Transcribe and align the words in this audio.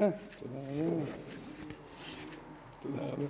אה, 0.00 0.08
תודה 0.38 0.58
רבה. 0.58 1.12
תודה 2.80 3.02
רבה. 3.02 3.24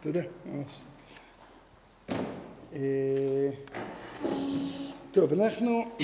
תודה, 0.00 0.20
ממש. 0.44 0.80
אה, 2.72 3.50
טוב, 5.12 5.32
אנחנו 5.32 5.96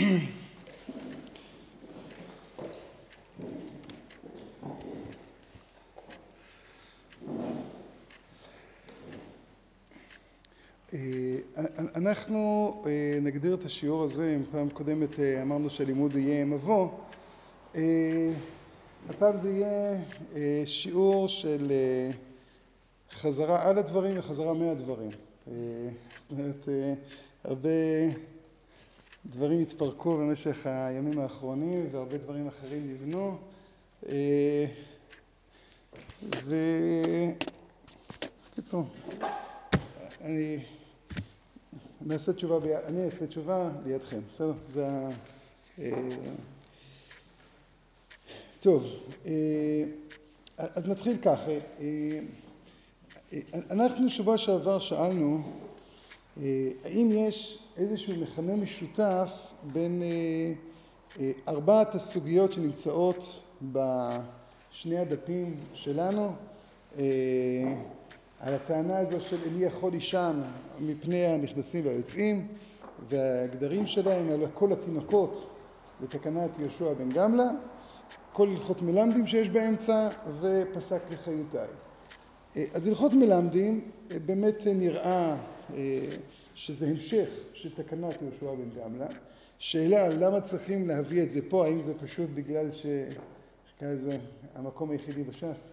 אנחנו 12.00 12.72
נגדיר 13.22 13.54
את 13.54 13.64
השיעור 13.64 14.04
הזה, 14.04 14.36
אם 14.36 14.42
פעם 14.50 14.70
קודמת 14.70 15.20
אמרנו 15.42 15.70
שהלימוד 15.70 16.16
יהיה 16.16 16.44
מבוא, 16.44 16.88
הפעם 19.08 19.36
זה 19.36 19.50
יהיה 19.50 20.00
שיעור 20.66 21.28
של 21.28 21.72
חזרה 23.12 23.68
על 23.68 23.78
הדברים 23.78 24.18
וחזרה 24.18 24.54
מהדברים. 24.54 25.10
זאת 25.46 26.30
אומרת, 26.30 26.68
הרבה 27.44 27.68
דברים 29.26 29.60
התפרקו 29.60 30.16
במשך 30.16 30.56
הימים 30.64 31.18
האחרונים 31.18 31.86
והרבה 31.92 32.16
דברים 32.16 32.48
אחרים 32.48 32.90
נבנו. 32.92 33.36
ובקיצור, 38.56 38.84
אני 40.20 40.58
נעשה 42.06 42.32
תשובה, 42.32 42.58
אני 42.86 43.04
אעשה 43.04 43.26
תשובה 43.26 43.70
לידכם, 43.86 44.20
בסדר? 44.30 44.52
זה 44.68 44.86
ה... 44.88 45.08
טוב, 48.60 48.86
אז 50.58 50.86
נתחיל 50.86 51.16
כך. 51.22 51.40
אנחנו 53.70 54.10
שבוע 54.10 54.38
שעבר 54.38 54.78
שאלנו 54.78 55.42
האם 56.84 57.10
יש 57.12 57.58
איזשהו 57.76 58.16
מכנה 58.16 58.56
משותף 58.56 59.52
בין 59.62 60.02
ארבעת 61.48 61.94
הסוגיות 61.94 62.52
שנמצאות 62.52 63.40
בשני 63.62 64.98
הדפים 64.98 65.56
שלנו 65.74 66.32
על 68.40 68.54
הטענה 68.54 68.98
הזו 68.98 69.20
של 69.20 69.36
איני 69.44 69.64
יכול 69.64 69.92
לישן 69.92 70.42
מפני 70.78 71.26
הנכנסים 71.26 71.86
והיוצאים 71.86 72.48
והגדרים 73.10 73.86
שלהם 73.86 74.28
על 74.28 74.46
כל 74.54 74.72
התינוקות 74.72 75.56
בתקנת 76.00 76.58
יהושע 76.58 76.94
בן 76.94 77.08
גמלא, 77.08 77.44
כל 78.32 78.48
הלכות 78.48 78.82
מלמדים 78.82 79.26
שיש 79.26 79.48
באמצע 79.48 80.08
ופסק 80.40 81.00
לחיותיי. 81.10 81.68
אז 82.74 82.88
הלכות 82.88 83.14
מלמדים 83.14 83.90
באמת 84.26 84.66
נראה 84.66 85.36
שזה 86.54 86.86
המשך 86.86 87.30
של 87.52 87.74
תקנת 87.74 88.22
יהושע 88.22 88.54
בן 88.54 88.70
גמלא. 88.80 89.06
שאלה 89.58 90.08
למה 90.08 90.40
צריכים 90.40 90.88
להביא 90.88 91.22
את 91.22 91.32
זה 91.32 91.40
פה, 91.48 91.66
האם 91.66 91.80
זה 91.80 91.94
פשוט 91.98 92.30
בגלל 92.34 92.70
שזה 92.72 94.16
המקום 94.54 94.90
היחידי 94.90 95.22
בש"ס 95.24 95.68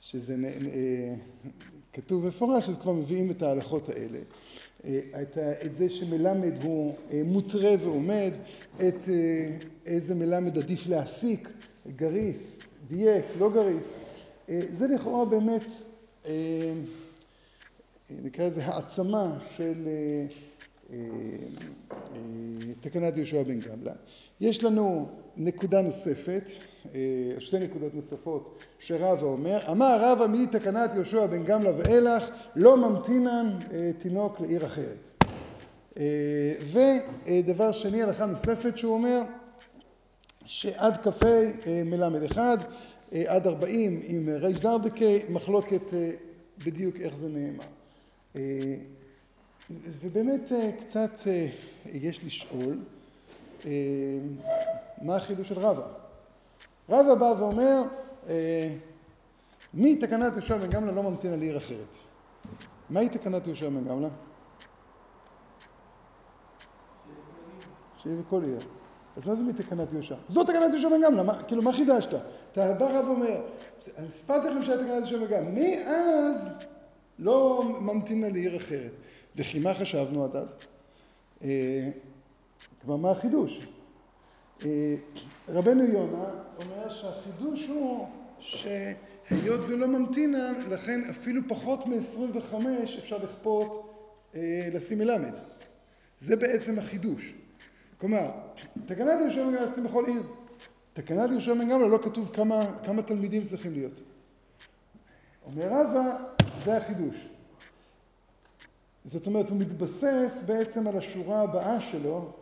שזה 0.00 0.36
כתוב 1.92 2.26
מפורש, 2.26 2.68
אז 2.68 2.78
כבר 2.78 2.92
מביאים 2.92 3.30
את 3.30 3.42
ההלכות 3.42 3.88
האלה. 3.88 4.18
את 5.64 5.74
זה 5.74 5.90
שמלמד 5.90 6.62
הוא 6.62 6.94
מותרה 7.24 7.70
ועומד, 7.80 8.32
את 8.76 9.08
איזה 9.86 10.14
מלמד 10.14 10.58
עדיף 10.58 10.86
להסיק, 10.86 11.48
גריס, 11.96 12.58
דייק, 12.86 13.24
לא 13.38 13.50
גריס, 13.50 13.94
זה 14.48 14.86
לכאורה 14.88 15.24
באמת 15.24 15.72
נקרא 18.10 18.46
לזה 18.46 18.64
העצמה 18.64 19.38
של 19.56 19.88
תקנת 22.80 23.16
יהושע 23.16 23.42
בן 23.42 23.60
גמלא. 23.60 23.92
יש 24.40 24.64
לנו 24.64 25.08
נקודה 25.36 25.82
נוספת, 25.82 26.50
שתי 27.38 27.58
נקודות 27.58 27.94
נוספות 27.94 28.58
שרבא 28.78 29.26
אומר, 29.26 29.58
אמר 29.70 29.98
רבא 30.00 30.26
מתקנת 30.32 30.94
יהושע 30.94 31.26
בן 31.26 31.44
גמלא 31.44 31.70
ואילך 31.78 32.28
לא 32.56 32.76
ממתינן 32.76 33.58
תינוק 33.98 34.40
לעיר 34.40 34.66
אחרת. 34.66 35.10
ודבר 36.72 37.72
שני, 37.72 38.02
הלכה 38.02 38.26
נוספת 38.26 38.78
שהוא 38.78 38.94
אומר 38.94 39.22
שעד 40.44 40.96
כ"ה 40.96 41.26
מלמד 41.84 42.22
אחד, 42.22 42.58
עד 43.26 43.46
ארבעים 43.46 44.00
עם 44.04 44.28
ריש 44.28 44.60
דרדקה, 44.60 45.04
מחלוקת 45.28 45.82
בדיוק 46.64 46.96
איך 47.00 47.16
זה 47.16 47.28
נאמר. 47.28 47.64
ובאמת 49.70 50.52
קצת 50.80 51.10
יש 51.86 52.24
לשאול 52.24 52.78
מה 55.02 55.16
החידוש 55.16 55.48
של 55.48 55.58
רבא. 55.58 55.82
רבא 56.88 57.14
בא 57.14 57.24
ואומר 57.24 57.82
מתקנת 59.74 60.32
יהושע 60.32 60.56
בן 60.56 60.70
גמלא 60.70 60.94
לא 60.94 61.02
ממתין 61.02 61.32
על 61.32 61.42
עיר 61.42 61.56
אחרת. 61.56 61.96
מהי 62.90 63.08
תקנת 63.08 63.46
יהושע 63.46 63.68
בן 63.68 63.84
גמלא? 63.84 64.08
שיהיה 68.02 68.16
בכל 68.16 68.42
עיר. 68.44 68.58
אז 69.16 69.26
מה 69.26 69.34
זה 69.34 69.42
מתקנת 69.42 69.92
יהושע? 69.92 70.14
זו 70.28 70.44
תקנת 70.44 70.70
יהושע 70.72 70.88
בן 70.88 71.02
גמלא, 71.02 71.32
כאילו 71.48 71.62
מה 71.62 71.72
חידשת? 71.72 72.14
אתה 72.52 72.74
בא 72.74 72.98
רב 72.98 73.08
ואומר, 73.08 73.40
אני 73.98 74.08
אספרתי 74.08 74.48
לכם 74.48 74.62
שהיה 74.62 74.78
תקנת 74.78 74.90
יהושע 74.90 75.18
בן 75.18 75.26
גמלא, 75.26 75.50
מאז 75.50 76.50
לא 77.18 77.64
ממתין 77.80 78.24
על 78.24 78.34
עיר 78.34 78.56
אחרת. 78.56 78.92
וכי 79.36 79.58
מה 79.58 79.74
חשבנו 79.74 80.24
עד 80.24 80.36
אז? 80.36 80.54
כלומר 82.82 82.96
מה 82.96 83.10
החידוש? 83.10 83.66
רבנו 85.48 85.84
יונה 85.84 86.24
אומר 86.62 86.94
שהחידוש 86.94 87.66
הוא 87.66 88.08
שהיות 88.38 89.60
ולא 89.68 89.86
ממתינן, 89.86 90.54
לכן 90.70 91.00
אפילו 91.10 91.42
פחות 91.48 91.86
מ-25 91.86 92.54
אפשר 92.98 93.18
לכפות 93.18 93.94
לשים 94.72 94.98
מלמד. 94.98 95.38
זה 96.18 96.36
בעצם 96.36 96.78
החידוש. 96.78 97.34
כלומר, 97.98 98.30
תקנת 98.86 99.20
יהושע 99.20 99.44
בן 99.44 99.50
גמלא 99.50 99.64
לשים 99.64 99.84
בכל 99.84 100.06
עיר. 100.06 100.22
תקנת 100.92 101.30
יהושע 101.30 101.54
בן 101.54 101.68
גמלא 101.68 101.90
לא 101.90 101.98
כתוב 102.02 102.30
כמה 102.84 103.02
תלמידים 103.06 103.44
צריכים 103.44 103.72
להיות. 103.72 104.02
אומר 105.46 105.66
רבא, 105.66 106.16
זה 106.64 106.76
החידוש. 106.76 107.26
זאת 109.04 109.26
אומרת, 109.26 109.50
הוא 109.50 109.58
מתבסס 109.58 110.42
בעצם 110.46 110.86
על 110.86 110.96
השורה 110.96 111.42
הבאה 111.42 111.80
שלו, 111.80 112.32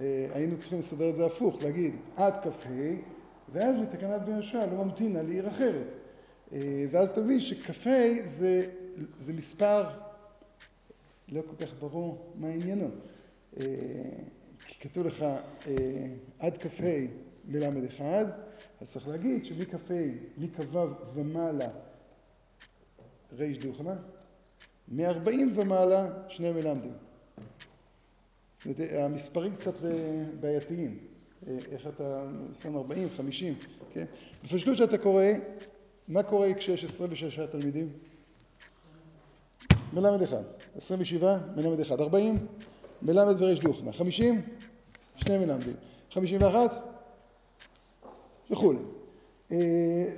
אה, 0.00 0.26
היינו 0.32 0.58
צריכים 0.58 0.78
לסדר 0.78 1.10
את 1.10 1.16
זה 1.16 1.26
הפוך, 1.26 1.62
להגיד 1.62 1.96
עד 2.16 2.34
כ"ה, 2.42 2.68
ואז 3.52 3.76
בתקנת 3.78 4.22
בן 4.22 4.32
יהושע 4.32 4.66
לא 4.66 4.84
ממתינה 4.84 5.22
לעיר 5.22 5.48
אחרת. 5.48 5.94
אה, 6.52 6.84
ואז 6.90 7.10
תבין 7.10 7.40
שכ"ה 7.40 8.00
זה, 8.24 8.66
זה 9.18 9.32
מספר 9.32 9.84
לא 11.28 11.42
כל 11.42 11.66
כך 11.66 11.74
ברור 11.78 12.32
מה 12.34 12.48
עניינו. 12.48 12.88
אה, 13.56 13.64
כי 14.66 14.88
כתוב 14.88 15.06
לך 15.06 15.24
עד 16.38 16.58
כ"ה 16.58 16.84
מלמד 17.44 17.84
אחד, 17.84 18.24
אז 18.80 18.92
צריך 18.92 19.08
להגיד 19.08 19.44
שמכ"ה, 19.44 19.94
מכ"ו 20.38 20.78
ומעלה 21.14 21.68
ריש 23.32 23.58
דוכמה, 23.58 23.96
מ-40 24.90 25.30
ומעלה 25.54 26.06
שני 26.28 26.52
מלמדים. 26.52 26.92
המספרים 28.90 29.56
קצת 29.56 29.84
אה, 29.84 30.24
בעייתיים. 30.40 30.98
אה, 31.46 31.56
איך 31.72 31.86
אתה 31.86 32.26
שם 32.62 32.76
40, 32.76 33.08
50, 33.10 33.54
כן? 33.92 34.04
בפשטות 34.44 34.76
שאתה 34.76 34.98
קורא, 34.98 35.24
מה 36.08 36.22
קורה 36.22 36.54
כשיש 36.54 36.84
26 36.84 37.40
תלמידים? 37.40 37.92
מלמד 39.92 40.22
אחד. 40.22 40.42
27, 40.76 41.38
מלמד 41.56 41.80
אחד. 41.80 42.00
40, 42.00 42.38
מלמד 43.02 43.42
וריש 43.42 43.60
דוכנה. 43.60 43.92
50, 43.92 44.42
שני 45.16 45.38
מלמדים. 45.38 45.74
51, 46.10 46.74
וכולי. 48.50 48.78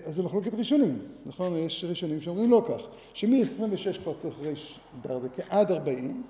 אז 0.06 0.14
זה 0.14 0.22
מחלוקת 0.22 0.54
ראשונים, 0.54 0.98
נכון? 1.26 1.56
יש 1.56 1.84
ראשונים 1.88 2.20
שאומרים 2.20 2.50
לא 2.50 2.66
כך, 2.68 2.82
שמ-26 3.14 4.02
כבר 4.02 4.14
צריך 4.18 4.34
ריש 4.40 4.80
דרדקה 5.02 5.42
עד 5.50 5.70
40, 5.70 6.22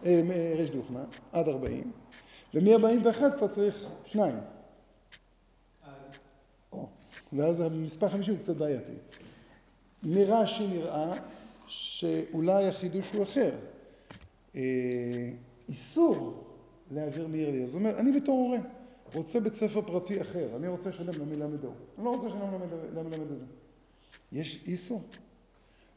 ריש 0.57 0.71
דוכנה, 0.71 1.05
עד 1.33 1.49
40, 1.49 1.93
ומ-41 2.55 3.39
כבר 3.39 3.49
צריך 3.49 3.87
שניים. 4.05 4.39
ואז 7.33 7.61
המספר 7.61 8.09
50 8.09 8.35
הוא 8.35 8.43
קצת 8.43 8.57
בעייתי. 8.57 8.93
מרש"י 10.03 10.67
נראה 10.67 11.13
שאולי 11.67 12.69
החידוש 12.69 13.13
הוא 13.13 13.23
אחר. 13.23 13.51
איסור 15.69 16.45
להעביר 16.91 17.27
מעיר 17.27 17.51
לעיר. 17.51 17.67
זאת 17.67 17.75
אומרת, 17.75 17.95
אני 17.99 18.21
בתור 18.21 18.39
הורה 18.39 18.59
רוצה 19.15 19.41
בית 19.41 19.55
ספר 19.55 19.83
פרטי 19.83 20.21
אחר, 20.21 20.57
אני 20.57 20.69
רוצה 20.69 20.89
לשלם 20.89 21.21
למלמד 21.21 21.65
ההוא, 21.65 21.75
אני 21.97 22.05
לא 22.05 22.11
רוצה 22.11 22.29
לשלם 22.29 22.51
למלמד 22.95 23.33
הזה. 23.33 23.45
יש 24.33 24.65
איסור. 24.67 25.03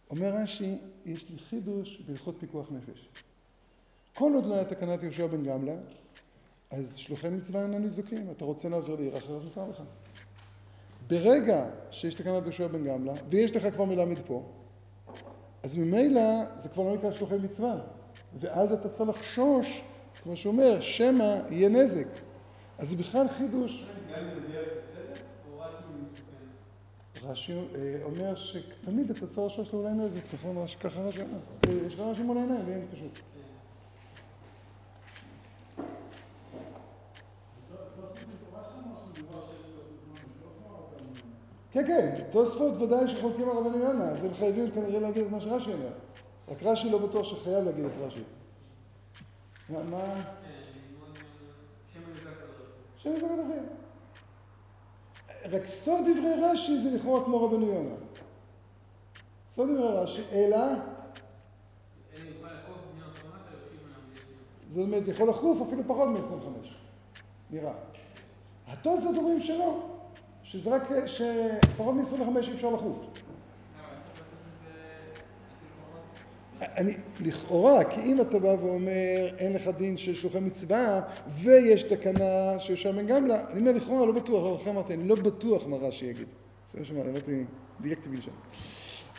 אומר 0.09 0.33
רש"י, 0.35 0.77
יש 1.06 1.29
לי 1.29 1.38
חידוש 1.38 2.01
בהלכות 2.07 2.35
פיקוח 2.39 2.71
נפש. 2.71 3.09
כל 4.13 4.33
עוד 4.35 4.45
לא 4.45 4.53
היה 4.53 4.65
תקנת 4.65 5.03
יהושע 5.03 5.27
בן 5.27 5.44
גמלא, 5.44 5.73
אז 6.71 6.95
שלוחי 6.95 7.29
מצווה 7.29 7.62
אינם 7.62 7.81
ניזוקים. 7.81 8.31
אתה 8.31 8.45
רוצה 8.45 8.69
להעביר 8.69 8.95
לעיר 8.95 9.18
אחרת, 9.18 9.44
מותר 9.44 9.69
לך. 9.69 9.81
ברגע 11.07 11.65
שיש 11.91 12.13
תקנת 12.13 12.44
יהושע 12.44 12.68
בן 12.68 12.83
גמלא, 12.83 13.13
ויש 13.29 13.56
לך 13.56 13.73
כבר 13.73 13.85
מלמד 13.85 14.19
פה, 14.27 14.44
אז 15.63 15.75
ממילא 15.75 16.56
זה 16.56 16.69
כבר 16.69 16.83
לא 16.83 16.95
נקרא 16.95 17.11
שלוחי 17.11 17.35
מצווה. 17.35 17.75
ואז 18.39 18.71
אתה 18.71 18.89
צריך 18.89 19.09
לחשוש, 19.09 19.83
כמו 20.23 20.38
שאומר, 20.38 20.81
שמא 20.81 21.39
יהיה 21.50 21.69
נזק. 21.69 22.07
אז 22.80 22.89
זה 22.89 22.95
בכלל 22.95 23.27
חידוש. 23.27 23.86
רש"י 27.24 27.54
אה, 27.75 28.00
אומר 28.04 28.36
שתמיד 28.36 29.10
אתה 29.10 29.27
צריך 29.27 29.39
לחשוש 29.60 29.74
לאולי 29.74 29.92
נזק, 29.92 30.33
נכון? 30.33 30.57
רש"י- 30.57 30.77
ככה 30.80 31.01
רש"י 31.01 31.22
אומר. 31.22 31.38
אה, 31.68 31.88
יש 31.88 31.94
לך 31.94 32.00
רש"י 32.00 32.24
מול 32.24 32.38
העיניים, 32.38 32.69
אין 32.69 32.88
פשוט. 32.92 33.19
כן, 41.71 41.83
כן, 41.88 42.16
תוספות 42.31 42.81
ודאי 42.81 43.07
שחולקים 43.16 43.50
על 43.50 43.57
רבנו 43.57 43.78
יונה, 43.78 44.10
אז 44.10 44.24
הם 44.24 44.33
חייבים 44.33 44.71
כנראה 44.71 45.00
להגיד 45.00 45.24
את 45.25 45.31
מה 45.31 45.42
שרש"י 45.42 45.74
אומר. 45.74 45.89
רק 46.48 46.63
רש"י 46.63 46.89
לא 46.89 46.98
בטוח 46.98 47.24
שחייב 47.25 47.63
להגיד 47.66 47.86
את 47.86 47.92
רש"י. 48.01 48.24
מה, 49.69 49.83
מה? 49.83 50.16
כן, 50.16 50.21
אני 50.21 50.98
מאוד... 51.00 51.18
שם 51.94 52.00
הנזק 52.07 52.28
על 52.28 52.48
הרחוב. 53.06 53.19
שם 53.19 53.28
זה 53.28 53.36
מדברים. 53.36 53.63
רק 55.52 55.66
סוד 55.66 56.04
דברי 56.04 56.34
רש"י 56.42 56.78
זה 56.78 56.90
לכאורה 56.92 57.25
כמו 57.25 57.46
רבנו 57.46 57.66
יונה. 57.66 57.96
סוד 59.54 59.69
דברי 59.69 59.88
רש"י, 59.88 60.22
אלא, 60.31 60.57
זאת 64.69 64.84
אומרת, 64.84 65.07
יכול 65.07 65.30
לחוף 65.30 65.62
אפילו 65.68 65.81
פחות 65.88 66.10
מ-25, 66.10 66.68
נראה. 67.52 67.74
התוספות 68.68 69.16
אומרים 69.18 69.42
שלא, 69.42 69.80
שזה 70.44 70.75
רק, 70.75 70.81
שפחות 71.06 71.96
מ-25 71.96 72.38
אי 72.48 72.54
אפשר 72.54 72.69
לחוף. 72.69 72.98
למה, 72.98 73.88
צריך 74.13 74.19
לעשות 74.19 74.34
את 74.34 74.63
זה 74.63 74.72
אפילו 75.57 75.72
פחות? 75.81 76.04
אני, 76.77 76.94
לכאורה, 77.19 77.83
כי 77.83 78.01
אם 78.01 78.21
אתה 78.21 78.39
בא 78.39 78.47
ואומר 78.47 79.27
אין 79.38 79.53
לך 79.53 79.67
דין 79.67 79.97
של 79.97 80.15
שלוחי 80.15 80.39
מצווה 80.39 81.01
ויש 81.27 81.83
תקנה 81.83 82.59
של 82.59 82.91
בן 82.91 83.07
גמלא, 83.07 83.35
אני 83.51 83.59
אומר 83.59 83.71
לכאורה 83.71 84.06
לא 84.06 84.12
בטוח, 84.12 84.62
לכן 84.62 84.69
אמרתי, 84.69 84.94
אני 84.94 85.07
לא 85.07 85.15
בטוח 85.15 85.67
מה 85.67 85.77
רש"י 85.77 86.06
יגיד. 86.06 86.27
זה 86.69 86.79
מה 86.79 86.85
שאמרתי, 86.85 87.09
אמרתי, 87.09 87.44
דייקתי 87.81 88.09
בלשון. 88.09 88.33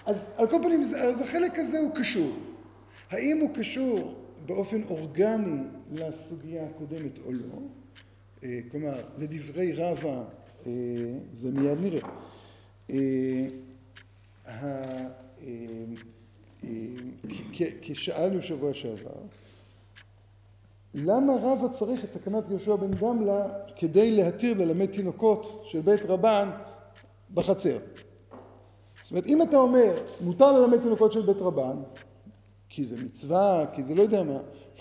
אז 0.06 0.31
על 0.37 0.46
כל 0.46 0.56
פנים, 0.62 0.81
אז 0.81 1.20
החלק 1.20 1.58
הזה 1.58 1.78
הוא 1.78 1.90
קשור. 1.94 2.32
האם 3.10 3.38
הוא 3.40 3.50
קשור 3.54 4.14
באופן 4.46 4.82
אורגני 4.82 5.60
לסוגיה 5.90 6.64
הקודמת 6.66 7.19
או 7.26 7.32
לא? 7.32 7.58
אה, 8.44 8.58
כלומר, 8.70 8.94
לדברי 9.19 9.72
רבא, 9.72 10.25
אה, 10.66 10.72
זה 11.34 11.50
מיד 11.50 11.78
נראה. 11.81 12.08
אה, 16.64 16.69
ה- 16.69 16.73
אה, 16.73 17.31
אה, 17.31 17.37
כ- 17.53 17.62
כ- 17.82 17.93
כשאלנו 17.93 18.43
שבוע 18.43 18.75
שעבר, 18.75 19.11
למה 20.94 21.32
רבא 21.43 21.69
צריך 21.79 22.05
את 22.05 22.12
תקנת 22.12 22.44
יהושע 22.50 22.76
בן 22.76 22.94
גמלא 22.94 23.43
כדי 23.76 24.11
להתיר 24.11 24.58
ללמד 24.58 24.87
תינוקות 24.87 25.62
של 25.67 25.81
בית 25.81 26.00
רבן 26.05 26.50
בחצר? 27.35 27.79
זאת 29.03 29.11
אומרת, 29.11 29.26
אם 29.26 29.43
אתה 29.43 29.56
אומר, 29.56 29.94
מותר 30.20 30.53
ללמד 30.61 30.82
תינוקות 30.82 31.12
של 31.12 31.26
בית 31.26 31.37
רבן, 31.41 31.76
כי 32.69 32.85
זה 32.85 32.97
מצווה, 33.05 33.64
כי 33.73 33.82
זה 33.82 33.94
לא 33.94 34.02
יודע 34.02 34.23
מה, 34.23 34.38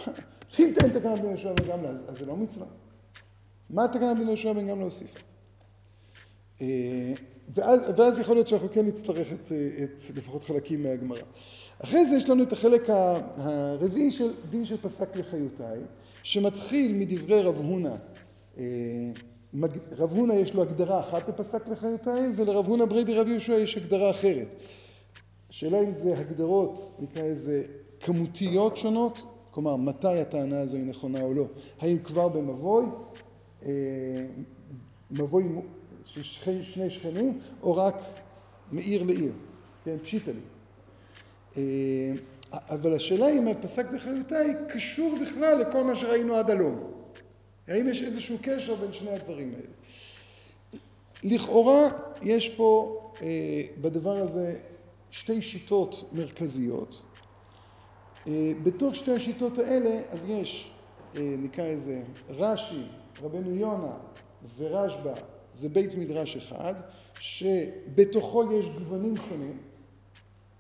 אם 0.60 0.72
תן 0.76 0.90
תקנת 1.00 1.20
בן 1.20 1.30
יהושע 1.30 1.54
בן 1.54 1.68
גמלא, 1.68 1.88
אז, 1.90 2.04
אז 2.08 2.18
זה 2.18 2.26
לא 2.26 2.36
מצווה. 2.36 2.68
מה 3.70 3.88
תקנת 3.88 4.20
בן 4.20 4.28
יהושע 4.28 4.54
בן 4.54 4.68
גמלא 4.68 4.84
הוסיפה? 4.84 5.20
אה, 6.62 7.14
ואז, 7.56 7.80
ואז 7.98 8.20
יכול 8.20 8.36
להיות 8.36 8.48
שאנחנו 8.48 8.70
כן 8.72 8.86
נצטרך 8.86 9.34
את, 9.34 9.52
את 9.84 10.18
לפחות 10.18 10.44
חלקים 10.44 10.84
מהגמרא. 10.84 11.20
אחרי 11.80 12.06
זה 12.06 12.16
יש 12.16 12.30
לנו 12.30 12.44
את 12.44 12.54
החלק 12.54 12.90
הרביעי 13.38 14.12
של 14.12 14.34
דין 14.50 14.66
של 14.66 14.78
פסק 14.78 15.16
לחיותיי, 15.16 15.80
שמתחיל 16.24 16.96
מדברי 16.96 17.42
רב 17.42 17.56
הונא. 17.56 17.96
אה, 18.58 18.64
רב 19.92 20.12
הונא 20.12 20.34
יש 20.34 20.54
לו 20.54 20.62
הגדרה 20.62 21.00
אחת 21.00 21.30
לפסק 21.30 21.68
לחיותיי, 21.68 22.30
ולרב 22.36 22.68
הונא 22.68 22.86
בריידי 22.86 23.14
רבי 23.14 23.32
יהושע 23.32 23.54
יש 23.54 23.78
הגדרה 23.78 24.10
אחרת. 24.10 24.48
השאלה 25.50 25.82
אם 25.82 25.92
זה 25.92 26.18
הגדרות, 26.18 26.96
נקרא 27.00 27.24
לזה, 27.24 27.64
כמותיות 28.00 28.78
שונות, 28.78 29.24
כלומר, 29.52 29.76
מתי 29.76 30.20
הטענה 30.20 30.60
הזו 30.60 30.78
היא 30.78 30.86
נכונה 30.86 31.22
או 31.22 31.34
לא. 31.34 31.46
האם 31.80 31.98
כבר 31.98 32.28
במבוי, 32.28 32.86
אה, 33.66 33.72
מבוי 35.12 35.44
שני 36.62 36.90
שכנים, 36.90 37.40
או 37.64 37.76
רק 37.76 37.96
מעיר 38.72 39.04
לעיר, 39.04 39.32
כן, 39.86 39.98
פשיטא 40.04 40.32
לי. 40.32 40.42
אה, 41.58 42.14
אבל 42.52 42.96
השאלה 42.96 43.30
אם 43.30 43.48
הפסק 43.48 43.86
בחיותיי 43.92 44.56
קשור 44.70 45.16
בכלל 45.22 45.58
לכל 45.58 45.84
מה 45.84 45.96
שראינו 45.96 46.36
עד 46.36 46.52
הלום. 46.52 46.92
האם 47.68 47.88
יש 47.88 48.04
איזשהו 48.04 48.38
קשר 48.42 48.76
בין 48.76 48.94
שני 48.94 49.12
הדברים 49.12 49.54
האלה? 49.56 49.68
לכאורה 51.24 51.88
יש 52.24 52.50
פה 52.50 53.02
אה, 53.22 53.64
בדבר 53.82 54.18
הזה 54.18 54.60
שתי 55.12 55.42
שיטות 55.42 56.10
מרכזיות. 56.14 57.02
אה, 58.28 58.52
בתוך 58.64 58.96
שתי 58.96 59.12
השיטות 59.12 59.58
האלה 59.58 60.02
אז 60.10 60.26
יש, 60.30 60.72
אה, 61.16 61.36
נקרא 61.38 61.68
לזה, 61.68 62.02
רש"י, 62.30 62.82
רבנו 63.22 63.56
יונה 63.56 63.94
ורשב"א 64.58 65.35
זה 65.56 65.70
בית 65.70 65.96
מדרש 65.96 66.38
אחד, 66.38 66.74
שבתוכו 67.20 68.54
יש 68.54 68.66
גוונים 68.78 69.18
שונים, 69.18 69.58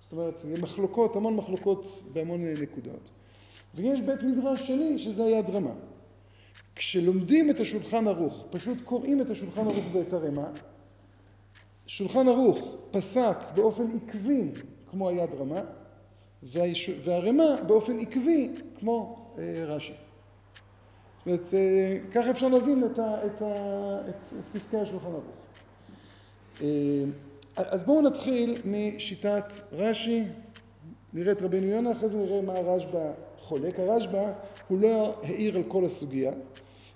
זאת 0.01 0.11
אומרת, 0.11 0.39
זה 0.39 0.61
מחלוקות, 0.61 1.15
המון 1.15 1.35
מחלוקות 1.35 2.03
בהמון 2.13 2.43
נקודות. 2.43 3.09
ויש 3.75 4.01
בית 4.01 4.23
מדרש 4.23 4.67
שני, 4.67 4.99
שזה 4.99 5.23
היד 5.23 5.49
רמה. 5.49 5.73
כשלומדים 6.75 7.49
את 7.49 7.59
השולחן 7.59 8.07
ערוך, 8.07 8.45
פשוט 8.49 8.81
קוראים 8.81 9.21
את 9.21 9.29
השולחן 9.29 9.67
ערוך 9.67 9.95
ואת 9.95 10.13
הרמה, 10.13 10.49
שולחן 11.87 12.27
ערוך 12.27 12.75
פסק 12.91 13.37
באופן 13.55 13.87
עקבי 13.95 14.51
כמו 14.91 15.09
היד 15.09 15.29
רמה. 15.33 15.61
והרמה 17.03 17.55
באופן 17.67 17.99
עקבי 17.99 18.49
כמו 18.79 19.25
אה, 19.37 19.65
רש"י. 19.65 19.93
זאת 21.25 21.31
אומרת, 21.31 21.53
אה, 21.53 21.97
ככה 22.11 22.31
אפשר 22.31 22.47
להבין 22.47 22.83
את, 22.83 22.99
ה... 22.99 23.25
את, 23.25 23.41
ה... 23.41 24.09
את... 24.09 24.33
את 24.39 24.55
פסקי 24.55 24.77
השולחן 24.77 25.07
ערוך. 25.07 25.23
אה, 26.61 27.03
אז 27.55 27.83
בואו 27.83 28.01
נתחיל 28.01 28.55
משיטת 28.65 29.53
רש"י, 29.71 30.23
נראה 31.13 31.31
את 31.31 31.41
רבנו 31.41 31.67
יונה, 31.67 31.91
אחרי 31.91 32.09
זה 32.09 32.17
נראה 32.17 32.41
מה 32.41 32.53
הרשב"א 32.53 33.11
חולק. 33.39 33.79
הרשב"א 33.79 34.31
הוא 34.67 34.79
לא 34.79 35.19
העיר 35.23 35.57
על 35.57 35.63
כל 35.67 35.85
הסוגיה, 35.85 36.31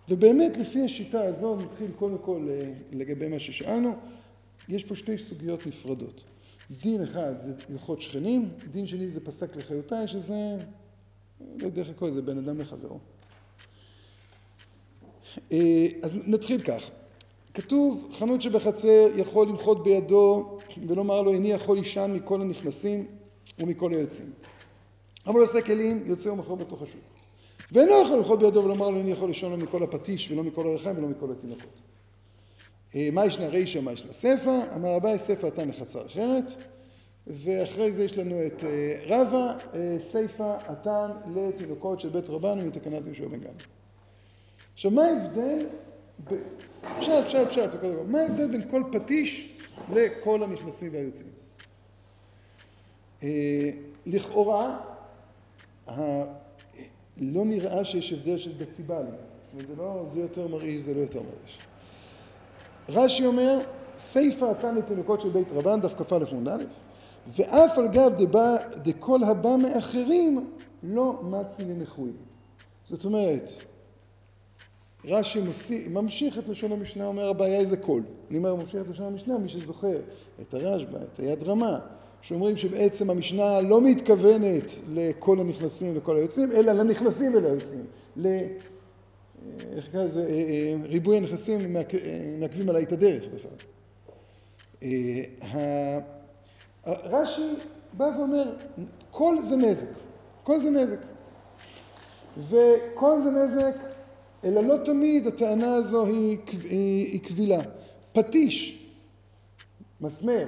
ובאמת 0.09 0.57
לפי 0.57 0.85
השיטה 0.85 1.21
הזו 1.21 1.55
נתחיל 1.55 1.91
קודם 1.91 2.17
כל 2.17 2.47
אה, 2.49 2.73
לגבי 2.91 3.27
מה 3.27 3.39
ששאלנו. 3.39 3.93
יש 4.69 4.83
פה 4.83 4.95
שתי 4.95 5.17
סוגיות 5.17 5.67
נפרדות. 5.67 6.23
דין 6.81 7.03
אחד 7.03 7.37
זה 7.37 7.53
הלכות 7.69 8.01
שכנים, 8.01 8.49
דין 8.71 8.87
שני 8.87 9.09
זה 9.09 9.19
פסק 9.19 9.55
לחיותיי, 9.55 10.07
שזה, 10.07 10.57
לא 11.59 11.65
יודע 11.65 11.81
איך 11.81 11.89
לקרוא 11.89 12.09
לזה, 12.09 12.21
בין 12.21 12.37
אדם 12.37 12.59
לחברו. 12.59 12.99
אה, 15.51 15.87
אז 16.01 16.17
נתחיל 16.25 16.61
כך. 16.61 16.89
כתוב, 17.53 18.09
חנות 18.13 18.41
שבחצר 18.41 19.07
יכול 19.15 19.47
למחות 19.47 19.83
בידו 19.83 20.57
ולומר 20.87 21.21
לו, 21.21 21.33
איני 21.33 21.51
יכול 21.51 21.77
לישן 21.77 22.11
מכל 22.13 22.41
הנכנסים 22.41 23.05
ומכל 23.59 23.93
היוצאים. 23.93 24.31
אבל 25.27 25.39
עושה 25.39 25.61
כלים, 25.61 26.03
יוצא 26.05 26.29
ומכר 26.29 26.55
בתוך 26.55 26.81
השוק. 26.81 27.01
ואינו 27.71 27.91
יכול 28.01 28.17
למחות 28.17 28.39
בידו 28.39 28.63
ולומר 28.63 28.89
לו, 28.89 28.97
איני 28.97 29.11
יכול 29.11 29.27
לישון 29.27 29.51
לו 29.51 29.57
מכל 29.57 29.83
הפטיש 29.83 30.31
ולא 30.31 30.43
מכל 30.43 30.67
הרחם 30.67 30.93
ולא 30.97 31.07
מכל 31.07 31.31
התינוקות. 31.31 31.81
אה, 32.95 33.09
מה 33.13 33.25
ישנה 33.25 33.47
רישא, 33.47 33.79
מה 33.79 33.91
ישנה 33.91 34.13
ספא? 34.13 34.75
אמר 34.75 34.97
אביי 34.97 35.19
ספא 35.19 35.47
עתן 35.47 35.69
לחצר 35.69 36.05
אחרת. 36.05 36.63
ואחרי 37.27 37.91
זה 37.91 38.03
יש 38.03 38.17
לנו 38.17 38.45
את 38.45 38.63
אה, 38.63 39.01
רבא, 39.05 39.57
סיפא 39.99 40.57
עתן 40.67 41.11
לתינוקות 41.35 41.99
של 41.99 42.09
בית 42.09 42.29
רבן 42.29 42.67
מתקנת 42.67 43.05
יהושע 43.05 43.27
בן 43.27 43.39
גמלא. 43.39 43.51
עכשיו 44.79 44.91
מה 44.91 45.03
ההבדל, 45.03 45.65
ב... 46.23 46.35
פשט, 46.99 47.25
פשט, 47.25 47.47
פשט, 47.47 47.69
וכל 47.73 47.91
דבר. 47.91 48.03
מה 48.03 48.19
ההבדל 48.19 48.47
בין 48.47 48.69
כל 48.69 48.83
פטיש 48.91 49.57
לכל 49.91 50.43
הנכנסים 50.43 50.93
והיוצאים? 50.93 51.29
אה, 53.23 53.69
לכאורה. 54.05 54.79
לא 57.17 57.45
נראה 57.45 57.85
שיש 57.85 58.13
הבדל 58.13 58.37
של 58.37 58.57
דציבלים. 58.57 59.13
זה, 59.57 59.75
לא, 59.77 60.03
זה 60.05 60.19
יותר 60.19 60.47
מרעיש, 60.47 60.81
זה 60.81 60.93
לא 60.93 60.99
יותר 60.99 61.21
מרעיש. 61.21 61.57
רש"י 62.89 63.25
אומר, 63.25 63.59
סיפא 63.97 64.45
התן 64.45 64.75
לתינוקות 64.75 65.21
של 65.21 65.29
בית 65.29 65.47
רבן, 65.51 65.81
דף 65.81 65.93
כ"א 65.93 66.15
עמוד 66.31 66.47
א', 66.47 66.63
ואף 67.27 67.77
על 67.77 67.87
גב 67.87 68.11
דבא, 68.17 68.55
דכל 68.75 69.23
הבא 69.23 69.55
מאחרים, 69.63 70.51
לא 70.83 71.19
מצי 71.23 71.65
לנכוי. 71.65 72.11
זאת 72.89 73.05
אומרת, 73.05 73.49
רש"י 75.05 75.41
ממשיך 75.89 76.39
את 76.39 76.47
לשון 76.47 76.71
המשנה, 76.71 77.05
אומר 77.05 77.29
הבעיה 77.29 77.59
איזה 77.59 77.77
קול. 77.77 78.03
אני 78.29 78.37
אומר, 78.37 78.55
ממשיך 78.55 78.81
את 78.81 78.87
לשון 78.87 79.05
המשנה, 79.05 79.37
מי 79.37 79.49
שזוכר 79.49 79.97
את 80.41 80.53
הרשב"א, 80.53 80.97
את 81.13 81.19
היד 81.19 81.43
רמה, 81.43 81.79
שאומרים 82.21 82.57
שבעצם 82.57 83.09
המשנה 83.09 83.61
לא 83.61 83.81
מתכוונת 83.81 84.71
לכל 84.89 85.39
הנכנסים 85.39 85.93
וכל 85.97 86.15
היוצאים, 86.15 86.51
אלא 86.51 86.71
לנכנסים 86.71 87.35
וליוצאים. 87.35 87.85
ל... 88.15 88.27
איך 89.75 89.87
קרא 89.91 90.03
לזה? 90.03 90.25
אה, 90.25 90.27
אה, 90.29 90.75
ריבוי 90.83 91.17
הנכסים 91.17 91.75
מעכבים 92.39 92.69
עליי 92.69 92.83
את 92.83 92.91
הדרך 92.91 93.23
בכלל. 93.33 93.51
אה, 94.83 95.99
רש"י 96.87 97.53
בא 97.93 98.09
ואומר, 98.17 98.53
כל 99.11 99.41
זה 99.41 99.57
נזק, 99.57 99.85
כל 100.43 100.59
זה 100.59 100.69
נזק. 100.69 100.99
וכל 102.37 103.19
זה 103.23 103.31
נזק, 103.31 103.75
אלא 104.43 104.61
לא 104.61 104.75
תמיד 104.85 105.27
הטענה 105.27 105.75
הזו 105.75 106.05
היא, 106.05 106.37
היא, 106.63 107.05
היא 107.05 107.21
קבילה. 107.21 107.59
פטיש, 108.11 108.87
מסמר, 110.01 110.45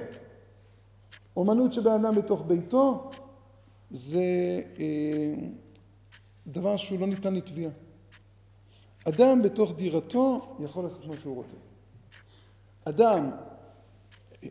אומנות 1.36 1.72
שבן 1.72 1.90
אדם 1.90 2.14
בתוך 2.14 2.42
ביתו, 2.46 3.10
זה 3.90 4.22
אה, 4.78 5.34
דבר 6.46 6.76
שהוא 6.76 7.00
לא 7.00 7.06
ניתן 7.06 7.34
לתביעה. 7.34 7.70
אדם 9.08 9.42
בתוך 9.42 9.72
דירתו 9.76 10.56
יכול 10.60 10.84
לעשות 10.84 11.06
מה 11.06 11.14
שהוא 11.20 11.36
רוצה. 11.36 11.56
אדם, 12.84 13.30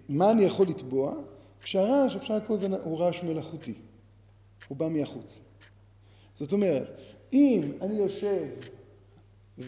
מה 0.09 0.31
אני 0.31 0.43
יכול 0.43 0.67
לתבוע? 0.67 1.13
כשהרעש, 1.61 2.15
אפשר 2.15 2.37
לקרוא 2.37 2.57
לזה, 2.57 2.67
הוא 2.83 2.99
רעש 2.99 3.23
מלאכותי. 3.23 3.73
הוא 4.67 4.77
בא 4.77 4.89
מהחוץ. 4.89 5.39
זאת 6.39 6.51
אומרת, 6.51 6.97
אם 7.33 7.61
אני 7.81 7.95
יושב 7.95 8.45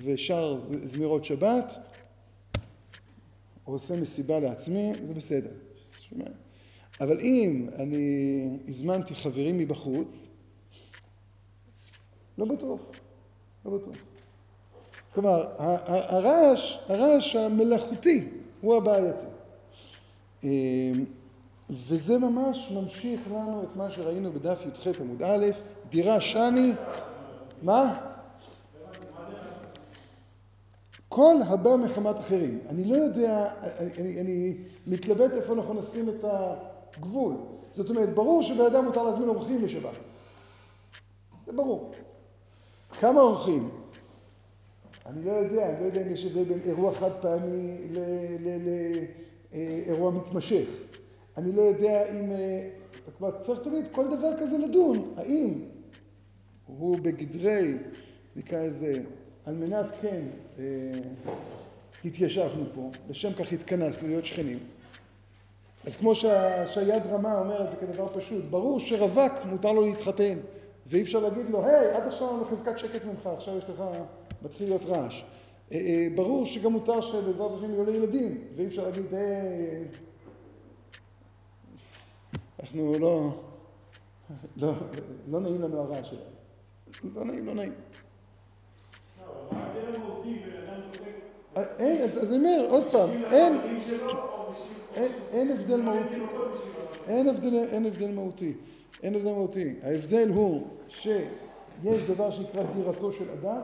ושר 0.04 0.58
זמירות 0.84 1.26
שבת, 1.26 1.78
או 3.68 3.74
עושה 3.74 4.02
מסיבה 4.02 4.40
לעצמי, 4.40 4.94
זה 5.08 5.14
בסדר. 5.14 5.50
אבל 7.02 7.20
אם 7.20 7.70
אני 7.80 8.58
הזמנתי 8.68 9.16
חברים 9.16 9.58
מבחוץ, 9.58 10.28
לא 12.38 12.46
בטוח, 12.46 12.82
לא 13.66 13.78
בטוח. 13.78 13.96
כלומר, 15.14 15.46
הרעש, 15.88 16.78
הרעש 16.88 17.36
המלאכותי 17.36 18.30
הוא 18.62 18.76
הבעייתי. 18.76 19.26
אמ, 20.44 21.06
וזה 21.70 22.18
ממש 22.18 22.72
ממשיך 22.72 23.22
לנו 23.28 23.64
את 23.64 23.76
מה 23.76 23.92
שראינו 23.92 24.34
בדף 24.34 24.60
י"ח 24.66 25.02
עמוד 25.02 25.24
א', 25.24 25.46
דירה 25.90 26.22
שני, 26.22 26.72
מה? 27.62 28.13
כל 31.16 31.36
הבא 31.48 31.76
מחמת 31.76 32.20
אחרים. 32.20 32.60
אני 32.70 32.86
לא 32.86 32.96
יודע, 32.96 33.50
אני, 34.00 34.22
אני 34.22 34.58
מתלבט 34.88 35.32
איפה 35.34 35.54
אנחנו 35.54 35.74
נשים 35.74 36.10
את 36.10 36.26
הגבול. 36.98 37.36
זאת 37.76 37.90
אומרת, 37.90 38.14
ברור 38.14 38.44
שבן 38.44 38.66
אדם 38.66 38.86
מותר 38.86 39.04
להזמין 39.04 39.30
אורחים 39.30 39.66
לשבת. 39.66 39.98
זה 41.46 41.54
ברור. 41.54 41.92
כמה 43.00 43.22
אורחים? 43.22 43.70
אני 45.06 45.26
לא 45.26 45.32
יודע, 45.32 45.70
אני 45.70 45.82
לא 45.82 45.86
יודע 45.86 46.02
אם 46.02 46.10
יש 46.10 46.26
הבדל 46.26 46.44
בין 46.44 46.60
אירוע 46.66 46.94
חד 46.94 47.12
פעמי 47.22 47.78
לאירוע 49.54 50.12
מתמשך. 50.12 50.66
אני 51.38 51.52
לא 51.52 51.62
יודע 51.62 52.12
אם, 52.12 52.32
אה, 52.32 52.70
כלומר 53.18 53.40
צריך 53.40 53.60
תמיד 53.64 53.86
כל 53.92 54.18
דבר 54.18 54.38
כזה 54.40 54.58
לדון, 54.58 55.14
האם 55.18 55.60
הוא 56.66 56.98
בגדרי, 57.00 57.78
נקרא 58.36 58.64
לזה, 58.64 58.94
על 59.46 59.56
מנת 59.56 59.92
כן 60.02 60.22
אה, 60.60 60.64
התיישבנו 62.06 62.66
פה, 62.76 62.92
לשם 63.10 63.34
כך 63.34 63.54
התכנסנו 63.54 64.08
להיות 64.08 64.26
שכנים. 64.26 64.60
אז 65.86 65.96
כמו 65.96 66.16
שה, 66.16 66.68
שהיד 66.68 67.06
רמה 67.06 67.40
אומרת 67.40 67.70
זה 67.70 67.76
כדבר 67.76 68.08
פשוט, 68.20 68.44
ברור 68.50 68.80
שרווק 68.80 69.34
מותר 69.46 69.72
לו 69.72 69.82
להתחתן, 69.82 70.38
ואי 70.88 71.02
אפשר 71.02 71.20
להגיד 71.20 71.50
לו, 71.50 71.66
היי, 71.66 71.92
עד 71.92 72.08
עכשיו 72.08 72.30
אני 72.36 72.44
בחזקת 72.44 72.80
שקט 72.80 73.06
ממך, 73.06 73.28
עכשיו 73.28 73.58
יש 73.58 73.64
לך, 73.64 73.84
מתחיל 74.42 74.70
להיות 74.70 74.86
רעש. 74.86 75.24
אה, 75.72 75.78
אה, 75.78 76.08
ברור 76.16 76.46
שגם 76.46 76.72
מותר 76.72 77.02
שבעזרת 77.02 77.52
השם 77.58 77.72
יהיו 77.72 77.86
לילדים, 77.86 78.42
ואי 78.56 78.68
אפשר 78.68 78.84
להגיד, 78.84 79.14
היי, 79.14 79.86
אנחנו 82.60 82.94
לא, 83.00 83.30
לא, 84.58 84.74
לא 85.32 85.40
נעים 85.40 85.62
לנו 85.62 85.80
הרעש 85.80 86.10
שלנו. 86.10 87.14
לא 87.16 87.26
נעים, 87.26 87.46
לא 87.46 87.54
נעים. 87.54 87.74
אין, 91.80 92.02
אז 92.02 92.34
אני 92.34 92.38
אומר, 92.38 92.68
עוד 92.70 92.84
פעם, 92.92 93.10
אין, 93.32 93.58
אין 95.32 95.52
הבדל 95.52 95.82
מהותי. 95.82 96.20
אין 97.08 97.28
הבדל, 97.28 97.56
אין 97.56 97.86
הבדל 97.86 98.12
מהותי. 98.12 98.54
אין 99.04 99.16
הבדל 99.16 99.32
מהותי. 99.32 99.74
ההבדל 99.84 100.30
הוא 100.30 100.68
שיש 100.90 102.04
דבר 102.08 102.32
שנקרא 102.32 102.64
דירתו 102.64 103.12
של 103.14 103.26
אדם, 103.30 103.62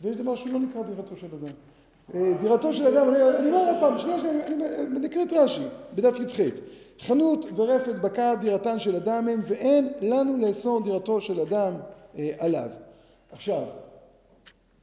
ויש 0.00 0.16
דבר 0.16 0.36
שהוא 0.36 0.52
לא 0.52 0.58
נקרא 0.58 0.82
דירתו 0.82 1.16
של 1.16 1.26
אדם. 1.26 1.54
אה, 2.14 2.32
דירתו 2.40 2.72
של 2.72 2.86
אדם, 2.86 3.08
אני 3.08 3.48
אומר 3.48 3.58
עוד 3.58 3.76
פעם, 3.80 3.98
שנייה, 3.98 4.16
אני 4.86 4.98
נקרא 4.98 5.22
את 5.22 5.32
רש"י, 5.32 5.62
בדף 5.94 6.16
י"ח. 6.20 6.40
חנות 7.00 7.46
ורפת 7.54 7.94
בקר 7.94 8.34
דירתן 8.40 8.78
של 8.78 8.96
אדם 8.96 9.28
הם, 9.28 9.40
ואין 9.44 9.88
לנו 10.00 10.36
לאסור 10.36 10.84
דירתו 10.84 11.20
של 11.20 11.40
אדם 11.40 11.74
אה, 12.18 12.30
עליו. 12.38 12.68
עכשיו, 13.32 13.62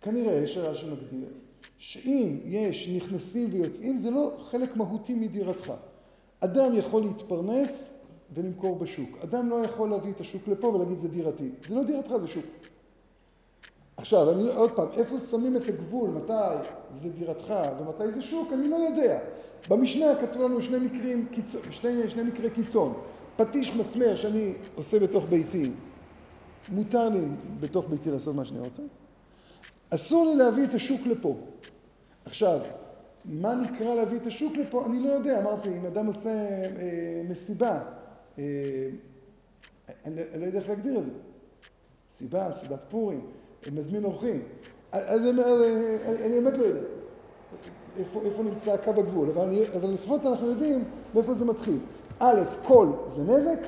כנראה 0.03 0.47
שרש"י 0.47 0.85
מגדיר 0.85 1.27
שאם 1.77 2.37
יש 2.45 2.89
נכנסים 2.89 3.49
ויוצאים 3.51 3.97
זה 3.97 4.11
לא 4.11 4.31
חלק 4.41 4.75
מהותי 4.75 5.13
מדירתך. 5.13 5.73
אדם 6.39 6.73
יכול 6.73 7.01
להתפרנס 7.01 7.89
ולמכור 8.33 8.75
בשוק. 8.75 9.17
אדם 9.23 9.49
לא 9.49 9.55
יכול 9.55 9.89
להביא 9.89 10.11
את 10.11 10.19
השוק 10.19 10.47
לפה 10.47 10.67
ולהגיד 10.67 10.97
זה 10.97 11.07
דירתי. 11.07 11.49
זה 11.67 11.75
לא 11.75 11.83
דירתך, 11.83 12.17
זה 12.17 12.27
שוק. 12.27 12.45
עכשיו, 13.97 14.29
אני, 14.29 14.53
עוד 14.53 14.71
פעם, 14.71 14.87
איפה 14.93 15.19
שמים 15.19 15.55
את 15.55 15.67
הגבול, 15.67 16.09
מתי 16.09 16.67
זה 16.89 17.09
דירתך 17.09 17.53
ומתי 17.79 18.11
זה 18.11 18.21
שוק, 18.21 18.53
אני 18.53 18.69
לא 18.69 18.75
יודע. 18.75 19.19
במשנה 19.69 20.05
כתוב 20.21 20.41
לנו 20.41 20.61
שני 20.61 20.79
מקרים, 20.79 21.27
שני, 21.71 22.09
שני 22.09 22.23
מקרי 22.23 22.49
קיצון. 22.49 22.93
פטיש 23.35 23.75
מסמר 23.75 24.15
שאני 24.15 24.53
עושה 24.75 24.99
בתוך 24.99 25.25
ביתי, 25.29 25.71
מותר 26.69 27.09
לי 27.09 27.21
בתוך 27.59 27.85
ביתי 27.89 28.11
לעשות 28.11 28.35
מה 28.35 28.45
שאני 28.45 28.59
רוצה. 28.59 28.83
אסור 29.95 30.25
לי 30.25 30.35
להביא 30.35 30.63
את 30.63 30.73
השוק 30.73 31.01
לפה. 31.05 31.35
עכשיו, 32.25 32.59
מה 33.25 33.55
נקרא 33.55 33.95
להביא 33.95 34.17
את 34.17 34.27
השוק 34.27 34.57
לפה? 34.57 34.85
אני 34.85 34.99
לא 34.99 35.09
יודע. 35.09 35.39
אמרתי, 35.39 35.69
אם 35.69 35.85
אדם 35.85 36.05
עושה 36.05 36.29
אה, 36.29 37.21
מסיבה, 37.29 37.79
אה, 38.39 38.43
אני, 40.05 40.21
אני 40.33 40.41
לא 40.41 40.45
יודע 40.45 40.59
איך 40.59 40.69
להגדיר 40.69 40.99
את 40.99 41.05
זה. 41.05 41.11
מסיבה, 42.11 42.51
סעודת 42.51 42.83
פורים, 42.89 43.21
מזמין 43.71 44.03
אורחים. 44.03 44.41
אז 44.91 45.21
אני, 45.21 45.29
אני, 45.29 46.25
אני 46.25 46.41
באמת 46.41 46.57
לא 46.57 46.63
יודע. 46.65 46.87
איפה, 47.97 48.21
איפה 48.21 48.43
נמצא 48.43 48.77
קו 48.77 48.89
הגבול, 48.89 49.29
אבל, 49.29 49.41
אני, 49.45 49.63
אבל 49.75 49.89
לפחות 49.89 50.25
אנחנו 50.25 50.49
יודעים 50.49 50.83
מאיפה 51.13 51.33
זה 51.33 51.45
מתחיל. 51.45 51.79
א', 52.19 52.41
קול 52.63 52.89
זה 53.07 53.23
נזק, 53.23 53.59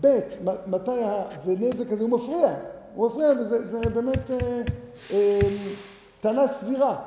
ב', 0.00 0.18
מתי 0.66 1.00
הנזק 1.44 1.92
הזה 1.92 2.02
הוא 2.02 2.10
מפריע, 2.10 2.54
הוא 2.94 3.06
מפריע 3.06 3.28
וזה 3.40 3.88
באמת 3.88 4.30
אה, 4.30 4.62
אה, 5.10 5.48
טענה 6.20 6.48
סבירה. 6.48 7.02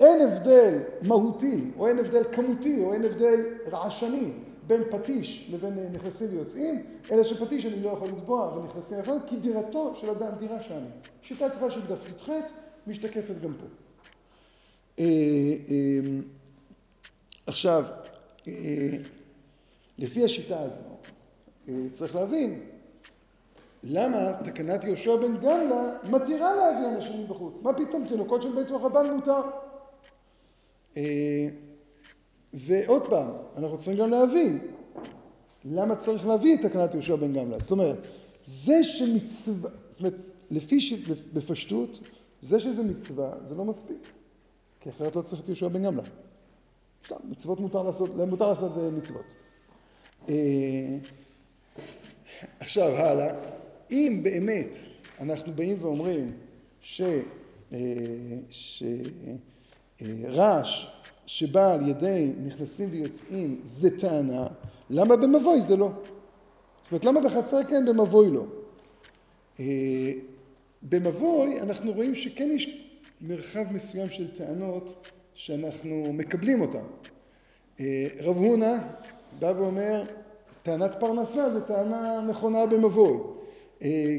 אין 0.00 0.20
הבדל 0.20 0.78
מהותי, 1.06 1.70
או 1.78 1.88
אין 1.88 1.98
הבדל 1.98 2.22
כמותי, 2.32 2.82
או 2.84 2.92
אין 2.92 3.04
הבדל 3.04 3.40
רעשני 3.72 4.32
בין 4.66 4.82
פטיש 4.90 5.50
לבין 5.52 5.78
אה, 5.78 5.88
נכנסים 5.92 6.28
ויוצאים, 6.30 6.82
אלא 7.10 7.24
שפטיש 7.24 7.66
אני 7.66 7.82
לא 7.82 7.88
יכול 7.88 8.08
לתבוע 8.08 8.56
ונכנסים 8.56 8.96
ויוצאים, 8.96 9.18
כי 9.26 9.36
דירתו 9.36 9.94
של 9.94 10.10
אדם 10.10 10.32
דירה 10.38 10.62
שם. 10.62 10.80
שיטת 11.22 11.50
רש"י 11.60 11.80
בדף 11.80 12.08
י"ח 12.08 12.30
משתקפת 12.86 13.34
גם 13.42 13.52
פה. 13.54 13.66
עכשיו, 17.46 17.84
לפי 19.98 20.24
השיטה 20.24 20.60
הזו, 20.60 20.96
צריך 21.92 22.14
להבין 22.14 22.60
למה 23.86 24.32
תקנת 24.44 24.84
יהושע 24.84 25.16
בן 25.16 25.36
גמלה 25.36 25.92
מתירה 26.10 26.54
להביא 26.54 26.96
אנשים 26.96 27.22
מבחוץ. 27.22 27.54
מה 27.62 27.72
פתאום, 27.72 28.04
תינוקות 28.08 28.42
של 28.42 28.54
בית 28.54 28.70
רבן 28.70 29.14
מותר. 29.14 29.40
ועוד 32.54 33.06
פעם, 33.10 33.30
אנחנו 33.56 33.76
צריכים 33.76 33.96
גם 33.96 34.10
להבין 34.10 34.58
למה 35.64 35.96
צריך 35.96 36.26
להביא 36.26 36.54
את 36.54 36.60
תקנת 36.62 36.94
יהושע 36.94 37.16
בן 37.16 37.32
גמלה. 37.32 37.58
זאת 37.58 37.70
אומרת, 37.70 37.98
זה 38.44 38.84
שמצווה, 38.84 39.70
זאת 39.90 40.00
אומרת, 40.00 40.22
לפי, 40.50 40.80
ש... 40.80 40.92
בפשטות, 41.32 42.00
זה 42.40 42.60
שזה 42.60 42.82
מצווה, 42.82 43.32
זה 43.44 43.54
לא 43.54 43.64
מספיק. 43.64 44.08
כי 44.80 44.90
אחרת 44.90 45.16
לא 45.16 45.22
צריך 45.22 45.42
את 45.42 45.48
יהושע 45.48 45.68
בן 45.68 45.84
גמלא. 45.84 46.02
סתם, 47.04 47.16
מצוות 47.24 47.60
מותר 47.60 47.82
לעשות, 47.82 48.10
מותר 48.16 48.48
לעשות 48.48 48.72
אה, 48.78 48.90
מצוות. 48.90 49.24
אה, 50.28 50.34
עכשיו, 52.60 52.88
הלאה. 52.88 53.53
אם 53.90 54.20
באמת 54.22 54.76
אנחנו 55.20 55.52
באים 55.52 55.78
ואומרים 55.80 56.32
ש... 56.80 57.02
אה, 57.72 57.78
שרעש 60.00 60.86
שבא 61.26 61.74
על 61.74 61.88
ידי 61.88 62.32
נכנסים 62.44 62.88
ויוצאים 62.90 63.60
זה 63.64 63.98
טענה, 63.98 64.46
למה 64.90 65.16
במבוי 65.16 65.60
זה 65.60 65.76
לא? 65.76 65.90
זאת 66.82 66.92
אומרת, 66.92 67.04
למה 67.04 67.20
בחצר 67.20 67.64
כן, 67.64 67.84
במבוי 67.86 68.30
לא? 68.30 68.44
במבוי 70.82 71.60
אנחנו 71.60 71.92
רואים 71.92 72.14
שכן 72.14 72.50
יש 72.50 72.84
מרחב 73.20 73.72
מסוים 73.72 74.10
של 74.10 74.34
טענות 74.34 75.10
שאנחנו 75.34 76.12
מקבלים 76.12 76.60
אותן. 76.60 76.84
אה, 77.80 78.06
רב 78.20 78.36
הונא 78.36 78.74
בא 79.38 79.52
ואומר, 79.56 80.04
טענת 80.62 80.90
פרנסה 81.00 81.50
זו 81.50 81.60
טענה 81.60 82.20
נכונה 82.28 82.66
במבוי. 82.66 83.18
אה, 83.84 84.16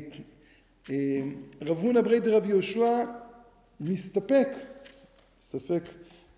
אה, 0.90 1.22
רב 1.62 1.78
הונא 1.78 2.02
ברי 2.02 2.20
דרב 2.20 2.46
יהושע 2.46 3.04
מסתפק, 3.80 4.48
ספק, 5.42 5.84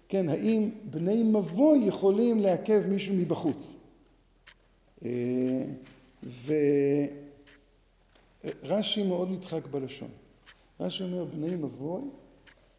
כן, 0.09 0.29
האם 0.29 0.69
בני 0.83 1.23
מבוי 1.23 1.79
יכולים 1.85 2.39
לעכב 2.39 2.83
מישהו 2.87 3.15
מבחוץ? 3.15 3.75
ורש"י 8.63 9.03
מאוד 9.03 9.31
נצחק 9.31 9.67
בלשון. 9.67 10.09
רש"י 10.79 11.03
אומר, 11.03 11.25
בני 11.25 11.55
מבוי 11.55 12.01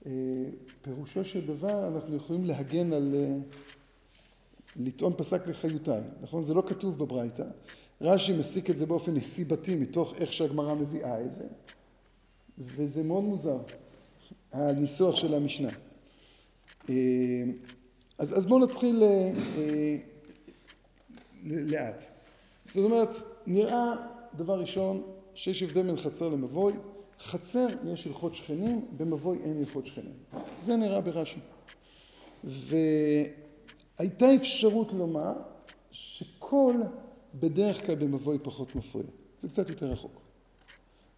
אה, 0.07 0.13
פירושו 0.83 1.25
של 1.25 1.47
דבר 1.47 1.89
אנחנו 1.89 2.17
יכולים 2.17 2.45
להגן 2.45 2.93
על 2.93 3.15
אה, 3.15 3.37
לטעון 4.77 5.13
פסק 5.17 5.47
לחיותיי, 5.47 6.03
נכון? 6.21 6.43
זה 6.43 6.55
לא 6.55 6.63
כתוב 6.67 6.99
בברייתא. 6.99 7.45
רש"י 8.01 8.33
מסיק 8.33 8.71
את 8.71 8.79
זה 8.79 8.87
באופן 8.87 9.15
נסיבתי 9.15 9.77
מתוך 9.77 10.15
איך 10.17 10.33
שהגמרא 10.33 10.75
מביאה 10.75 11.21
את 11.21 11.33
זה, 11.33 11.45
וזה 12.59 13.03
מאוד 13.03 13.25
מוזר, 13.25 13.59
הניסוח 14.53 15.17
של 15.17 15.35
המשנה. 15.35 15.69
אה, 16.89 16.95
אז, 18.19 18.39
אז 18.39 18.47
בואו 18.47 18.61
נתחיל 18.61 19.03
לאט. 21.45 22.05
זאת 22.67 22.85
אומרת, 22.85 23.15
נראה 23.47 23.95
דבר 24.37 24.61
ראשון 24.61 25.03
שיש 25.35 25.63
הבדל 25.63 25.83
בין 25.83 25.97
חצר 25.97 26.29
למבוי. 26.29 26.73
חצר 27.21 27.67
יש 27.93 28.07
הלכות 28.07 28.35
שכנים, 28.35 28.87
במבוי 28.97 29.39
אין 29.45 29.59
הלכות 29.59 29.87
שכנים. 29.87 30.15
זה 30.59 30.77
נראה 30.77 31.01
ברש"י. 31.01 31.39
והייתה 32.45 34.35
אפשרות 34.35 34.93
לומר 34.93 35.33
שקול 35.91 36.83
בדרך 37.35 37.87
כלל 37.87 37.95
במבוי 37.95 38.39
פחות 38.43 38.77
מפריע. 38.77 39.07
זה 39.41 39.49
קצת 39.49 39.71
יותר 39.71 39.87
רחוק. 39.87 40.21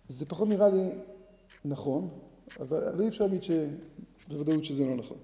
זה 0.09 0.27
פחות 0.27 0.49
נראה 0.49 0.69
לי 0.69 0.89
נכון, 1.65 2.09
אבל, 2.61 3.01
אי 3.01 3.09
אפשר 3.09 3.27
להגיד 3.27 3.43
בוודאות 4.29 4.65
שזה 4.65 4.85
לא 4.85 4.97
נכון. 4.97 5.17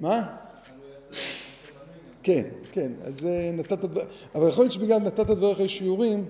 מה? 0.00 0.36
כן, 2.22 2.48
כן, 2.72 2.92
אז 3.04 3.26
נתת, 3.52 3.78
אבל 4.34 4.48
יכול 4.48 4.64
להיות 4.64 4.72
שבגלל 4.72 4.98
נתת 4.98 5.26
דבריך 5.26 5.70
שיעורים, 5.70 6.28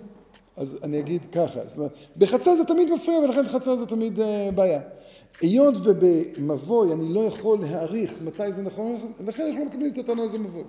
אז 0.57 0.79
אני 0.83 1.01
אגיד 1.01 1.23
ככה, 1.33 1.61
זאת 1.67 1.77
אומרת, 1.77 1.93
בחצר 2.17 2.57
זה 2.57 2.65
תמיד 2.65 2.91
מפריע 2.91 3.19
ולכן 3.19 3.49
חצר 3.49 3.77
זה 3.77 3.87
תמיד 3.87 4.19
uh, 4.19 4.23
בעיה. 4.55 4.81
היות 5.41 5.75
ובמבוי 5.85 6.93
אני 6.93 7.15
לא 7.15 7.21
יכול 7.21 7.59
להעריך 7.61 8.23
מתי 8.23 8.53
זה 8.53 8.63
נכון, 8.63 8.97
לכן 9.27 9.47
אנחנו 9.47 9.61
לא 9.61 9.67
מקבלים 9.67 9.93
את 9.93 9.99
הטענה 9.99 10.23
הזו 10.23 10.39
מבוי. 10.39 10.65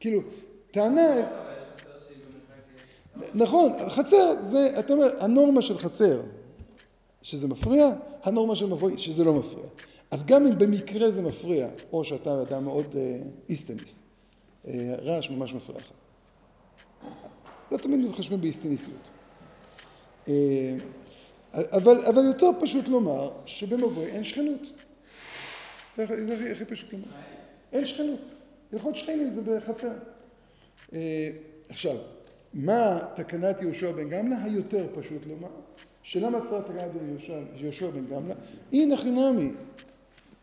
כאילו, 0.00 0.20
טענה... 0.70 1.10
נכון, 3.34 3.72
חצר 3.88 4.40
זה, 4.40 4.78
אתה 4.78 4.92
אומר, 4.92 5.06
הנורמה 5.20 5.62
של 5.62 5.78
חצר 5.78 6.20
שזה 7.22 7.48
מפריע, 7.48 7.90
הנורמה 8.22 8.56
של 8.56 8.66
מבוי 8.66 8.98
שזה 8.98 9.24
לא 9.24 9.34
מפריע. 9.34 9.66
אז 10.10 10.24
גם 10.24 10.46
אם 10.46 10.58
במקרה 10.58 11.10
זה 11.10 11.22
מפריע, 11.22 11.68
או 11.92 12.04
שאתה 12.04 12.42
אדם 12.42 12.64
מאוד 12.64 12.86
uh, 12.92 12.96
איסטניס, 13.48 14.02
uh, 14.64 14.68
רעש 15.02 15.30
ממש 15.30 15.54
מפריע 15.54 15.78
לך. 15.78 15.90
לא 17.72 17.78
תמיד 17.78 18.00
מתחשבים 18.00 18.40
באיסטניסיות. 18.40 19.10
אה, 20.28 20.76
אבל, 21.54 22.06
אבל 22.06 22.24
יותר 22.24 22.46
פשוט 22.60 22.88
לומר 22.88 23.30
שבמבוי 23.46 24.06
אין 24.06 24.24
שכנות. 24.24 24.72
זה 25.96 26.04
הכי, 26.04 26.52
הכי 26.52 26.64
פשוט 26.64 26.92
לומר. 26.92 27.04
אין 27.72 27.86
שכנות. 27.86 28.28
הלכות 28.72 28.96
שכנים 28.96 29.30
זה 29.30 29.42
בחצר. 29.42 29.92
אה, 30.92 31.28
עכשיו, 31.68 31.96
מה 32.54 32.98
תקנת 33.14 33.62
יהושע 33.62 33.92
בן 33.92 34.08
גמלא? 34.08 34.36
היותר 34.44 34.86
פשוט 34.94 35.26
לומר, 35.26 35.48
שלמה 36.02 36.38
צריך 36.48 36.64
תקנת 36.64 36.90
יהושע 37.54 37.90
בן 37.90 38.06
גמלא? 38.06 38.34
הנה 38.72 38.96
חינמי, 38.96 39.52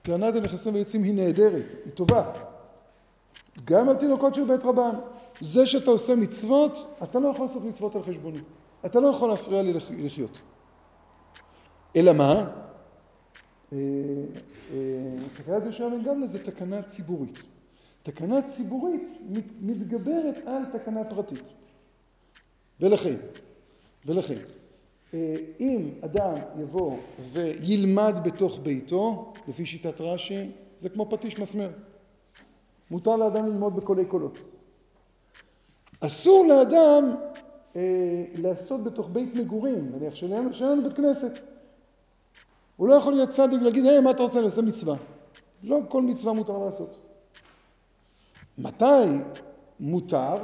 טענת 0.01 0.35
הנכסים 0.35 0.73
ויוצאים 0.73 1.03
היא 1.03 1.13
נהדרת, 1.13 1.73
היא 1.85 1.93
טובה. 1.93 2.31
גם 3.65 3.89
על 3.89 3.95
תינוקות 3.95 4.35
של 4.35 4.43
בית 4.47 4.63
רבן. 4.63 4.95
זה 5.41 5.65
שאתה 5.65 5.91
עושה 5.91 6.15
מצוות, 6.15 6.97
אתה 7.03 7.19
לא 7.19 7.27
יכול 7.27 7.45
לעשות 7.45 7.63
מצוות 7.63 7.95
על 7.95 8.03
חשבוני. 8.03 8.39
אתה 8.85 8.99
לא 8.99 9.07
יכול 9.07 9.29
להפריע 9.29 9.61
לי 9.61 9.73
לחיות. 9.97 10.39
אלא 11.95 12.13
מה? 12.13 12.51
אה, 13.73 13.77
אה, 14.71 14.77
תקנת 15.37 15.63
יהושע 15.63 15.89
בן 15.89 16.03
גמלא 16.03 16.27
זה 16.27 16.45
תקנה 16.45 16.81
ציבורית. 16.81 17.45
תקנה 18.05 18.41
ציבורית 18.41 19.09
מתגברת 19.61 20.35
על 20.45 20.63
תקנה 20.71 21.03
פרטית. 21.03 21.43
ולכן, 22.79 23.15
ולכן, 24.05 24.41
אה, 25.13 25.35
אם 25.59 25.89
אדם 26.01 26.35
יבוא 26.59 26.97
וילמד 27.31 28.19
בתוך 28.23 28.59
ביתו, 28.63 29.33
לפי 29.47 29.65
שיטת 29.65 30.01
רש"י, 30.01 30.51
זה 30.77 30.89
כמו 30.89 31.09
פטיש 31.09 31.39
מסמר. 31.39 31.69
מותר 32.91 33.15
לאדם 33.15 33.45
ללמוד 33.45 33.75
בקולי 33.75 34.05
קולות. 34.05 34.39
אסור 35.99 36.45
לאדם 36.45 37.15
אה, 37.75 38.25
לעשות 38.37 38.83
בתוך 38.83 39.09
בית 39.11 39.35
מגורים, 39.35 39.91
נניח 39.95 40.15
שאין 40.15 40.31
לנו 40.61 40.83
בית 40.83 40.93
כנסת. 40.93 41.39
הוא 42.77 42.87
לא 42.87 42.93
יכול 42.93 43.13
להיות 43.13 43.29
צדיק 43.29 43.61
ולהגיד, 43.61 43.85
היי, 43.85 44.01
מה 44.01 44.11
אתה 44.11 44.23
רוצה? 44.23 44.37
אני 44.37 44.45
עושה 44.45 44.61
מצווה. 44.61 44.95
לא 45.63 45.79
כל 45.89 46.01
מצווה 46.01 46.33
מותר 46.33 46.57
לעשות. 46.57 47.14
מתי 48.57 48.83
מותר? 49.79 50.35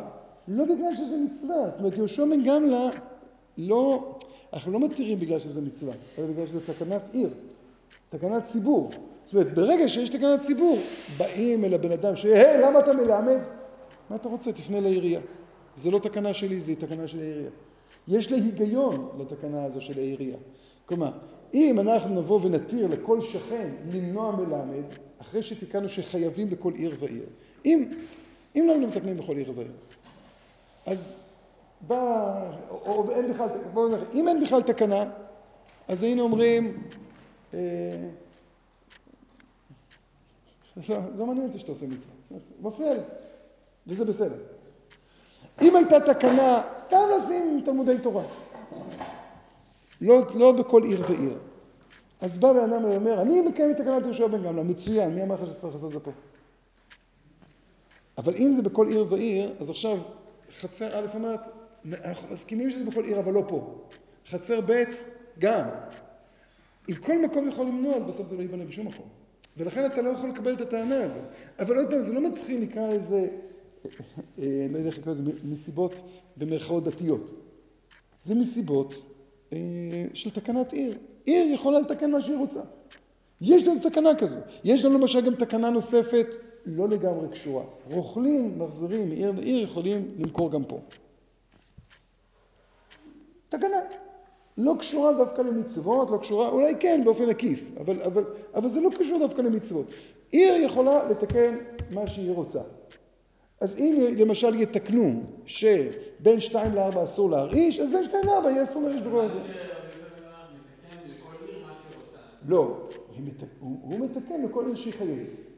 לא 0.48 0.66
בגלל 0.66 0.96
שזה 0.96 1.18
מצווה. 1.26 1.70
זאת 1.70 1.80
אומרת, 1.80 1.98
יהושע 1.98 2.26
בן 2.26 2.44
גמלא 2.44 2.90
לא, 3.58 4.16
אנחנו 4.54 4.72
לא 4.72 4.80
מתירים 4.80 5.20
בגלל 5.20 5.40
שזה 5.40 5.62
מצווה, 5.62 5.94
אלא 6.18 6.28
בגלל 6.28 6.48
שזה 6.48 6.60
תקנת 6.74 7.02
עיר, 7.12 7.30
תקנת 8.10 8.46
ציבור. 8.46 8.90
זאת 9.26 9.34
אומרת, 9.34 9.54
ברגע 9.54 9.90
שיש 9.90 10.10
תקנת 10.10 10.40
ציבור, 10.40 10.80
באים 11.18 11.66
אל 11.66 11.74
הבן 11.74 11.92
אדם, 11.92 12.16
שהי, 12.16 12.62
למה 12.62 12.80
אתה 12.80 12.94
מלמד? 12.94 13.40
מה 14.10 14.16
אתה 14.16 14.30
רוצה? 14.30 14.52
תפנה 14.52 14.80
לעירייה. 14.80 15.20
זה 15.76 15.92
לא 15.92 16.00
תקנה 16.00 16.34
שלי, 16.34 16.62
זה 16.62 16.76
תקנה 16.76 17.08
של 17.08 17.20
העירייה. 17.20 17.50
יש 18.08 18.32
לה 18.32 18.38
היגיון 18.38 19.10
לתקנה 19.20 19.64
הזו 19.64 19.82
של 19.82 19.98
העירייה. 20.00 20.38
כלומר, 20.86 21.12
אם 21.54 21.80
אנחנו 21.80 22.22
נבוא 22.22 22.40
ונתיר 22.44 22.88
לכל 22.88 23.22
שכן 23.22 23.70
למנוע 23.94 24.36
מלמד, 24.36 24.84
אחרי 25.22 25.44
שתיקנו 25.44 25.90
שחייבים 25.90 26.50
בכל 26.50 26.74
עיר 26.74 26.96
ועיר, 27.00 27.26
אם, 27.66 27.92
אם 28.56 28.64
לא 28.68 28.72
היינו 28.72 28.88
מתקנים 28.88 29.18
בכל 29.18 29.38
עיר 29.38 29.54
ועיר, 29.56 29.72
אז 30.88 31.28
בא, 31.88 32.52
או, 32.70 32.76
או 32.86 33.12
אין 33.12 33.34
בכלל, 33.34 33.48
בואו 33.74 33.90
נראה, 33.90 34.06
אם 34.14 34.28
אין 34.28 34.44
בכלל 34.44 34.62
תקנה, 34.62 35.04
אז 35.88 36.04
היינו 36.04 36.24
אומרים, 36.24 36.84
אה, 37.54 37.60
לא, 40.90 41.26
מעניין 41.26 41.48
אותי 41.48 41.60
שאתה 41.60 41.72
עושה 41.72 41.86
מצווה, 41.88 42.14
מפריע 42.62 42.94
לי, 42.94 43.02
וזה 43.88 44.06
בסדר. 44.06 44.38
אם 45.62 45.76
הייתה 45.76 46.00
תקנה, 46.00 46.62
סתם 46.80 47.02
לשים 47.18 47.62
תלמודי 47.66 47.98
תורה. 47.98 48.24
לא, 50.02 50.22
לא 50.36 50.52
בכל 50.52 50.84
עיר 50.84 51.04
ועיר. 51.10 51.38
אז 52.22 52.38
בא 52.38 52.54
בן 52.54 52.74
אדם 52.74 52.86
ואומר, 52.86 53.22
אני 53.22 53.42
מקיים 53.42 53.72
את 53.72 53.78
תקנת 53.78 54.04
יהושע 54.04 54.28
בן 54.28 54.44
גמלא, 54.44 54.64
מצוין, 54.64 55.16
מי 55.16 55.24
אמר 55.24 55.36
לך 55.36 55.50
שצריך 55.50 55.74
לעשות 55.74 55.88
את 55.88 55.92
זה 55.92 56.00
פה? 56.00 56.12
אבל 58.18 58.34
אם 58.38 58.54
זה 58.56 58.62
בכל 58.62 58.88
עיר 58.88 59.06
ועיר, 59.10 59.54
אז 59.60 59.70
עכשיו 59.70 59.98
חצר 60.60 61.00
א' 61.00 61.06
אומרת, 61.14 61.48
אנחנו 62.06 62.28
מסכימים 62.34 62.72
שזה 62.72 62.86
בכל 62.86 63.06
עיר, 63.06 63.20
אבל 63.20 63.34
לא 63.34 63.44
פה. 63.48 63.82
חצר 64.30 64.62
ב', 64.66 64.84
גם. 65.40 65.68
אם 66.90 66.96
כל 66.96 67.22
מקום 67.22 67.48
יכול 67.48 67.66
למנוע, 67.66 67.96
אז 67.96 68.04
בסוף 68.04 68.28
זה 68.28 68.36
לא 68.36 68.42
ייבנה 68.42 68.66
בשום 68.66 68.88
מקום. 68.88 69.08
ולכן 69.58 69.86
אתה 69.86 70.02
לא 70.02 70.10
יכול 70.10 70.30
לקבל 70.30 70.54
את 70.54 70.62
הטענה 70.62 71.04
הזו. 71.04 71.20
אבל 71.60 71.78
עוד 71.78 71.90
פעם, 71.90 72.02
זה 72.02 72.14
לא 72.14 72.22
מתחיל, 72.22 72.62
נקרא 72.62 72.94
לזה, 72.94 73.28
אה, 74.40 74.68
לא 74.70 74.78
יודע 74.78 74.90
איך 74.90 74.98
לקרוא 74.98 75.14
לזה, 75.14 75.24
מסיבות 75.44 76.02
במרכאות 76.38 76.84
דתיות. 76.84 77.32
זה 78.22 78.36
מסיבות 78.36 79.06
אה, 79.54 79.58
של 80.14 80.30
תקנת 80.30 80.74
עיר. 80.74 80.98
עיר 81.26 81.54
יכולה 81.54 81.80
לתקן 81.80 82.12
מה 82.12 82.22
שהיא 82.22 82.38
רוצה. 82.38 82.62
יש 83.42 83.68
לנו 83.68 83.80
תקנה 83.80 84.16
כזו. 84.16 84.40
יש 84.64 84.86
לנו 84.86 84.98
למשל 84.98 85.22
גם 85.22 85.36
תקנה 85.36 85.70
נוספת, 85.70 86.28
לא 86.66 86.88
לגמרי 86.88 87.28
קשורה. 87.30 87.64
רוכלים, 87.92 88.60
מחזירים 88.60 89.10
מעיר 89.10 89.32
לעיר, 89.32 89.64
יכולים 89.64 90.16
למכור 90.20 90.52
גם 90.52 90.64
פה. 90.64 90.80
תקנה. 93.50 93.78
לא 94.58 94.74
קשורה 94.80 95.14
דווקא 95.14 95.42
למצוות, 95.42 96.10
לא 96.10 96.18
קשורה, 96.18 96.50
אולי 96.50 96.74
כן 96.80 97.02
באופן 97.06 97.30
עקיף, 97.30 97.72
אבל, 97.80 98.02
אבל, 98.02 98.24
אבל 98.54 98.70
זה 98.70 98.80
לא 98.80 98.90
קשור 99.00 99.20
דווקא 99.20 99.42
למצוות. 99.42 99.86
עיר 100.32 100.54
יכולה 100.64 101.10
לתקן 101.10 101.58
מה 101.94 102.08
שהיא 102.08 102.32
רוצה. 102.32 102.60
אז 103.62 103.78
אם 103.78 104.16
למשל 104.18 104.56
יתקנו 104.56 105.24
שבין 105.46 106.40
2 106.40 106.76
ל-4 106.76 107.04
אסור 107.04 107.30
להרעיש, 107.30 107.80
אז 107.80 107.90
בין 107.90 108.04
2 108.04 108.26
ל-4 108.26 108.50
יהיה 108.50 108.64
אסור 108.64 108.84
להרעיש 108.84 109.02
בכל 109.02 109.22
רוצה. 109.22 109.40
לא, 112.48 112.88
הוא 113.60 114.00
מתקן 114.00 114.42
לכל 114.44 114.66
עיר 114.66 114.76
שהיא 114.76 114.94
חייבת. 114.94 115.51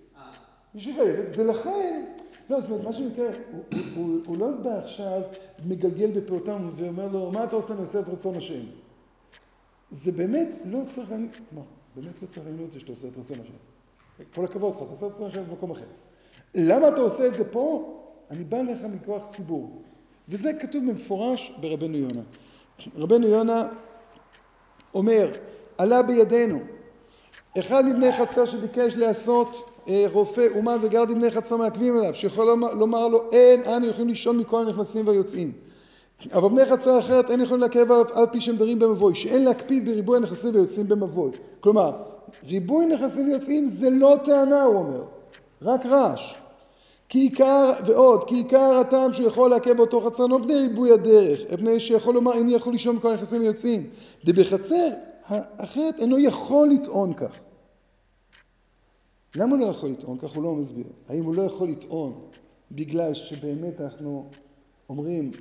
שהיא 0.77 0.95
חייבת, 0.95 1.37
ולכן, 1.37 2.05
לא, 2.49 2.61
זאת 2.61 2.69
אומרת, 2.69 2.83
מה 2.83 2.93
שנקרא, 2.93 3.25
הוא, 3.95 4.37
לא 4.37 4.49
בא 4.51 4.77
עכשיו, 4.77 5.21
מגלגל 5.65 6.11
בפעותם 6.11 6.69
ואומר 6.77 7.07
לו, 7.07 7.31
מה 7.31 7.43
אתה 7.43 7.55
רוצה, 7.55 7.73
אני 7.73 7.81
עושה 7.81 7.99
את 7.99 8.09
רצון 8.09 8.35
השם. 8.35 8.63
זה 9.89 10.11
באמת 10.11 10.47
לא 10.65 10.79
צריך 10.95 11.09
מה, 11.51 11.61
באמת 11.95 12.21
לא 12.21 12.27
צריך 12.27 12.47
אותי 12.61 12.79
שאתה 12.79 12.91
עושה 12.91 13.07
את 13.07 13.17
רצון 13.17 13.39
השם. 13.39 13.53
כל 14.35 14.45
הכבוד 14.45 14.75
לך, 14.75 14.81
אתה 14.81 14.91
עושה 14.91 15.07
את 15.07 15.11
רצון 15.11 15.27
השם 15.27 15.43
במקום 15.43 15.71
אחר. 15.71 15.85
למה 16.55 16.87
אתה 16.87 17.01
עושה 17.01 17.27
את 17.27 17.33
זה 17.33 17.51
פה? 17.51 17.99
אני 18.31 18.43
בא 18.43 18.59
אליך 18.59 18.81
מכוח 18.83 19.25
ציבור. 19.29 19.81
וזה 20.29 20.53
כתוב 20.53 20.83
במפורש 20.89 21.53
ברבנו 21.61 21.97
יונה. 21.97 22.21
רבנו 22.95 23.27
יונה 23.27 23.67
אומר, 24.93 25.31
עלה 25.77 26.03
בידינו 26.03 26.59
אחד 27.59 27.85
מבני 27.85 28.13
חצר 28.13 28.45
שביקש 28.45 28.95
לעשות 28.95 29.72
רופא 30.11 30.47
אומן 30.55 30.77
וגרד 30.81 31.11
מבני 31.11 31.31
חצר 31.31 31.57
מעכבים 31.57 31.97
אליו, 31.97 32.13
שיכול 32.15 32.57
לומר, 32.73 33.07
לו 33.07 33.21
אין 33.31 33.61
אנו 33.61 33.87
יכולים 33.87 34.07
לישון 34.07 34.37
מכל 34.37 34.67
הנכנסים 34.67 35.07
והיוצאים. 35.07 35.51
אבל 36.33 36.49
בני 36.49 36.65
חצר 36.65 36.99
אחרת 36.99 37.31
אין 37.31 37.41
יכולים 37.41 37.61
לעכב 37.61 37.91
עליו 37.91 38.05
על 38.13 38.25
פי 38.31 38.41
שהם 38.41 38.55
דרים 38.55 38.79
במבוי, 38.79 39.15
שאין 39.15 39.43
להקפיד 39.43 39.85
בריבוי 39.85 40.17
הנכנסים 40.17 40.55
ויוצאים 40.55 40.87
במבוי. 40.87 41.31
כלומר, 41.59 41.91
ריבוי 42.47 42.85
נכנסים 42.85 43.27
ויוצאים 43.27 43.67
זה 43.67 43.89
לא 43.89 44.15
טענה, 44.25 44.63
הוא 44.63 44.75
אומר, 44.75 45.03
רק 45.61 45.85
רעש. 45.85 46.35
כי 47.09 47.19
עיקר, 47.19 47.71
ועוד, 47.85 48.23
כי 48.23 48.35
עיקר 48.35 48.77
הטעם 48.81 49.13
שהוא 49.13 49.27
יכול 49.27 49.49
לעכב 49.49 49.77
באותו 49.77 50.01
חצר 50.01 50.25
לא 50.25 50.37
בני 50.37 50.53
ריבוי 50.53 50.91
הדרך, 50.91 51.39
בני 51.59 51.79
שיכול 51.79 52.13
לומר 52.13 52.33
איני 52.33 52.53
יכול 52.53 52.73
לישון 52.73 52.95
מכל 52.95 53.09
הנכנסים 53.09 53.41
ויוצאים. 53.41 53.89
דבחצר 54.25 54.87
האחרת 55.27 55.99
אינו 55.99 56.19
יכול 56.19 56.69
לטעון 56.69 57.13
כך. 57.13 57.39
למה 59.35 59.55
הוא 59.55 59.59
לא 59.59 59.65
יכול 59.65 59.89
לטעון? 59.89 60.17
כך 60.17 60.35
הוא 60.35 60.43
לא 60.43 60.55
מסביר. 60.55 60.85
האם 61.09 61.23
הוא 61.23 61.35
לא 61.35 61.41
יכול 61.41 61.69
לטעון 61.69 62.29
בגלל 62.71 63.13
שבאמת 63.13 63.81
אנחנו 63.81 64.29
אומרים, 64.89 65.31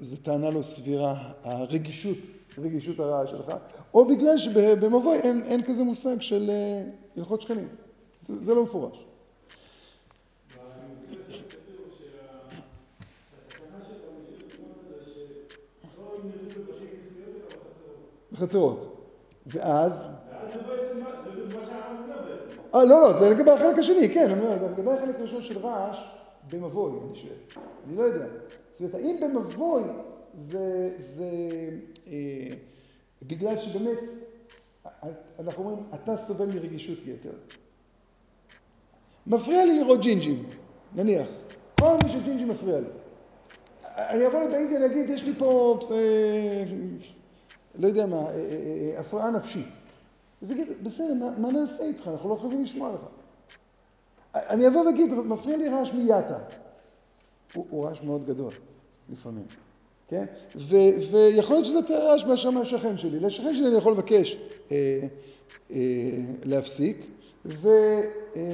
זו 0.00 0.16
טענה 0.22 0.50
לא 0.50 0.62
סבירה, 0.62 1.32
הרגישות, 1.42 2.18
רגישות 2.58 3.00
הרעש 3.00 3.30
שלך, 3.30 3.52
או 3.94 4.04
בגלל 4.04 4.38
שבמבוי 4.38 5.18
אין, 5.18 5.42
אין 5.42 5.62
כזה 5.62 5.84
מושג 5.84 6.20
של 6.20 6.50
אה, 6.50 6.84
הלכות 7.16 7.40
שכנים. 7.40 7.68
זה, 8.20 8.44
זה 8.44 8.54
לא 8.54 8.64
מפורש. 8.64 9.04
בכנסת 18.32 18.50
כתוב 18.50 18.96
אה 22.74 22.84
לא 22.84 23.02
לא, 23.02 23.12
זה 23.12 23.30
לגבי 23.30 23.50
החלק 23.50 23.78
השני, 23.78 24.08
כן, 24.14 24.30
אני 24.30 24.40
אומר, 24.40 24.72
לגבי 24.72 24.90
החלק 24.90 25.16
הראשון 25.18 25.42
של 25.42 25.58
רעש, 25.58 25.98
במבוי, 26.50 26.92
אני 27.08 27.18
שואל. 27.18 27.64
אני 27.86 27.96
לא 27.96 28.02
יודע. 28.02 28.26
זאת 28.72 28.80
אומרת, 28.80 28.94
האם 28.94 29.16
במבוי 29.20 29.82
זה, 30.34 30.90
זה 30.98 31.30
אה, 32.06 32.56
בגלל 33.22 33.56
שבאמת, 33.56 33.98
אנחנו 35.38 35.64
אומרים, 35.64 35.84
אתה 35.94 36.16
סובל 36.16 36.46
מרגישות 36.46 36.98
יתר. 37.06 37.32
מפריע 39.26 39.64
לי 39.64 39.78
לראות 39.78 40.00
ג'ינג'ים, 40.00 40.44
נניח. 40.94 41.28
כל 41.80 41.96
מי 42.04 42.10
שג'ינג'י 42.10 42.44
מפריע 42.44 42.80
לו. 42.80 42.88
אני 43.96 44.26
אבוא 44.26 44.42
לביידי, 44.42 44.76
אני 44.76 44.86
אגיד, 44.86 45.10
יש 45.10 45.22
לי 45.22 45.32
פה, 45.38 45.78
אה, 45.90 46.64
לא 47.74 47.88
יודע 47.88 48.06
מה, 48.06 48.16
אה, 48.16 48.22
אה, 48.22 48.34
אה, 48.94 49.00
הפרעה 49.00 49.30
נפשית. 49.30 49.79
אז 50.42 50.50
יגיד, 50.50 50.66
בסדר, 50.82 51.14
מה, 51.14 51.30
מה 51.38 51.52
נעשה 51.52 51.82
איתך? 51.82 52.08
אנחנו 52.08 52.28
לא 52.28 52.34
חייבים 52.34 52.62
לשמוע 52.62 52.92
לך. 52.92 53.00
אני 54.34 54.68
אבוא 54.68 54.80
ואגיד, 54.80 55.14
מפריע 55.14 55.56
לי 55.56 55.68
רעש 55.68 55.92
מיאטה. 55.92 56.38
הוא, 57.54 57.66
הוא 57.70 57.86
רעש 57.86 58.02
מאוד 58.02 58.26
גדול, 58.26 58.52
לפעמים, 59.12 59.44
כן? 60.08 60.24
ו, 60.56 60.76
ויכול 61.10 61.56
להיות 61.56 61.66
שזה 61.66 61.78
יותר 61.78 62.06
רעש 62.06 62.24
מאשר 62.24 62.50
מהשכן 62.50 62.98
שלי. 62.98 63.20
לשכן 63.20 63.56
שלי 63.56 63.68
אני 63.68 63.76
יכול 63.76 63.92
לבקש 63.92 64.36
אה, 64.70 65.00
אה, 65.70 65.76
להפסיק, 66.44 67.06
וליאטה 67.44 68.44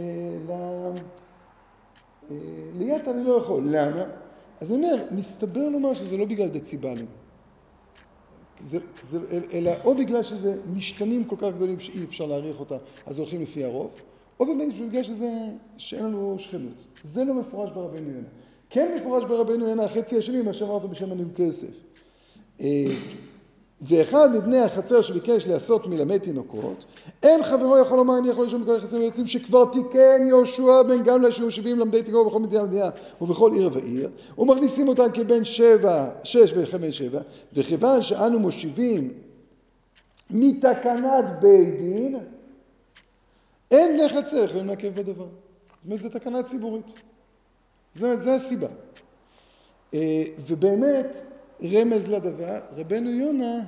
אני 3.10 3.24
לא 3.24 3.32
יכול. 3.32 3.62
למה? 3.66 4.04
אז 4.60 4.72
אני 4.72 4.76
אומר, 4.76 5.04
מסתבר 5.10 5.68
לומר 5.68 5.94
שזה 5.94 6.16
לא 6.16 6.24
בגלל 6.24 6.48
דציבלים. 6.48 7.06
אלא 9.52 9.70
או 9.84 9.94
בגלל 9.94 10.22
שזה 10.22 10.56
משתנים 10.74 11.24
כל 11.24 11.36
כך 11.38 11.48
גדולים 11.56 11.80
שאי 11.80 12.04
אפשר 12.04 12.26
להעריך 12.26 12.60
אותם, 12.60 12.76
אז 13.06 13.18
הולכים 13.18 13.42
לפי 13.42 13.64
הרוב, 13.64 13.94
או 14.40 14.46
באמת 14.46 14.80
בגלל 14.88 15.02
שזה, 15.02 15.30
שאין 15.76 16.04
לנו 16.04 16.36
שכנות. 16.38 16.84
זה 17.02 17.24
לא 17.24 17.34
מפורש 17.34 17.70
ברבנו 17.70 18.10
יונה. 18.10 18.28
כן 18.70 18.94
מפורש 18.96 19.24
ברבנו 19.24 19.68
יונה 19.68 19.84
החצי 19.84 20.18
השני, 20.18 20.42
מה 20.42 20.54
שאמרת 20.54 20.82
בשם 20.82 21.12
הניו 21.12 21.26
כסף. 21.36 21.70
ואחד 23.82 24.28
מבני 24.34 24.60
החצר 24.60 25.02
שביקש 25.02 25.46
לעשות 25.46 25.86
מלמד 25.86 26.18
תינוקות, 26.18 26.84
אין 27.22 27.44
חברו 27.44 27.78
יכול 27.78 27.96
לומר 27.96 28.18
אני 28.18 28.28
יכול 28.28 28.46
לשאול 28.46 28.62
מכל 28.62 28.74
היחסים 28.74 29.00
ויוצאים 29.00 29.26
שכבר 29.26 29.64
תיקן 29.72 30.26
יהושע 30.28 30.82
בן 30.82 31.02
גמלה 31.02 31.32
שהוא 31.32 31.50
שבעים 31.50 31.78
למדי 31.78 32.02
תיקון 32.02 32.26
בכל 32.26 32.40
מדינה 32.40 32.62
ומדינה 32.62 32.90
ובכל 33.20 33.52
עיר 33.52 33.70
ועיר, 33.72 34.10
ומכניסים 34.38 34.88
אותם 34.88 35.06
כבן 35.14 35.44
שבע, 35.44 36.10
שש 36.24 36.52
וחמש 36.56 36.98
שבע, 36.98 37.20
וכיוון 37.52 38.02
שאנו 38.02 38.38
מושיבים 38.38 39.10
מתקנת 40.30 41.24
בית 41.40 41.78
דין, 41.78 42.18
אין 43.70 43.96
בני 43.96 44.08
חצר 44.08 44.44
יכולים 44.44 44.66
לעכב 44.66 44.94
בדבר. 44.94 45.26
זאת 45.26 45.84
אומרת, 45.84 46.00
זו 46.00 46.08
תקנה 46.08 46.42
ציבורית. 46.42 46.92
זאת 47.92 48.02
אומרת, 48.02 48.22
זו 48.22 48.30
הסיבה. 48.30 48.68
אה, 49.94 50.22
ובאמת, 50.46 51.16
רמז 51.62 52.08
לדבר, 52.08 52.60
רבנו 52.76 53.10
יונה 53.10 53.64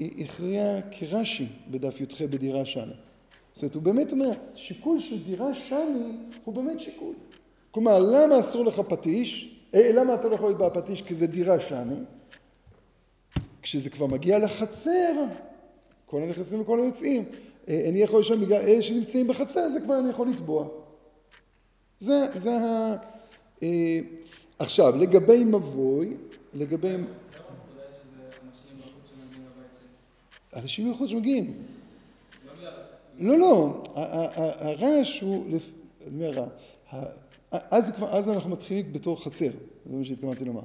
הכריע 0.00 0.80
כרש"י 0.90 1.46
בדף 1.70 2.00
י"ח 2.00 2.22
בדירה 2.22 2.66
שני. 2.66 2.92
זאת 3.54 3.62
אומרת, 3.62 3.74
הוא 3.74 3.82
באמת 3.82 4.12
אומר, 4.12 4.30
שיקול 4.54 5.00
של 5.00 5.24
דירה 5.24 5.54
שני 5.54 6.12
הוא 6.44 6.54
באמת 6.54 6.80
שיקול. 6.80 7.14
כלומר, 7.70 7.98
למה 7.98 8.40
אסור 8.40 8.64
לך 8.64 8.80
פטיש? 8.80 9.58
אה, 9.74 9.92
למה 9.94 10.14
אתה 10.14 10.28
לא 10.28 10.34
יכול 10.34 10.48
להיות 10.48 10.76
בפטיש? 10.76 11.02
כי 11.02 11.14
זה 11.14 11.26
דירה 11.26 11.60
שני. 11.60 11.94
כשזה 13.62 13.90
כבר 13.90 14.06
מגיע 14.06 14.38
לחצר, 14.38 15.24
כל 16.06 16.22
הנכנסים 16.22 16.60
וכל 16.60 16.82
היוצאים, 16.82 17.24
אה, 17.68 17.84
אני 17.88 17.98
יכול 17.98 18.18
לישון 18.18 18.40
בגלל 18.40 18.62
אלה 18.62 18.82
שנמצאים 18.82 19.26
בחצר, 19.26 19.68
זה 19.68 19.80
כבר 19.80 19.98
אני 19.98 20.10
יכול 20.10 20.28
לתבוע. 20.28 20.68
זה, 21.98 22.26
זה 22.34 22.56
ה... 22.56 22.94
אה, 23.62 23.98
עכשיו, 24.58 24.96
לגבי 24.96 25.44
מבוי, 25.44 26.16
לגבי... 26.54 26.96
אנשים 30.56 30.90
מחוץ 30.90 31.10
שמגיעים. 31.10 31.62
לא. 32.62 32.70
לא, 33.18 33.38
לא, 33.38 33.82
הרעש 33.94 35.20
הוא, 35.20 35.46
אני 36.06 36.28
אומר, 36.28 36.44
אז, 37.50 37.90
כבר, 37.90 38.18
אז 38.18 38.28
אנחנו 38.28 38.50
מתחילים 38.50 38.92
בתור 38.92 39.24
חצר, 39.24 39.50
זה 39.86 39.96
מה 39.96 40.04
שהתכוונתי 40.04 40.44
לומר. 40.44 40.62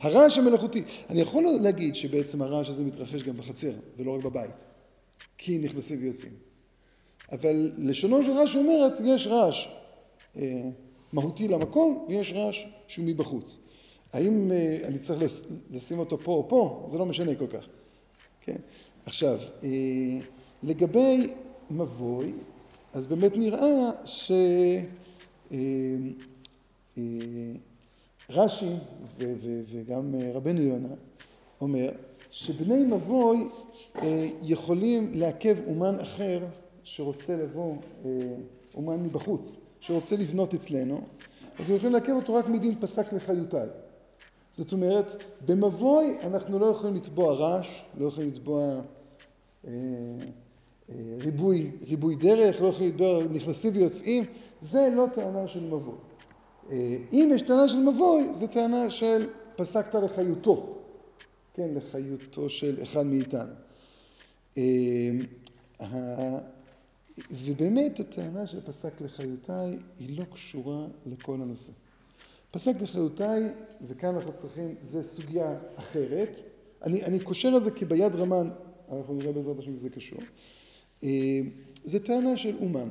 הרעש 0.00 0.38
המלאכותי, 0.38 0.82
אני 1.10 1.20
יכול 1.20 1.44
להגיד 1.62 1.94
שבעצם 1.94 2.42
הרעש 2.42 2.68
הזה 2.68 2.84
מתרחש 2.84 3.22
גם 3.22 3.36
בחצר, 3.36 3.72
ולא 3.96 4.14
רק 4.16 4.24
בבית, 4.24 4.64
כי 5.38 5.58
נכנסים 5.58 6.02
ויוצאים. 6.02 6.32
אבל 7.32 7.72
לשונו 7.78 8.22
של 8.22 8.32
רעש 8.32 8.56
אומרת, 8.56 9.00
יש 9.04 9.26
רעש 9.26 9.68
אה, 10.36 10.62
מהותי 11.12 11.48
למקום, 11.48 12.06
ויש 12.08 12.32
רעש 12.32 12.64
שהוא 12.86 13.04
מבחוץ. 13.06 13.58
האם 14.12 14.50
אה, 14.52 14.76
אני 14.84 14.98
צריך 14.98 15.22
לשים 15.70 15.98
אותו 15.98 16.18
פה 16.18 16.32
או 16.32 16.48
פה? 16.48 16.86
זה 16.90 16.98
לא 16.98 17.06
משנה 17.06 17.34
כל 17.34 17.46
כך. 17.46 17.66
כן? 18.40 18.56
עכשיו, 19.06 19.38
אה, 19.62 19.68
לגבי 20.62 21.32
מבוי, 21.70 22.32
אז 22.92 23.06
באמת 23.06 23.36
נראה 23.36 23.90
ש... 24.04 24.30
אה, 25.52 25.56
אה, 26.98 27.02
רש"י 28.30 28.74
ו- 29.18 29.34
ו- 29.42 29.62
וגם 29.70 30.14
רבנו 30.34 30.60
יונה 30.60 30.94
אומר 31.60 31.90
שבני 32.30 32.84
מבוי 32.84 33.48
יכולים 34.42 35.10
לעכב 35.14 35.56
אומן 35.66 35.96
אחר 36.02 36.44
שרוצה 36.82 37.36
לבוא, 37.36 37.74
אומן 38.74 39.02
מבחוץ, 39.02 39.56
שרוצה 39.80 40.16
לבנות 40.16 40.54
אצלנו, 40.54 41.00
אז 41.58 41.70
הם 41.70 41.76
יכולים 41.76 41.92
לעכב 41.94 42.12
אותו 42.12 42.34
רק 42.34 42.48
מדין 42.48 42.74
פסק 42.80 43.12
לחיותיי. 43.12 43.68
זאת 44.60 44.72
אומרת, 44.72 45.24
במבוי 45.46 46.16
אנחנו 46.22 46.58
לא 46.58 46.66
יכולים 46.66 46.96
לתבוע 46.96 47.34
רעש, 47.34 47.82
לא 47.98 48.06
יכולים 48.06 48.28
לתבוע 48.28 48.80
אה, 49.66 49.72
אה, 50.90 50.94
ריבוי, 51.20 51.70
ריבוי 51.88 52.16
דרך, 52.16 52.60
לא 52.60 52.66
יכולים 52.68 52.90
לתבוע 52.90 53.24
נכנסים 53.30 53.76
ויוצאים, 53.76 54.24
זה 54.60 54.88
לא 54.96 55.06
טענה 55.14 55.48
של 55.48 55.60
מבוי. 55.60 55.94
אה, 56.70 56.96
אם 57.12 57.32
יש 57.34 57.42
טענה 57.42 57.68
של 57.68 57.78
מבוי, 57.78 58.34
זו 58.34 58.46
טענה 58.46 58.90
של 58.90 59.26
פסקת 59.56 59.94
לחיותו, 59.94 60.78
כן, 61.54 61.74
לחיותו 61.74 62.50
של 62.50 62.82
אחד 62.82 63.06
מאיתנו. 63.06 63.52
אה, 64.58 65.10
ובאמת 67.30 68.00
הטענה 68.00 68.46
של 68.46 68.60
פסק 68.60 69.00
לחיותיי 69.00 69.78
היא 69.98 70.18
לא 70.18 70.24
קשורה 70.24 70.86
לכל 71.06 71.34
הנושא. 71.34 71.72
פסק 72.50 72.74
לחיותיי, 72.80 73.42
וכאן 73.88 74.14
אנחנו 74.14 74.32
צריכים, 74.32 74.74
זה 74.84 75.02
סוגיה 75.02 75.54
אחרת. 75.76 76.40
אני, 76.84 77.04
אני 77.04 77.20
קושר 77.20 77.52
את 77.56 77.64
זה 77.64 77.70
כי 77.70 77.84
ביד 77.84 78.14
רמן, 78.14 78.50
אנחנו 78.92 79.14
נראה 79.14 79.32
בעזרת 79.32 79.58
השם 79.58 79.76
שזה 79.76 79.90
קשור. 79.90 80.18
אה, 81.04 81.40
זה 81.84 82.00
טענה 82.00 82.36
של 82.36 82.56
אומן. 82.60 82.88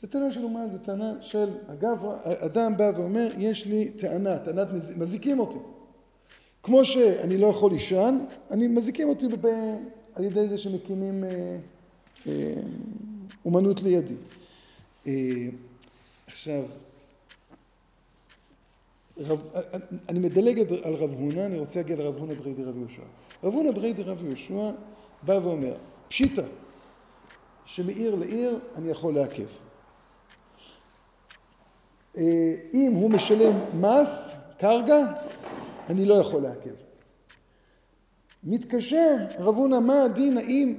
זה 0.00 0.06
טענה 0.06 0.32
של 0.32 0.44
אומן, 0.44 0.68
זה 0.70 0.78
טענה 0.78 1.14
של, 1.20 1.50
אגב, 1.66 2.04
אדם 2.24 2.76
בא 2.76 2.92
ואומר, 2.96 3.28
יש 3.38 3.66
לי 3.66 3.90
טענה, 3.90 4.38
טענת 4.38 4.68
מזיקים 4.96 5.40
אותי. 5.40 5.58
כמו 6.62 6.84
שאני 6.84 7.38
לא 7.38 7.46
יכול 7.46 7.72
לישון, 7.72 8.26
אני 8.50 8.68
מזיקים 8.68 9.08
אותי 9.08 9.26
ב, 9.40 9.46
על 10.14 10.24
ידי 10.24 10.48
זה 10.48 10.58
שמקימים 10.58 11.24
אה, 11.24 11.58
אה, 12.26 12.54
אומנות 13.44 13.82
לידי. 13.82 14.14
אה, 15.06 15.12
עכשיו, 16.26 16.62
רב, 19.20 19.40
אני 20.08 20.18
מדלג 20.18 20.58
על 20.82 20.94
רב 20.94 21.10
הונא, 21.10 21.46
אני 21.46 21.58
רוצה 21.58 21.80
להגיע 21.80 21.96
לרב 21.96 22.16
הונא 22.16 22.34
ברי 22.34 22.54
דרב 22.54 22.76
יהושע. 22.76 23.02
רב 23.44 23.54
הונא 23.54 23.70
ברי 23.70 23.92
דרב 23.92 24.24
יהושע 24.24 24.70
בא 25.22 25.32
ואומר, 25.42 25.76
פשיטא, 26.08 26.42
שמעיר 27.64 28.14
לעיר 28.14 28.58
אני 28.76 28.90
יכול 28.90 29.14
לעכב. 29.14 29.46
אה, 32.16 32.54
אם 32.74 32.92
הוא 32.94 33.10
משלם 33.10 33.80
מס, 33.80 34.36
קרגה, 34.58 35.06
אני 35.88 36.06
לא 36.06 36.14
יכול 36.14 36.42
לעכב. 36.42 36.74
מתקשר 38.44 39.16
רב 39.38 39.54
הונא, 39.54 39.80
מה 39.80 40.04
הדין 40.04 40.38
האם 40.38 40.74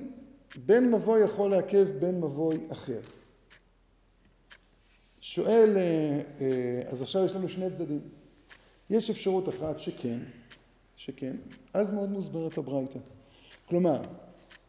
בן 0.65 0.91
מבוי 0.91 1.23
יכול 1.23 1.51
לעכב 1.51 1.87
בן 1.99 2.15
מבוי 2.15 2.57
אחר? 2.71 2.99
שואל, 5.21 5.77
אה, 5.77 6.21
אה, 6.41 6.89
אז 6.91 7.01
עכשיו 7.01 7.25
יש 7.25 7.31
לנו 7.31 7.49
שני 7.49 7.69
צדדים. 7.69 8.20
יש 8.91 9.09
אפשרות 9.09 9.49
אחת 9.49 9.79
שכן, 9.79 10.19
שכן, 10.95 11.35
אז 11.73 11.91
מאוד 11.91 12.09
מוסברת 12.09 12.57
הברייתא. 12.57 12.99
כלומר, 13.65 14.01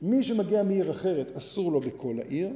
מי 0.02 0.22
שמגיע 0.22 0.62
מעיר 0.62 0.90
אחרת 0.90 1.36
אסור 1.36 1.72
לו 1.72 1.80
בכל 1.80 2.16
העיר, 2.18 2.50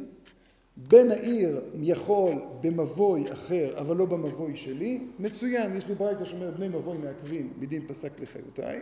בן 0.77 1.11
העיר 1.11 1.61
יכול 1.81 2.33
במבוי 2.61 3.33
אחר, 3.33 3.79
אבל 3.79 3.97
לא 3.97 4.07
במבוי 4.07 4.57
שלי, 4.57 5.01
מצוין, 5.19 5.77
יש 5.77 5.87
לי 5.87 5.95
ברייתא 5.95 6.25
שאומר 6.25 6.51
בני 6.51 6.69
מבוי 6.69 6.99
מעכבים 6.99 7.53
מדין 7.59 7.87
פסק 7.87 8.21
לחיותיי, 8.21 8.81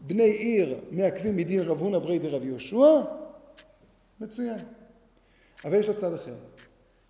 בני 0.00 0.30
עיר 0.30 0.80
מעכבים 0.90 1.36
מדין 1.36 1.60
רב 1.60 1.78
הונא 1.80 1.98
ברי 1.98 2.18
דרב 2.18 2.44
יהושע, 2.44 3.00
מצוין. 4.20 4.58
אבל 5.64 5.74
יש 5.74 5.88
לו 5.88 6.00
צד 6.00 6.14
אחר. 6.14 6.34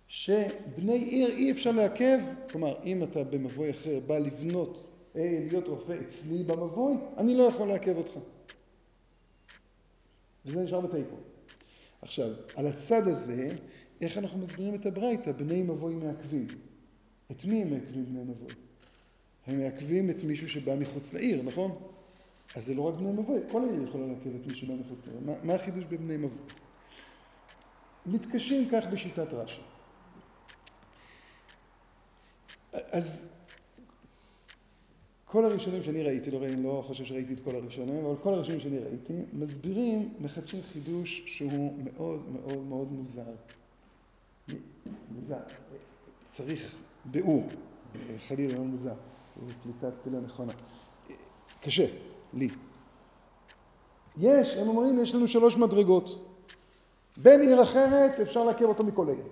שבני 0.09 0.97
עיר 0.97 1.27
אי 1.27 1.51
אפשר 1.51 1.71
לעכב, 1.71 2.19
כלומר 2.51 2.75
אם 2.85 3.03
אתה 3.03 3.23
במבוי 3.23 3.71
אחר 3.71 3.99
בא 3.99 4.17
לבנות, 4.17 4.87
להיות 5.15 5.67
רופא 5.67 5.97
אצלי 6.07 6.43
במבוי, 6.43 6.93
אני 7.17 7.35
לא 7.35 7.43
יכול 7.43 7.67
לעכב 7.67 7.97
אותך. 7.97 8.13
וזה 10.45 10.59
נשאר 10.59 10.81
בתיקו. 10.81 11.15
עכשיו, 12.01 12.29
על 12.55 12.67
הצד 12.67 13.07
הזה, 13.07 13.49
איך 14.01 14.17
אנחנו 14.17 14.39
מסבירים 14.39 14.75
את 14.75 14.85
הברייתא? 14.85 15.31
בני 15.31 15.61
מבוי 15.61 15.95
מעכבים. 15.95 16.47
את 17.31 17.45
מי 17.45 17.61
הם 17.61 17.69
מעכבים 17.69 18.05
בני 18.05 18.23
מבוי? 18.23 18.53
הם 19.47 19.59
מעכבים 19.59 20.09
את 20.09 20.23
מישהו 20.23 20.49
שבא 20.49 20.75
מחוץ 20.75 21.13
לעיר, 21.13 21.41
נכון? 21.43 21.75
אז 22.55 22.65
זה 22.65 22.75
לא 22.75 22.81
רק 22.81 22.93
בני 22.93 23.11
מבוי, 23.11 23.39
כל 23.51 23.63
העיר 23.69 23.83
יכולה 23.83 24.07
לעכב 24.07 24.35
את 24.41 24.47
מי 24.47 24.55
שבא 24.55 24.73
מחוץ 24.73 24.99
לעיר. 25.07 25.19
מה, 25.25 25.33
מה 25.43 25.53
החידוש 25.53 25.83
בבני 25.83 26.17
מבוי? 26.17 26.37
מתקשים 28.05 28.69
כך 28.71 28.85
בשיטת 28.91 29.33
רש"י. 29.33 29.61
אז 32.73 33.29
כל 35.25 35.45
הראשונים 35.45 35.83
שאני 35.83 36.03
ראיתי, 36.03 36.31
לא, 36.31 36.45
אני 36.45 36.63
לא 36.63 36.83
חושב 36.87 37.05
שראיתי 37.05 37.33
את 37.33 37.39
כל 37.39 37.55
הראשונים, 37.55 38.05
אבל 38.05 38.15
כל 38.23 38.33
הראשונים 38.33 38.59
שאני 38.59 38.79
ראיתי, 38.79 39.13
מסבירים, 39.33 40.13
מחדשים 40.19 40.63
חידוש 40.63 41.23
שהוא 41.25 41.73
מאוד 41.83 42.21
מאוד 42.29 42.63
מאוד 42.63 42.91
מוזר. 42.91 43.21
מוזר. 45.11 45.39
צריך 46.29 46.75
ביאור, 47.05 47.43
חלילה 48.27 48.53
לא 48.53 48.63
מוזר, 48.63 48.93
פליטת 49.63 49.93
פילה 50.03 50.19
נכונה. 50.19 50.53
קשה, 51.61 51.85
לי. 52.33 52.49
יש, 54.17 54.55
הם 54.55 54.67
אומרים, 54.67 54.99
יש 55.03 55.15
לנו 55.15 55.27
שלוש 55.27 55.57
מדרגות. 55.57 56.25
בין 57.17 57.41
עיר 57.41 57.63
אחרת 57.63 58.19
אפשר 58.19 58.43
לעכב 58.43 58.65
אותו 58.65 58.83
מכל 58.83 59.09
עיר. 59.09 59.23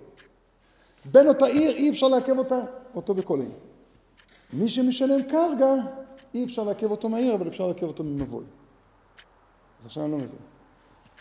בין 1.04 1.28
אותה 1.28 1.46
עיר 1.46 1.70
אי 1.70 1.90
אפשר 1.90 2.08
לעכב 2.08 2.38
אותה, 2.38 2.60
אותו 2.94 3.14
בכל 3.14 3.40
עיר. 3.40 3.50
מי 4.52 4.68
שמשלם 4.68 5.22
קרגה, 5.22 5.74
אי 6.34 6.44
אפשר 6.44 6.64
לעכב 6.64 6.90
אותו 6.90 7.08
מהעיר, 7.08 7.34
אבל 7.34 7.48
אפשר 7.48 7.66
לעכב 7.66 7.86
אותו 7.86 8.04
ממבוי. 8.04 8.44
אז 9.80 9.86
עכשיו 9.86 10.04
אני 10.04 10.12
לא 10.12 10.18
מבין. 10.18 10.38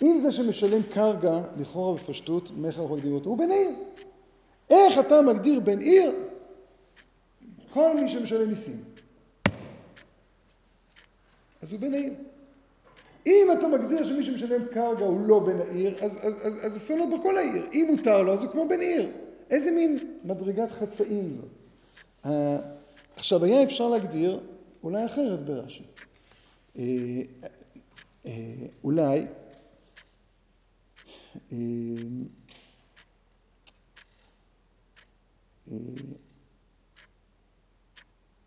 אם 0.01 0.19
זה 0.21 0.31
שמשלם 0.31 0.83
קרגה, 0.83 1.41
לכאורה 1.57 1.93
בפשטות, 1.93 2.51
מאיך 2.57 2.79
אנחנו 2.79 2.95
מגדירים 2.95 3.15
אותו? 3.15 3.29
הוא 3.29 3.37
בן 3.37 3.51
עיר. 3.51 3.69
איך 4.69 4.99
אתה 4.99 5.21
מגדיר 5.21 5.59
בן 5.59 5.79
עיר? 5.79 6.11
כל 7.73 7.95
מי 7.95 8.07
שמשלם 8.07 8.49
מיסים. 8.49 8.83
אז 11.61 11.73
הוא 11.73 11.81
בן 11.81 11.93
העיר. 11.93 12.13
אם 13.27 13.47
אתה 13.51 13.67
מגדיר 13.67 14.03
שמי 14.03 14.23
שמשלם 14.23 14.65
קרגה 14.65 15.05
הוא 15.05 15.27
לא 15.27 15.39
בן 15.39 15.59
העיר, 15.59 15.95
אז, 16.01 16.77
אסור 16.77 16.97
לו 16.97 17.17
בכל 17.17 17.37
העיר. 17.37 17.67
אם 17.73 17.87
מותר 17.89 18.21
לו, 18.21 18.33
אז 18.33 18.43
הוא 18.43 18.51
כמו 18.51 18.67
בן 18.69 18.79
עיר. 18.79 19.09
איזה 19.49 19.71
מין 19.71 20.19
מדרגת 20.23 20.71
חצאים 20.71 21.29
זו? 21.29 21.41
Uh, 22.23 22.27
עכשיו, 23.15 23.43
היה 23.43 23.63
אפשר 23.63 23.87
להגדיר 23.87 24.39
אולי 24.83 25.05
אחרת 25.05 25.41
ברש"י. 25.41 25.83
Uh, 26.75 26.79
uh, 28.25 28.29
אולי 28.83 29.25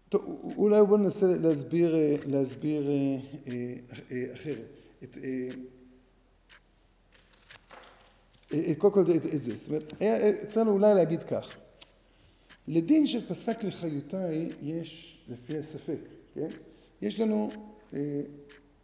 טוב, 0.09 0.23
אולי 0.57 0.87
בואו 0.87 0.97
ננסה 0.97 1.27
להסביר, 1.27 1.97
להסביר 2.27 2.91
אחרת. 4.33 4.77
קודם 8.79 8.95
כל 8.95 9.01
את, 9.01 9.35
את 9.35 9.43
זה. 9.43 9.57
זאת 9.57 9.69
אומרת, 9.69 10.01
היה 10.01 10.29
אצלנו 10.43 10.71
אולי 10.71 10.95
להגיד 10.95 11.25
כך. 11.25 11.57
לדין 12.69 13.07
של 13.07 13.29
פסק 13.29 13.65
לחיותיי 13.65 14.49
יש, 14.63 15.19
לפי 15.29 15.59
הספק, 15.59 15.99
כן? 16.35 16.49
יש 17.03 17.21
לנו, 17.21 17.51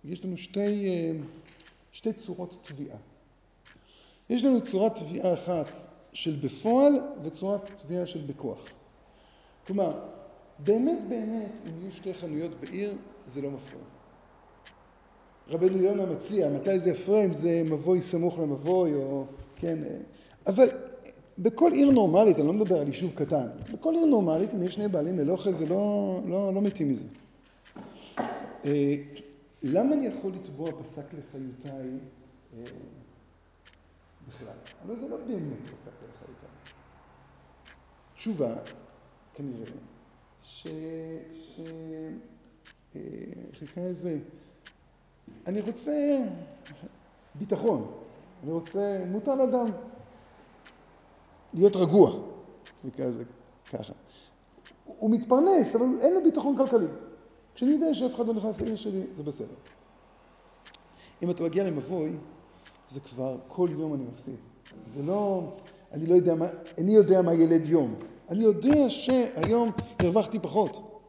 יש 0.04 0.24
לנו 0.24 0.36
שתי, 0.36 0.88
שתי 1.92 2.12
צורות 2.12 2.66
תביעה. 2.68 2.98
יש 4.30 4.44
לנו 4.44 4.64
צורת 4.64 4.94
תביעה 4.94 5.34
אחת 5.34 5.78
של 6.12 6.36
בפועל 6.42 6.92
וצורת 7.24 7.70
תביעה 7.82 8.06
של 8.06 8.20
בכוח. 8.26 8.64
כלומר, 9.66 10.00
באמת 10.58 10.98
באמת, 11.08 11.50
אם 11.68 11.80
יהיו 11.80 11.92
שתי 11.92 12.14
חנויות 12.14 12.60
בעיר, 12.60 12.94
זה 13.26 13.42
לא 13.42 13.50
מפריע. 13.50 13.82
רבנו 15.48 15.78
יונה 15.78 16.06
מציע, 16.06 16.50
מתי 16.50 16.78
זה 16.78 16.90
יפריע, 16.90 17.24
אם 17.24 17.32
זה 17.32 17.62
מבוי 17.70 18.00
סמוך 18.00 18.38
למבוי, 18.38 18.94
או 18.94 19.26
כן, 19.56 19.78
אבל 20.46 20.66
בכל 21.38 21.72
עיר 21.72 21.90
נורמלית, 21.90 22.38
אני 22.38 22.46
לא 22.46 22.52
מדבר 22.52 22.80
על 22.80 22.86
יישוב 22.86 23.12
קטן, 23.14 23.46
בכל 23.72 23.94
עיר 23.94 24.04
נורמלית, 24.04 24.54
אם 24.54 24.62
יש 24.62 24.74
שני 24.74 24.88
בעלים 24.88 25.16
מלוכה, 25.16 25.52
זה 25.52 25.66
לא, 25.66 26.20
לא, 26.26 26.54
לא 26.54 26.62
מתים 26.62 26.88
מזה. 26.88 27.04
אה, 28.64 28.94
למה 29.62 29.94
אני 29.94 30.06
יכול 30.06 30.32
לתבוע 30.32 30.70
פסק 30.82 31.04
לחיותיי 31.14 31.90
אה, 32.56 32.64
בכלל? 34.28 34.56
אבל 34.86 35.00
זה 35.00 35.08
לא 35.08 35.16
באמת 35.16 35.62
פסק 35.64 35.92
לחיותיי. 36.08 36.48
תשובה, 38.14 38.54
כנראה, 39.34 39.66
ש... 40.42 40.66
ש... 41.32 41.60
אה, 42.96 43.00
איך 43.52 43.62
נקרא 43.62 43.88
לזה? 43.88 44.18
אני 45.46 45.60
רוצה 45.60 46.18
ביטחון, 47.34 47.92
אני 48.46 48.54
רוצה, 48.54 48.98
מותר 49.06 49.34
לאדם 49.34 49.66
להיות 51.54 51.76
רגוע, 51.76 52.12
נקרא 52.84 53.06
לזה 53.06 53.24
ככה. 53.72 53.92
הוא 54.84 55.10
מתפרנס, 55.10 55.74
אבל 55.74 55.86
אין 56.00 56.14
לו 56.14 56.22
ביטחון 56.22 56.56
כלכלי. 56.56 56.86
כשאני 57.54 57.70
יודע 57.70 57.94
שאף 57.94 58.14
אחד 58.14 58.26
לא 58.26 58.34
נכנס 58.34 58.60
לעיר 58.60 58.76
שלי, 58.76 59.02
זה 59.16 59.22
בסדר. 59.22 59.54
אם 61.22 61.30
אתה 61.30 61.42
מגיע 61.42 61.64
למבוי, 61.64 62.12
זה 62.90 63.00
כבר 63.00 63.38
כל 63.48 63.68
יום 63.70 63.94
אני 63.94 64.04
מפסיד. 64.12 64.36
זה 64.94 65.02
לא, 65.02 65.52
אני 65.92 66.06
לא 66.06 66.14
יודע 66.14 66.34
מה, 66.34 66.46
איני 66.76 66.92
יודע 66.92 67.22
מה 67.22 67.34
ילד 67.34 67.64
יום. 67.64 67.94
אני 68.28 68.44
יודע 68.44 68.90
שהיום 68.90 69.70
הרווחתי 69.98 70.38
פחות. 70.38 71.02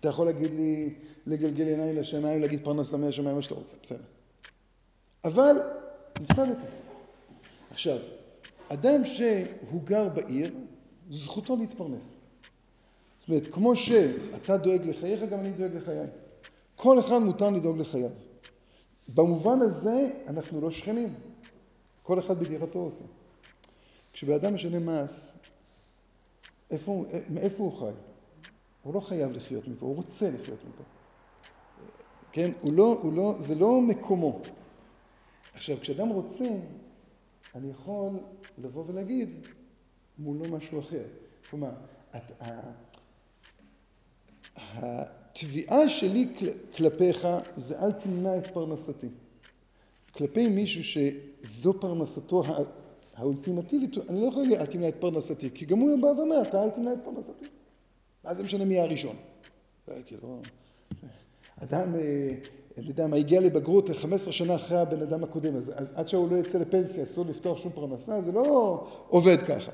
אתה 0.00 0.08
יכול 0.08 0.26
להגיד 0.26 0.50
לי, 0.50 0.94
לגלגל 1.26 1.66
עיניים 1.66 1.96
לשמיים, 1.96 2.40
להגיד 2.40 2.64
פרנסה 2.64 2.96
מהשמיים, 2.96 3.36
מה 3.36 3.42
שאתה 3.42 3.54
רוצה, 3.54 3.76
בסדר. 3.82 3.98
אבל 5.24 5.56
הפסדתי. 6.16 6.66
עכשיו, 7.70 7.98
אדם 8.68 9.04
שהוא 9.04 9.82
גר 9.84 10.08
בעיר, 10.08 10.54
זכותו 11.10 11.56
להתפרנס. 11.56 12.14
זאת 13.18 13.28
אומרת, 13.28 13.46
כמו 13.46 13.76
שאתה 13.76 14.56
דואג 14.56 14.86
לחייך, 14.86 15.22
גם 15.22 15.40
אני 15.40 15.50
דואג 15.50 15.74
לחיי. 15.74 16.06
כל 16.76 17.00
אחד 17.00 17.18
מותר 17.18 17.50
לדאוג 17.50 17.78
לחייו. 17.78 18.10
במובן 19.08 19.62
הזה 19.62 20.08
אנחנו 20.26 20.60
לא 20.60 20.70
שכנים. 20.70 21.14
כל 22.02 22.18
אחד 22.18 22.38
בדירתו 22.38 22.78
עושה. 22.78 23.04
כשבאדם 24.12 24.54
משלם 24.54 24.88
מס, 24.88 25.34
איפה, 26.70 27.04
מאיפה 27.30 27.62
הוא 27.62 27.72
חי? 27.72 27.90
הוא 28.82 28.94
לא 28.94 29.00
חייב 29.00 29.32
לחיות 29.32 29.68
מפה, 29.68 29.86
הוא 29.86 29.96
רוצה 29.96 30.30
לחיות 30.30 30.58
מפה. 30.68 30.82
כן? 32.32 32.50
הוא 32.60 32.72
לא, 32.72 32.98
הוא 33.02 33.12
לא, 33.12 33.34
זה 33.38 33.54
לא 33.54 33.80
מקומו. 33.80 34.40
עכשיו, 35.54 35.80
כשאדם 35.80 36.08
רוצה, 36.08 36.48
אני 37.54 37.70
יכול 37.70 38.10
לבוא 38.58 38.84
ולהגיד 38.86 39.32
מולו 40.18 40.56
משהו 40.56 40.80
אחר. 40.80 41.04
כלומר, 41.50 41.70
התביעה 44.56 45.88
שלי 45.88 46.34
כלפיך 46.76 47.28
זה 47.56 47.78
אל 47.78 47.92
תמנע 47.92 48.38
את 48.38 48.46
פרנסתי. 48.46 49.08
כלפי 50.12 50.48
מישהו 50.48 50.84
שזו 50.84 51.80
פרנסתו 51.80 52.42
האולטימטיבית, 53.14 53.98
אני 54.08 54.20
לא 54.20 54.26
יכול 54.26 54.42
להגיד 54.42 54.58
אל 54.58 54.66
תמנע 54.66 54.88
את 54.88 54.94
פרנסתי, 55.00 55.50
כי 55.54 55.66
גם 55.66 55.78
הוא 55.78 56.02
בא 56.02 56.06
ואומר, 56.06 56.42
אתה 56.42 56.64
אל 56.64 56.70
תמנע 56.70 56.92
את 56.92 56.98
פרנסתי. 57.04 57.44
מה 58.24 58.34
זה 58.34 58.42
משנה 58.42 58.64
מי 58.64 58.80
הראשון? 58.80 59.16
כאילו, 60.06 60.40
אדם, 61.56 61.94
אה, 61.94 62.34
אני 62.78 62.86
יודע 62.88 63.06
מה, 63.06 63.16
הגיע 63.16 63.40
לבגרות 63.40 63.90
15 63.90 64.32
שנה 64.32 64.54
אחרי 64.54 64.78
הבן 64.78 65.02
אדם 65.02 65.24
הקודם, 65.24 65.56
אז, 65.56 65.72
אז 65.74 65.90
עד 65.94 66.08
שהוא 66.08 66.30
לא 66.30 66.36
יצא 66.36 66.58
לפנסיה 66.58 67.02
אסור 67.02 67.26
לפתוח 67.26 67.58
שום 67.58 67.72
פרנסה, 67.72 68.20
זה 68.20 68.32
לא 68.32 68.86
עובד 69.08 69.42
ככה. 69.42 69.72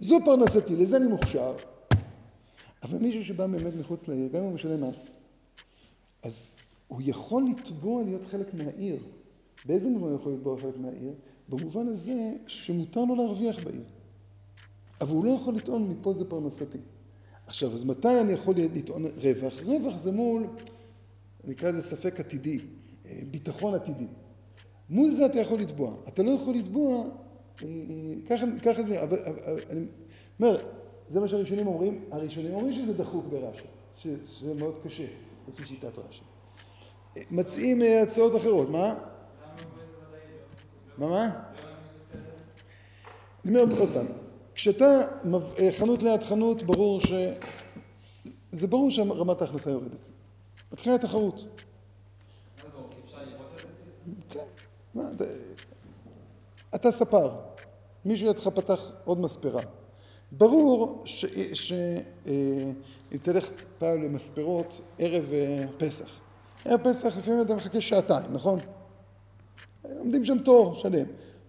זו 0.00 0.18
פרנסתי, 0.24 0.76
לזה 0.76 0.96
אני 0.96 1.08
מוכשר. 1.08 1.54
אבל 2.82 2.98
מישהו 2.98 3.24
שבא 3.24 3.46
באמת 3.46 3.74
מחוץ 3.76 4.08
לעיר, 4.08 4.28
גם 4.28 4.40
אם 4.40 4.44
הוא 4.44 4.52
משלם 4.52 4.90
מס, 4.90 5.10
אז 6.22 6.62
הוא 6.88 7.00
יכול 7.04 7.44
לתבוע 7.50 8.02
להיות 8.02 8.26
חלק 8.26 8.54
מהעיר. 8.54 8.98
באיזה 9.66 9.88
מובן 9.88 10.06
הוא 10.06 10.16
יכול 10.16 10.32
לתבוע 10.32 10.58
חלק 10.60 10.76
מהעיר? 10.76 11.12
במובן 11.48 11.88
הזה 11.88 12.32
שמותר 12.46 13.04
לו 13.04 13.14
להרוויח 13.14 13.64
בעיר. 13.64 13.82
אבל 15.00 15.10
הוא 15.10 15.24
לא 15.24 15.30
יכול 15.30 15.54
לטעון 15.54 15.90
מפה 15.90 16.14
זה 16.14 16.24
פרנסתי. 16.24 16.78
עכשיו, 17.46 17.74
אז 17.74 17.84
מתי 17.84 18.20
אני 18.20 18.32
יכול 18.32 18.54
לטעון 18.74 19.06
רווח? 19.16 19.62
רווח 19.62 19.96
זה 19.96 20.12
מול, 20.12 20.46
נקרא 21.48 21.70
לזה 21.70 21.82
ספק 21.82 22.20
עתידי, 22.20 22.58
אה, 23.06 23.20
ביטחון 23.30 23.74
עתידי. 23.74 24.06
מול 24.90 25.12
זה 25.12 25.26
אתה 25.26 25.38
יכול 25.38 25.60
לתבוע. 25.60 25.94
אתה 26.08 26.22
לא 26.22 26.30
יכול 26.30 26.54
לתבוע, 26.54 27.04
אה, 27.62 27.66
ככה, 28.62 28.82
זה, 28.82 29.02
אבל, 29.02 29.18
אבל 29.24 29.60
אני 29.70 29.86
אומר, 30.40 30.56
זה 31.08 31.20
מה 31.20 31.28
שהראשונים 31.28 31.66
אומרים, 31.66 31.98
הראשונים 32.10 32.54
אומרים 32.54 32.74
שזה 32.74 32.94
דחוק 32.94 33.24
ברש"י, 33.26 33.64
שזה 33.96 34.54
מאוד 34.54 34.74
קשה, 34.84 35.06
לפי 35.48 35.66
שיטת 35.66 35.98
רש"י. 35.98 36.22
מציעים 37.30 37.82
אה, 37.82 38.02
הצעות 38.02 38.36
אחרות, 38.36 38.70
מה? 38.70 38.94
מה 40.98 41.08
מה? 41.08 41.40
אני 43.44 43.60
אומר 43.60 43.80
עוד 43.80 43.88
פעם, 43.94 44.06
כשאתה 44.54 45.00
חנות 45.78 46.02
ליד 46.02 46.22
חנות, 46.22 46.62
ברור 46.62 47.00
ש... 47.00 47.12
זה 48.52 48.66
ברור 48.66 48.90
שרמת 48.90 49.42
ההכנסה 49.42 49.70
יורדת. 49.70 50.17
מתחילה 50.72 50.98
תחרות. 50.98 51.44
כן, 54.30 54.44
אתה 56.74 56.90
ספר, 56.90 57.30
מישהו 58.04 58.26
לידך 58.26 58.48
פתח 58.48 58.92
עוד 59.04 59.20
מספרה. 59.20 59.62
ברור 60.32 61.02
שאם 61.04 61.96
אה, 63.12 63.18
תלך 63.22 63.50
פעם 63.78 64.02
למספרות 64.02 64.80
ערב 64.98 65.32
אה, 65.32 65.64
פסח, 65.78 66.10
ערב 66.64 66.80
פסח 66.84 67.18
לפעמים 67.18 67.40
אתה 67.40 67.54
מחכה 67.54 67.80
שעתיים, 67.80 68.32
נכון? 68.32 68.58
עומדים 69.98 70.24
שם 70.24 70.38
תור 70.38 70.74
שלם. 70.74 71.06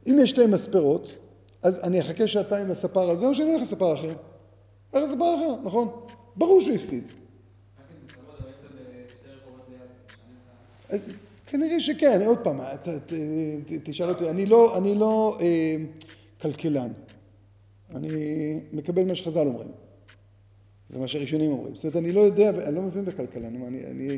אם 0.08 0.20
יש 0.22 0.30
שתי 0.30 0.46
מספרות, 0.46 1.18
אז 1.64 1.80
אני 1.84 2.02
אחכה 2.02 2.28
שעתיים 2.28 2.70
לספר 2.70 3.10
הזה, 3.10 3.26
או 3.26 3.36
שאני 3.36 3.50
הולך 3.50 3.62
לספר 3.62 3.94
אחר? 3.94 4.14
הולך 4.92 5.10
לספר 5.10 5.36
אחר, 5.36 5.62
נכון? 5.64 5.88
ברור 6.36 6.62
שהוא 6.62 6.76
הפסיד. 6.76 7.08
אז 10.90 11.00
כנראה 11.48 11.82
שכן, 11.82 12.22
עוד 12.26 12.38
פעם, 12.44 12.60
תשאל 13.84 14.10
אותי, 14.10 14.30
אני 14.30 14.46
לא, 14.46 14.78
אני 14.78 14.96
לא 14.96 15.38
אה, 15.42 15.76
כלכלן. 16.42 16.92
אני 17.96 18.10
מקבל 18.74 19.06
מה 19.06 19.16
שחז"ל 19.16 19.48
אומרים, 19.48 19.68
ומה 20.90 21.08
שהראשונים 21.08 21.52
אומרים. 21.52 21.76
זאת 21.76 21.84
אומרת, 21.84 21.96
אני 21.96 22.12
לא 22.12 22.22
יודע, 22.22 22.50
אני 22.50 22.76
לא 22.76 22.82
מבין 22.82 23.06
בכלכלה, 23.06 23.48
אני, 23.48 23.68
אני, 23.68 23.86
אני 23.86 24.18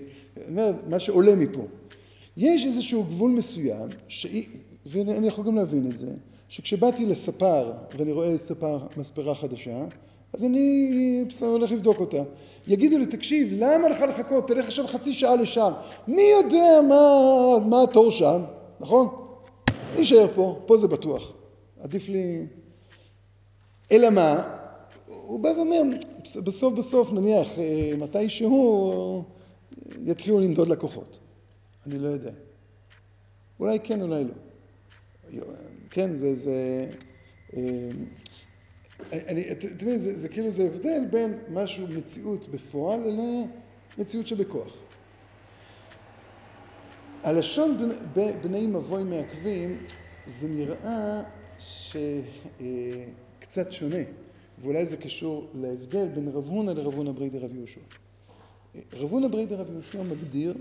אומר, 0.49 0.71
מה 0.89 0.99
שעולה 0.99 1.35
מפה. 1.35 1.65
יש 2.37 2.65
איזשהו 2.65 3.03
גבול 3.03 3.31
מסוים, 3.31 3.89
ש... 4.07 4.27
ואני 4.85 5.27
יכול 5.27 5.45
גם 5.45 5.55
להבין 5.55 5.87
את 5.91 5.97
זה, 5.97 6.13
שכשבאתי 6.49 7.05
לספר, 7.05 7.73
ואני 7.97 8.11
רואה 8.11 8.37
ספר 8.37 8.87
מספרה 8.97 9.35
חדשה, 9.35 9.85
אז 10.33 10.43
אני 10.43 11.25
הולך 11.41 11.71
לבדוק 11.71 11.99
אותה. 11.99 12.23
יגידו 12.67 12.97
לי, 12.97 13.05
תקשיב, 13.05 13.47
למה 13.51 13.89
לך 13.89 14.01
לחכות? 14.01 14.47
תלך 14.47 14.65
עכשיו 14.65 14.87
חצי 14.87 15.13
שעה 15.13 15.35
לשם. 15.35 15.71
מי 16.07 16.21
יודע 16.21 16.81
מה, 16.89 17.69
מה 17.69 17.83
התור 17.83 18.11
שם, 18.11 18.41
נכון? 18.79 19.07
נשאר 19.99 20.27
פה, 20.35 20.59
פה 20.65 20.77
זה 20.77 20.87
בטוח. 20.87 21.33
עדיף 21.79 22.09
לי 22.09 22.45
אלא 23.91 24.09
מה? 24.09 24.57
הוא 25.07 25.39
בא 25.39 25.49
ואומר, 25.49 25.81
בסוף 26.43 26.73
בסוף 26.73 27.13
נניח 27.13 27.59
אה, 27.59 27.91
מתישהו 27.97 29.23
יתחילו 30.05 30.39
לנדוד 30.39 30.69
לקוחות. 30.69 31.19
אני 31.85 31.99
לא 31.99 32.07
יודע. 32.07 32.31
אולי 33.59 33.79
כן, 33.83 34.01
אולי 34.01 34.23
לא. 34.23 35.43
כן, 35.89 36.13
זה, 36.13 36.35
זה, 36.35 36.85
אה, 37.57 37.89
אני, 39.13 39.51
אתם 39.51 39.67
יודעים, 39.67 39.97
זה, 39.97 40.17
זה 40.17 40.29
כאילו 40.29 40.49
זה 40.49 40.63
הבדל 40.63 41.05
בין 41.11 41.37
משהו, 41.49 41.87
מציאות 41.87 42.47
בפועל, 42.47 42.99
למציאות 43.97 44.27
שבכוח. 44.27 44.77
הלשון 47.23 47.77
בני 48.41 48.67
מבוי 48.67 49.03
מעכבים, 49.03 49.77
זה 50.25 50.47
נראה 50.47 51.23
ש... 51.59 51.97
אה, 52.61 53.05
שונה, 53.71 53.97
ואולי 54.61 54.85
זה 54.85 54.97
קשור 54.97 55.47
להבדל 55.53 56.07
בין 56.07 56.27
רב 56.27 56.45
הונא 56.45 56.71
לרב 56.71 56.93
הונא 56.93 57.11
ברי 57.11 57.29
דרב 57.29 57.55
יהושע. 57.55 57.81
רב 58.93 59.11
הונא 59.11 59.27
ברי 59.27 59.45
דרב 59.45 59.71
יהושע 59.71 60.03
מגדיר 60.03 60.53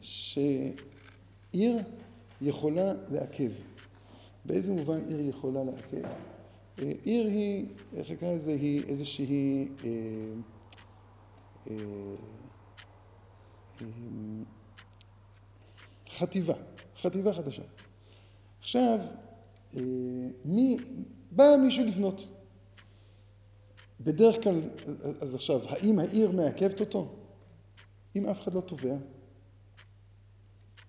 שעיר 0.00 1.76
יכולה 2.40 2.92
לעכב. 3.10 3.50
באיזה 4.44 4.72
מובן 4.72 5.00
עיר 5.08 5.20
יכולה 5.20 5.64
לעכב? 5.64 6.08
עיר 6.78 7.26
היא, 7.26 7.66
איך 7.96 8.10
נקרא 8.10 8.32
לזה, 8.32 8.50
היא 8.50 8.84
איזושהי 8.88 9.68
אה, 9.84 9.90
אה, 11.70 11.76
אה, 13.82 13.86
חטיבה, 16.10 16.54
חטיבה 17.02 17.32
חדשה. 17.32 17.62
עכשיו, 18.60 18.98
מי, 20.44 20.76
בא 21.30 21.44
מישהו 21.62 21.84
לבנות. 21.84 22.28
בדרך 24.00 24.42
כלל, 24.42 24.60
אז 25.20 25.34
עכשיו, 25.34 25.60
האם 25.68 25.98
העיר 25.98 26.30
מעכבת 26.32 26.80
אותו? 26.80 27.08
אם 28.16 28.26
אף 28.26 28.40
אחד 28.40 28.54
לא 28.54 28.60
תובע? 28.60 28.94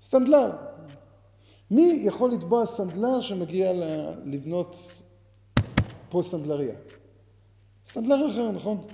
סנדלר. 0.01 0.51
מי 1.71 2.01
יכול 2.03 2.31
לתבוע 2.31 2.65
סנדלר 2.65 3.21
שמגיע 3.21 3.71
לבנות 4.25 4.77
פה 6.09 6.21
סנדלריה? 6.23 6.75
סנדלר 7.87 8.29
אחר, 8.29 8.51
נכון? 8.51 8.87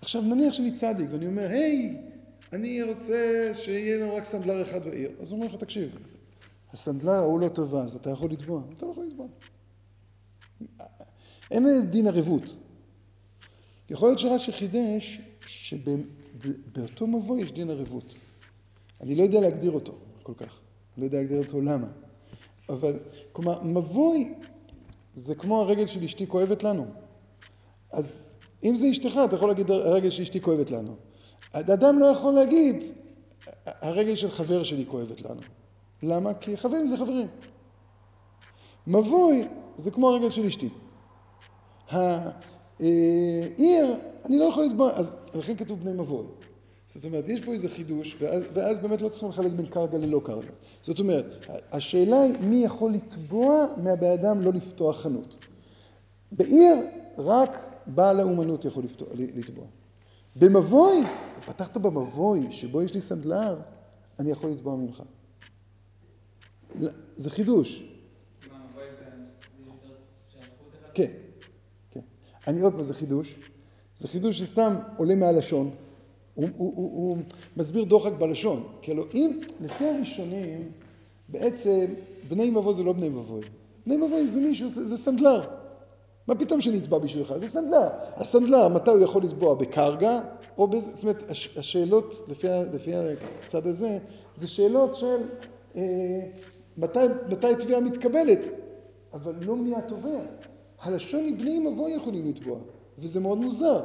עכשיו 0.00 0.22
נניח 0.22 0.52
שאני 0.52 0.72
צדיק 0.72 1.06
ואני 1.12 1.26
אומר, 1.26 1.48
היי, 1.48 1.96
אני 2.52 2.82
רוצה 2.82 3.50
שיהיה 3.54 3.98
לנו 3.98 4.14
רק 4.16 4.24
סנדלר 4.24 4.62
אחד 4.62 4.84
בעיר. 4.84 5.10
אז 5.20 5.30
הוא 5.30 5.36
אומר 5.36 5.46
לך, 5.46 5.54
תקשיב, 5.54 5.96
הסנדלר 6.72 7.12
ההוא 7.12 7.40
לא 7.40 7.48
תובע, 7.48 7.82
אז 7.82 7.94
אתה 7.94 8.10
יכול 8.10 8.30
לתבוע? 8.30 8.62
אתה 8.76 8.86
לא 8.86 8.90
יכול 8.90 9.06
לתבוע. 9.06 9.26
אין 11.50 11.90
דין 11.90 12.06
ערבות. 12.06 12.56
יכול 13.90 14.08
להיות 14.08 14.18
שרש"י 14.18 14.52
חידש 14.52 15.20
שבאותו 15.46 17.06
מבוא 17.06 17.38
יש 17.38 17.52
דין 17.52 17.70
ערבות. 17.70 18.14
אני 19.00 19.14
לא 19.14 19.22
יודע 19.22 19.40
להגדיר 19.40 19.70
אותו 19.70 19.98
כל 20.22 20.34
כך. 20.36 20.60
אני 20.96 21.00
לא 21.00 21.04
יודע 21.04 21.18
להגדיר 21.18 21.38
אותו 21.38 21.60
למה. 21.60 21.86
אבל, 22.68 22.98
כלומר, 23.32 23.62
מבוי 23.62 24.34
זה 25.14 25.34
כמו 25.34 25.60
הרגל 25.60 25.86
של 25.86 26.04
אשתי 26.04 26.26
כואבת 26.26 26.62
לנו. 26.62 26.86
אז 27.92 28.34
אם 28.64 28.76
זה 28.76 28.90
אשתך, 28.90 29.20
אתה 29.24 29.36
יכול 29.36 29.48
להגיד, 29.48 29.70
הרגל 29.70 30.10
של 30.10 30.22
אשתי 30.22 30.40
כואבת 30.40 30.70
לנו. 30.70 30.94
אדם 31.52 31.98
לא 31.98 32.06
יכול 32.06 32.34
להגיד, 32.34 32.76
הרגל 33.66 34.14
של 34.14 34.30
חבר 34.30 34.62
שלי 34.62 34.86
כואבת 34.86 35.22
לנו. 35.22 35.40
למה? 36.02 36.34
כי 36.34 36.56
חברים 36.56 36.86
זה 36.86 36.96
חברים. 36.96 37.26
מבוי 38.86 39.48
זה 39.76 39.90
כמו 39.90 40.10
הרגל 40.10 40.30
של 40.30 40.46
אשתי. 40.46 40.68
העיר, 41.90 43.96
אני 44.24 44.38
לא 44.38 44.44
יכול 44.44 44.64
לתבוע, 44.64 44.90
אז 44.90 45.18
לכן 45.34 45.56
כתוב 45.56 45.80
בני 45.80 45.92
מבוי. 45.92 46.26
זאת 46.94 47.04
אומרת, 47.04 47.28
יש 47.28 47.40
פה 47.40 47.52
איזה 47.52 47.68
חידוש, 47.68 48.16
ואז, 48.20 48.50
ואז 48.54 48.78
באמת 48.78 49.02
לא 49.02 49.08
צריכים 49.08 49.28
לחלק 49.28 49.52
בין 49.52 49.66
קרקע 49.66 49.98
ללא 49.98 50.20
קרקע. 50.24 50.52
זאת 50.82 50.98
אומרת, 50.98 51.46
השאלה 51.72 52.20
היא 52.20 52.34
מי 52.40 52.64
יכול 52.64 52.92
לתבוע 52.92 53.66
מהבן 53.76 54.10
אדם 54.10 54.40
לא 54.40 54.52
לפתוח 54.52 55.00
חנות. 55.00 55.46
בעיר 56.32 56.76
רק 57.18 57.50
בעל 57.86 58.20
האומנות 58.20 58.64
יכול 58.64 58.84
לתבוע. 59.14 59.64
במבוי, 60.36 61.04
פתחת 61.46 61.76
במבוי 61.76 62.52
שבו 62.52 62.82
יש 62.82 62.94
לי 62.94 63.00
סנדלר, 63.00 63.58
אני 64.18 64.30
יכול 64.30 64.50
לתבוע 64.50 64.76
ממך. 64.76 65.02
זה 67.16 67.30
חידוש. 67.30 67.82
כן, 70.94 71.10
כן. 71.90 72.00
אני 72.46 72.60
עוד 72.60 72.72
פעם, 72.72 72.82
זה 72.82 72.94
חידוש. 72.94 73.34
זה 73.96 74.08
חידוש 74.08 74.38
שסתם 74.38 74.74
עולה 74.96 75.14
מהלשון. 75.14 75.74
הוא, 76.34 76.48
הוא, 76.56 76.72
הוא, 76.76 76.90
הוא 76.92 77.16
מסביר 77.56 77.84
דוחק 77.84 78.12
בלשון. 78.12 78.66
כי 78.82 78.90
הלוא 78.90 79.04
אם, 79.14 79.40
לפי 79.60 79.84
הראשונים, 79.84 80.70
בעצם 81.28 81.86
בני 82.28 82.50
מבוי 82.50 82.74
זה 82.74 82.82
לא 82.82 82.92
בני 82.92 83.08
מבוי. 83.08 83.40
בני 83.86 83.96
מבוי 83.96 84.26
זה 84.26 84.40
מישהו, 84.40 84.68
זה, 84.68 84.86
זה 84.86 84.96
סנדלר. 84.96 85.40
מה 86.28 86.34
פתאום 86.34 86.60
שנתבע 86.60 86.98
בשבילך? 86.98 87.34
זה 87.40 87.48
סנדלר. 87.48 87.88
הסנדלר, 88.16 88.68
מתי 88.68 88.90
הוא 88.90 89.00
יכול 89.00 89.22
לתבוע? 89.22 89.54
בקרגה? 89.54 90.20
או 90.58 90.68
בזה, 90.68 90.92
זאת 90.92 91.02
אומרת, 91.02 91.30
השאלות, 91.56 92.14
לפי, 92.28 92.46
לפי 92.72 92.92
הצד 92.94 93.66
הזה, 93.66 93.98
זה 94.36 94.48
שאלות 94.48 94.96
של 94.96 95.16
אה, 95.76 95.82
מתי, 96.76 96.98
מתי 97.28 97.46
תביעה 97.58 97.80
מתקבלת, 97.80 98.46
אבל 99.12 99.34
לא 99.46 99.56
מי 99.56 99.76
התובע. 99.76 100.20
הלשון 100.82 101.24
היא 101.24 101.34
בני 101.38 101.58
מבוי 101.58 101.92
יכולים 101.92 102.26
לתבוע, 102.26 102.58
וזה 102.98 103.20
מאוד 103.20 103.38
מוזר, 103.38 103.80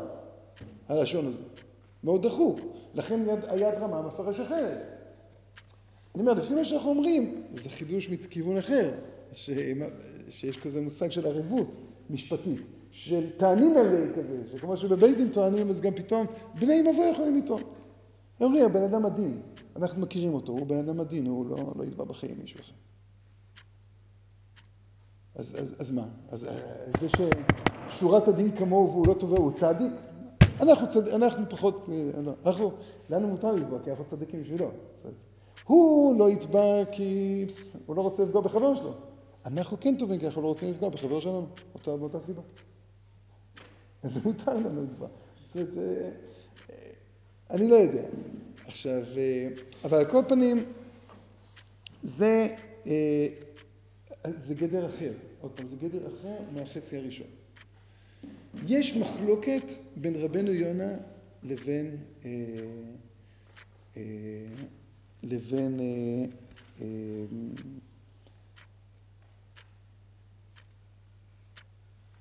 הלשון 0.90 1.28
הזה. 1.28 1.44
מאוד 2.04 2.28
דחוק. 2.28 2.60
לכן 2.94 3.20
יד, 3.28 3.40
היד 3.48 3.74
רמה 3.74 4.02
מפרש 4.02 4.40
אחרת. 4.40 4.78
אני 6.16 6.22
אומר, 6.22 6.34
לפי 6.34 6.54
מה 6.54 6.66
שאנחנו 6.66 6.90
אומרים, 6.90 7.44
זה 7.54 7.70
חידוש 7.70 8.10
מכיוון 8.10 8.58
אחר, 8.58 8.92
ש... 9.34 9.50
שיש 10.30 10.58
כזה 10.58 10.82
מושג 10.82 11.10
של 11.12 11.26
ערבות 11.26 11.76
משפטית, 12.10 12.62
של 12.92 13.30
תענין 13.38 13.78
עלי 13.78 14.14
כזה, 14.16 14.42
שכמו 14.52 14.78
שבבית 14.78 15.18
דין 15.18 15.30
טוענים, 15.30 15.70
אז 15.70 15.82
גם 15.82 15.96
פתאום 15.96 16.26
בני 16.60 16.82
מבוא 16.82 17.06
יכולים 17.06 17.38
לטעון. 17.38 17.62
הם 18.40 18.46
אומרים, 18.46 18.66
הבן 18.66 18.84
אדם 18.84 19.06
עדין, 19.06 19.42
אנחנו 19.76 20.02
מכירים 20.02 20.34
אותו, 20.34 20.52
הוא 20.52 20.68
בן 20.68 20.78
אדם 20.78 21.00
עדין, 21.00 21.28
הוא 21.28 21.46
לא, 21.46 21.74
לא 21.76 21.84
יתבע 21.84 22.04
בחיים 22.04 22.36
מישהו 22.42 22.60
אחר. 22.60 22.74
אז, 25.36 25.56
אז, 25.60 25.76
אז 25.80 25.92
מה? 25.92 26.06
אז 26.30 26.48
זה 27.00 27.08
ששורת 27.10 28.28
הדין 28.28 28.58
כמוהו 28.58 28.92
והוא 28.92 29.08
לא 29.08 29.14
תובע, 29.14 29.38
הוא 29.38 29.52
צדיק? 29.52 29.92
אנחנו, 30.62 30.88
צד... 30.88 31.08
אנחנו 31.08 31.46
פחות, 31.50 31.86
אה, 31.92 32.22
לא, 32.22 32.32
אנחנו, 32.46 32.72
לנו 33.10 33.28
מותר 33.28 33.52
לתבוע, 33.52 33.80
כי 33.84 33.90
אנחנו 33.90 34.06
צדיקים 34.06 34.42
בשבילו. 34.42 34.72
הוא 35.66 36.20
לא 36.20 36.30
יתבע 36.30 36.86
כי 36.92 37.46
הוא 37.86 37.96
לא 37.96 38.02
רוצה 38.02 38.24
לפגוע 38.24 38.42
בחבר 38.42 38.76
שלו. 38.76 38.94
אנחנו 39.46 39.78
כן 39.80 39.96
טובים, 40.00 40.20
כי 40.20 40.28
אנחנו 40.28 40.42
לא 40.42 40.48
רוצים 40.48 40.72
לפגוע 40.72 40.90
בחבר 40.90 41.20
שלנו, 41.20 41.48
אותה, 41.74 41.98
באותה 41.98 42.20
סיבה. 42.20 42.42
אז 44.04 44.14
זה 44.14 44.20
מותר 44.26 44.54
לנו 44.54 44.84
לתבוע. 44.84 45.08
זאת 45.46 45.56
אומרת, 45.56 45.78
אה, 45.78 46.10
אני 47.50 47.68
לא 47.68 47.76
יודע. 47.76 48.04
עכשיו, 48.68 49.04
אה, 49.18 49.48
אבל 49.84 49.98
על 49.98 50.06
כל 50.06 50.22
פנים, 50.28 50.58
זה, 52.04 52.48
זה 54.34 54.56
גדר 54.56 54.86
אחר. 54.86 55.12
עוד 55.42 55.52
פעם, 55.52 55.68
זה 55.68 55.76
גדר 55.76 56.08
אחר 56.08 56.36
מהחצי 56.54 56.98
הראשון. 56.98 57.28
יש 58.68 58.96
מחלוקת 58.98 59.72
בין 59.96 60.16
רבנו 60.16 60.52
יונה 60.52 60.94
לבין, 61.44 61.98
אה, 62.26 62.32
אה, 63.98 64.02
לבין 65.24 65.80
אה, 65.80 65.86
אה, 66.82 66.86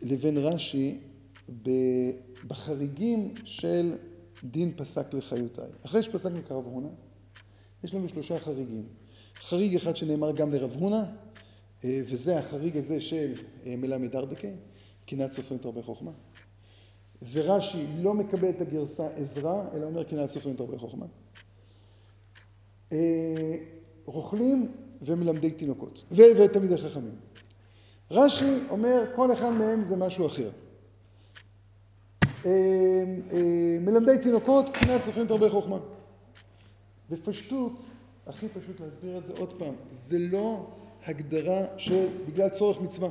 לבין 0.02 0.36
רש"י 0.38 0.98
בחריגים 2.46 3.34
של 3.44 3.94
דין 4.44 4.72
פסק 4.76 5.14
לחיותיי. 5.14 5.68
אחרי 5.86 6.02
שפסקנו 6.02 6.44
כרב 6.44 6.64
הונא, 6.64 6.88
יש 7.84 7.94
לנו 7.94 8.08
שלושה 8.08 8.38
חריגים. 8.38 8.86
חריג 9.34 9.74
אחד 9.74 9.96
שנאמר 9.96 10.32
גם 10.32 10.52
לרב 10.52 10.72
הונא, 10.72 11.02
אה, 11.84 12.00
וזה 12.04 12.38
החריג 12.38 12.76
הזה 12.76 13.00
של 13.00 13.32
אה, 13.66 13.76
מלמד 13.76 14.16
ארדקה, 14.16 14.48
קנאת 15.06 15.32
סופרים 15.32 15.60
תרבה 15.60 15.82
חוכמה. 15.82 16.10
ורש"י 17.32 17.86
לא 17.98 18.14
מקבל 18.14 18.50
את 18.50 18.60
הגרסה 18.60 19.08
עזרא, 19.16 19.62
אלא 19.74 19.86
אומר 19.86 20.04
קנאת 20.04 20.30
סופרים 20.30 20.56
תרבה 20.56 20.78
חוכמה. 20.78 21.06
אה, 22.92 23.56
רוכלים 24.04 24.72
ומלמדי 25.02 25.50
תינוקות, 25.50 26.04
ותלמידי 26.10 26.78
חכמים. 26.78 27.14
רש"י 28.10 28.60
אומר 28.70 29.04
כל 29.14 29.32
אחד 29.32 29.50
מהם 29.50 29.82
זה 29.82 29.96
משהו 29.96 30.26
אחר. 30.26 30.50
מלמדי 33.80 34.18
תינוקות, 34.22 34.70
קנאת 34.70 35.02
סופרים 35.02 35.26
תרבה 35.26 35.50
חוכמה. 35.50 35.78
בפשטות, 37.10 37.72
הכי 38.26 38.48
פשוט 38.48 38.80
להסביר 38.80 39.18
את 39.18 39.24
זה 39.24 39.32
עוד 39.38 39.58
פעם, 39.58 39.74
זה 39.90 40.18
לא 40.18 40.66
הגדרה 41.06 41.64
של 41.76 42.08
בגלל 42.26 42.48
צורך 42.48 42.80
מצווה. 42.80 43.08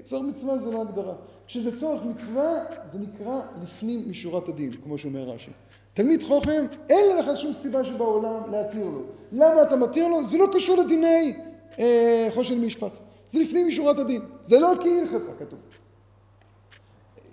צורך 0.00 0.22
מצווה 0.22 0.58
זה 0.58 0.70
לא 0.70 0.82
הגדרה. 0.82 1.14
כשזה 1.46 1.80
צורך 1.80 2.02
מצווה, 2.02 2.64
זה 2.92 2.98
נקרא 2.98 3.40
לפנים 3.62 4.10
משורת 4.10 4.48
הדין, 4.48 4.72
כמו 4.72 4.98
שאומר 4.98 5.22
רש"י. 5.22 5.50
תלמיד 5.94 6.22
חוכם, 6.22 6.66
אין 6.88 7.16
לך 7.16 7.36
שום 7.36 7.52
סיבה 7.52 7.84
שבעולם 7.84 8.52
להתיר 8.52 8.84
לו. 8.84 9.02
למה 9.32 9.62
אתה 9.62 9.76
מתיר 9.76 10.08
לו? 10.08 10.26
זה 10.26 10.38
לא 10.38 10.48
קשור 10.52 10.76
לדיני 10.76 11.36
אה, 11.78 12.28
חושן 12.34 12.60
משפט. 12.60 12.98
זה 13.28 13.38
לפנים 13.38 13.68
משורת 13.68 13.98
הדין. 13.98 14.22
זה 14.42 14.58
לא 14.58 14.74
כהלכתה 14.80 15.32
כתוב. 15.38 15.58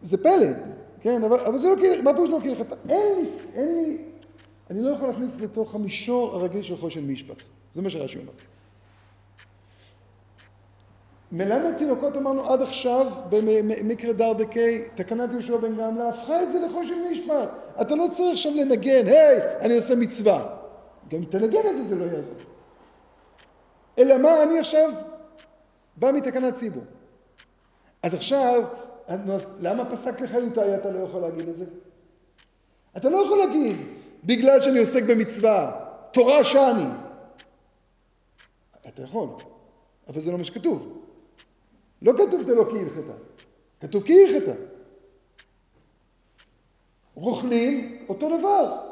זה 0.01 0.18
פלא, 0.18 0.47
כן, 1.01 1.24
אבל, 1.24 1.39
אבל 1.39 1.57
זה 1.57 1.68
לא 1.70 1.76
כהלכתה. 1.82 2.01
מה 2.01 2.14
פירוש 2.14 2.30
לא 2.30 2.39
כהלכתה? 2.43 2.76
אין 2.89 3.18
לי, 3.18 3.30
אין 3.53 3.76
לי, 3.76 3.97
אני 4.70 4.82
לא 4.82 4.89
יכול 4.89 5.07
להכניס 5.07 5.41
לתוך 5.41 5.76
המישור 5.76 6.36
הרגיל 6.36 6.62
של 6.62 6.78
חושן 6.78 7.07
משפט. 7.07 7.43
זה 7.72 7.82
מה 7.82 7.89
שרש"י 7.89 8.20
אומר. 8.20 8.32
מלמד 11.32 11.77
תינוקות 11.77 12.17
אמרנו 12.17 12.49
עד 12.51 12.61
עכשיו 12.61 13.05
במקרה 13.30 14.13
דרדקי, 14.13 14.84
תקנת 14.95 15.32
יהושע 15.32 15.57
בן 15.57 15.75
גמלה, 15.75 16.09
הפכה 16.09 16.43
את 16.43 16.49
זה 16.49 16.59
לחושן 16.59 17.03
משפט. 17.11 17.49
אתה 17.82 17.95
לא 17.95 18.07
צריך 18.11 18.32
עכשיו 18.32 18.51
לנגן, 18.55 19.07
היי, 19.07 19.41
אני 19.61 19.75
עושה 19.75 19.95
מצווה. 19.95 20.55
גם 21.09 21.17
אם 21.17 21.25
תנגן 21.25 21.59
את 21.69 21.75
זה, 21.75 21.84
זה 21.84 21.95
לא 21.95 22.05
יעזור. 22.05 22.36
אלא 23.99 24.17
מה, 24.17 24.43
אני 24.43 24.59
עכשיו 24.59 24.91
בא 25.97 26.11
מתקנת 26.11 26.53
ציבור. 26.53 26.84
אז 28.03 28.13
עכשיו, 28.13 28.63
למה 29.59 29.86
פסק 29.86 30.21
לחיותי 30.21 30.75
אתה 30.75 30.91
לא 30.91 30.99
יכול 30.99 31.21
להגיד 31.21 31.49
את 31.49 31.55
זה? 31.55 31.65
אתה 32.97 33.09
לא 33.09 33.17
יכול 33.25 33.38
להגיד, 33.38 33.77
בגלל 34.23 34.61
שאני 34.61 34.80
עוסק 34.80 35.03
במצווה, 35.03 35.71
תורה 36.11 36.43
שאני. 36.43 36.86
אתה 38.88 39.03
יכול, 39.03 39.30
אבל 40.07 40.19
זה 40.19 40.32
לא 40.32 40.38
מה 40.38 40.43
שכתוב. 40.43 40.99
לא 42.02 42.14
כתוב 42.14 42.43
דלא 42.43 42.64
כהלכתה, 42.64 43.14
כתוב 43.80 44.04
כהלכתה. 44.04 44.54
רוכלים, 47.16 48.06
אותו 48.10 48.38
דבר. 48.38 48.89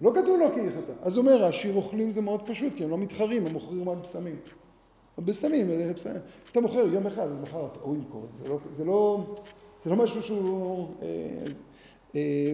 לא 0.00 0.10
כתוב 0.14 0.40
לא 0.40 0.48
כהלכתה. 0.54 0.92
אז 1.02 1.18
אומר 1.18 1.42
רש"י, 1.42 1.70
רוכלים 1.70 2.10
זה 2.10 2.20
מאוד 2.20 2.46
פשוט, 2.46 2.72
כי 2.76 2.84
הם 2.84 2.90
לא 2.90 2.98
מתחרים, 2.98 3.46
הם 3.46 3.52
מוכרים 3.52 3.88
רק 3.88 3.98
בשמים. 3.98 4.36
בשמים, 5.18 5.66
אתה 6.50 6.60
מוכר 6.60 6.86
יום 6.86 7.06
אחד, 7.06 7.28
אז 7.28 7.38
מחר 7.42 7.68
הוא 7.80 7.96
ימכור. 7.96 8.26
זה 8.32 8.48
לא, 8.48 8.58
זה 8.76 8.84
לא, 8.84 9.26
זה 9.82 9.90
לא 9.90 9.96
משהו 9.96 10.22
שהוא... 10.22 10.88
אה, 11.02 11.44
אה, 12.14 12.52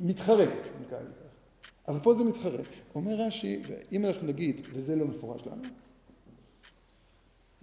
מתחרה, 0.00 0.44
נקרא 0.80 0.98
לזה 1.00 1.12
ככה. 1.12 1.68
אבל 1.88 1.98
פה 2.02 2.14
זה 2.14 2.24
מתחרה. 2.24 2.62
אומר 2.94 3.14
רש"י, 3.14 3.62
ואם 3.66 4.06
אנחנו 4.06 4.26
נגיד, 4.26 4.60
וזה 4.72 4.96
לא 4.96 5.06
מפורש 5.06 5.46
לנו, 5.46 5.62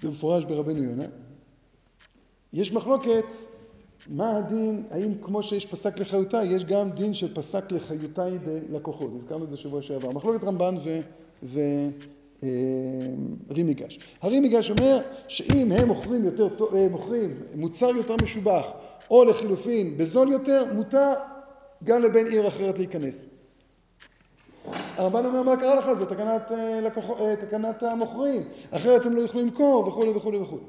זה 0.01 0.09
מפורש 0.09 0.43
ברבנו 0.45 0.83
יונה, 0.83 1.05
יש 2.53 2.71
מחלוקת 2.71 3.25
מה 4.07 4.37
הדין, 4.37 4.83
האם 4.89 5.13
כמו 5.21 5.43
שיש 5.43 5.65
פסק 5.65 5.99
לחיותי, 5.99 6.43
יש 6.43 6.65
גם 6.65 6.91
דין 6.91 7.13
של 7.13 7.35
פסק 7.35 7.71
לחיותי 7.71 8.21
לקוחות. 8.69 9.11
הזכרנו 9.15 9.43
את 9.43 9.49
זה 9.49 9.57
שבוע 9.57 9.81
שעבר. 9.81 10.11
מחלוקת 10.11 10.43
רמב"ן 10.43 10.75
ו... 10.83 10.99
ו... 11.43 11.59
אה, 12.43 12.49
רימיגש. 13.51 13.99
הרימיגש 14.21 14.69
אומר 14.69 14.99
שאם 15.27 15.71
הם 15.71 15.87
מוכרים, 15.87 16.23
יותר, 16.23 16.47
אה, 16.75 16.87
מוכרים 16.89 17.43
מוצר 17.55 17.89
יותר 17.89 18.15
משובח 18.23 18.67
או 19.11 19.25
לחילופין 19.25 19.97
בזול 19.97 20.31
יותר, 20.31 20.73
מותר 20.73 21.13
גם 21.83 22.01
לבן 22.01 22.27
עיר 22.27 22.47
אחרת 22.47 22.77
להיכנס. 22.77 23.25
הרמב"ן 24.65 25.25
אומר 25.25 25.43
מה 25.43 25.57
קרה 25.57 25.75
לך? 25.75 25.93
זה 25.93 26.05
תקנת, 26.05 26.51
אה, 26.51 26.81
לקוח, 26.81 27.05
תקנת 27.39 27.83
המוכרים, 27.83 28.41
אחרת 28.71 29.05
הם 29.05 29.15
לא 29.15 29.21
יוכלו 29.21 29.41
למכור 29.41 29.87
וכולי 29.87 30.11
וכולי 30.11 30.37
וכולי. 30.37 30.63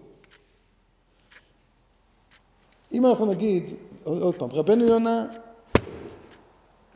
אם 2.92 3.06
אנחנו 3.06 3.26
נגיד, 3.26 3.64
עוד, 4.04 4.22
עוד 4.22 4.34
פעם, 4.34 4.50
רבנו 4.50 4.84
יונה, 4.84 5.26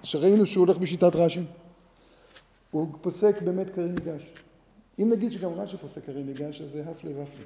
שראינו 0.03 0.47
שהוא 0.47 0.67
הולך 0.67 0.79
בשיטת 0.79 1.17
רש"י, 1.17 1.41
הוא 2.71 2.89
פוסק 3.01 3.43
באמת 3.43 3.71
קרים 3.71 3.95
מגש. 3.95 4.23
אם 4.99 5.09
נגיד 5.13 5.33
שגם 5.33 5.53
רש"י 5.53 5.77
פוסק 5.77 6.05
קרים 6.05 6.27
מגש, 6.27 6.61
אז 6.61 6.69
זה 6.69 6.85
הפלי 6.87 7.13
ופלי. 7.13 7.45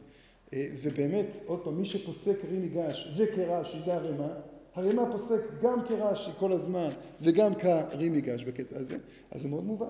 אה, 0.52 0.66
ובאמת, 0.82 1.34
עוד 1.46 1.60
פעם, 1.64 1.78
מי 1.78 1.84
שפוסק 1.84 2.40
קרים 2.40 2.62
מגש 2.62 3.08
וכרש"י 3.16 3.78
זה 3.84 3.94
הרמ"א, 3.94 4.59
הרמ"א 4.80 5.10
פוסק 5.10 5.40
גם 5.62 5.78
כרש"י 5.88 6.30
כל 6.38 6.52
הזמן 6.52 6.88
וגם 7.20 7.54
קרים 7.54 8.12
מגש 8.12 8.44
בקטע 8.44 8.78
הזה, 8.78 8.96
אז 9.30 9.42
זה 9.42 9.48
מאוד 9.48 9.64
מובן. 9.64 9.86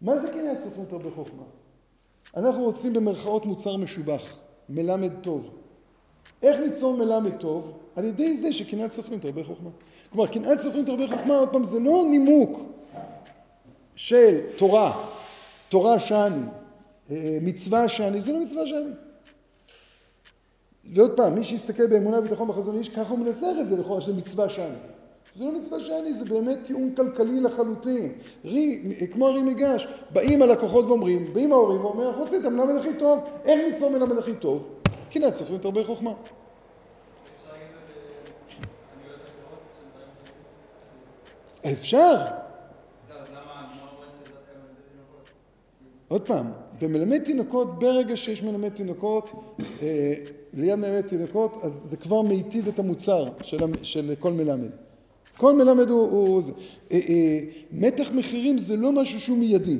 מה 0.00 0.18
זה 0.18 0.28
קניין 0.28 0.60
סופרים 0.60 0.86
הרבה 0.90 1.10
חוכמה? 1.10 1.42
אנחנו 2.36 2.64
רוצים 2.64 2.92
במרכאות 2.92 3.46
מוצר 3.46 3.76
משובח, 3.76 4.36
מלמד 4.68 5.12
טוב. 5.20 5.50
איך 6.42 6.60
ליצור 6.60 6.96
מלמד 6.96 7.36
טוב? 7.36 7.78
על 7.96 8.04
ידי 8.04 8.36
זה 8.36 8.52
שקנאת 8.52 8.90
סופרים 8.90 9.20
תרבה 9.20 9.44
חוכמה. 9.44 9.70
כלומר, 10.12 10.26
קנאת 10.26 10.60
סופרים 10.60 10.84
תרבה 10.84 11.08
חוכמה, 11.08 11.34
עוד 11.34 11.48
פעם, 11.48 11.64
זה 11.64 11.80
לא 11.80 12.04
נימוק 12.10 12.60
של 13.94 14.40
תורה, 14.56 15.08
תורה 15.68 16.00
שאני, 16.00 16.40
אה, 17.10 17.38
מצווה 17.42 17.88
שאני, 17.88 18.20
זה 18.20 18.32
לא 18.32 18.40
מצווה 18.40 18.66
שאני. 18.66 18.90
ועוד 20.94 21.16
פעם, 21.16 21.34
מי 21.34 21.44
שיסתכל 21.44 21.86
באמונה 21.86 22.18
וביטחון 22.18 22.48
בחזון 22.48 22.78
איש, 22.78 22.88
ככה 22.88 23.10
הוא 23.10 23.18
מנסח 23.18 23.52
את 23.60 23.66
זה 23.66 23.76
לכאורה, 23.76 24.00
שזה 24.00 24.12
מצווה 24.12 24.48
שאני. 24.48 24.76
זה 25.34 25.44
לא 25.44 25.52
מצווה 25.52 25.80
שאני, 25.80 26.14
זה 26.14 26.24
באמת 26.24 26.58
טיעון 26.64 26.94
כלכלי 26.96 27.40
לחלוטין. 27.40 28.12
רי, 28.44 28.82
כמו 29.12 29.28
הרי 29.28 29.42
מגש, 29.42 29.88
באים 30.12 30.42
הלקוחות 30.42 30.84
ואומרים, 30.84 31.24
באים 31.32 31.52
ההורים 31.52 31.80
ואומרים, 31.80 32.08
אנחנו 32.08 32.22
רוצים 32.22 32.40
את 32.40 32.46
המלמד 32.46 32.76
הכי 32.76 32.94
טוב, 32.98 33.30
איך 33.44 33.72
ניצור 33.72 33.90
מלמד 33.90 34.18
הכי 34.18 34.34
טוב? 34.34 34.68
קנאת 35.10 35.34
סופרים 35.34 35.58
תרבה 35.58 35.84
חוכמה. 35.84 36.12
אפשר. 41.72 42.14
עוד 46.08 46.26
פעם, 46.26 46.52
במלמד 46.80 47.24
תינוקות, 47.24 47.78
ברגע 47.78 48.16
שיש 48.16 48.42
מלמד 48.42 48.68
תינוקות, 48.68 49.32
אה, 49.82 50.14
ליד 50.56 50.74
מלמד 50.74 51.00
תינוקות, 51.00 51.58
אז 51.62 51.80
זה 51.84 51.96
כבר 51.96 52.22
מיטיב 52.22 52.68
את 52.68 52.78
המוצר 52.78 53.24
של, 53.42 53.58
של 53.82 54.14
כל 54.18 54.32
מלמד. 54.32 54.70
כל 55.36 55.56
מלמד 55.56 55.88
הוא, 55.88 56.10
הוא 56.10 56.42
זה. 56.42 56.52
אה, 56.92 57.00
אה, 57.08 57.40
מתח 57.72 58.10
מחירים 58.14 58.58
זה 58.58 58.76
לא 58.76 58.92
משהו 58.92 59.20
שהוא 59.20 59.38
מיידי. 59.38 59.78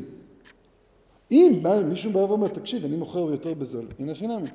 אם 1.30 1.62
מישהו 1.88 2.12
בא 2.12 2.18
ואומר, 2.18 2.48
תקשיב, 2.48 2.84
אני 2.84 2.96
מוכר 2.96 3.18
יותר 3.18 3.54
בזול, 3.54 3.86
הנה 3.98 4.14
חינמי. 4.14 4.48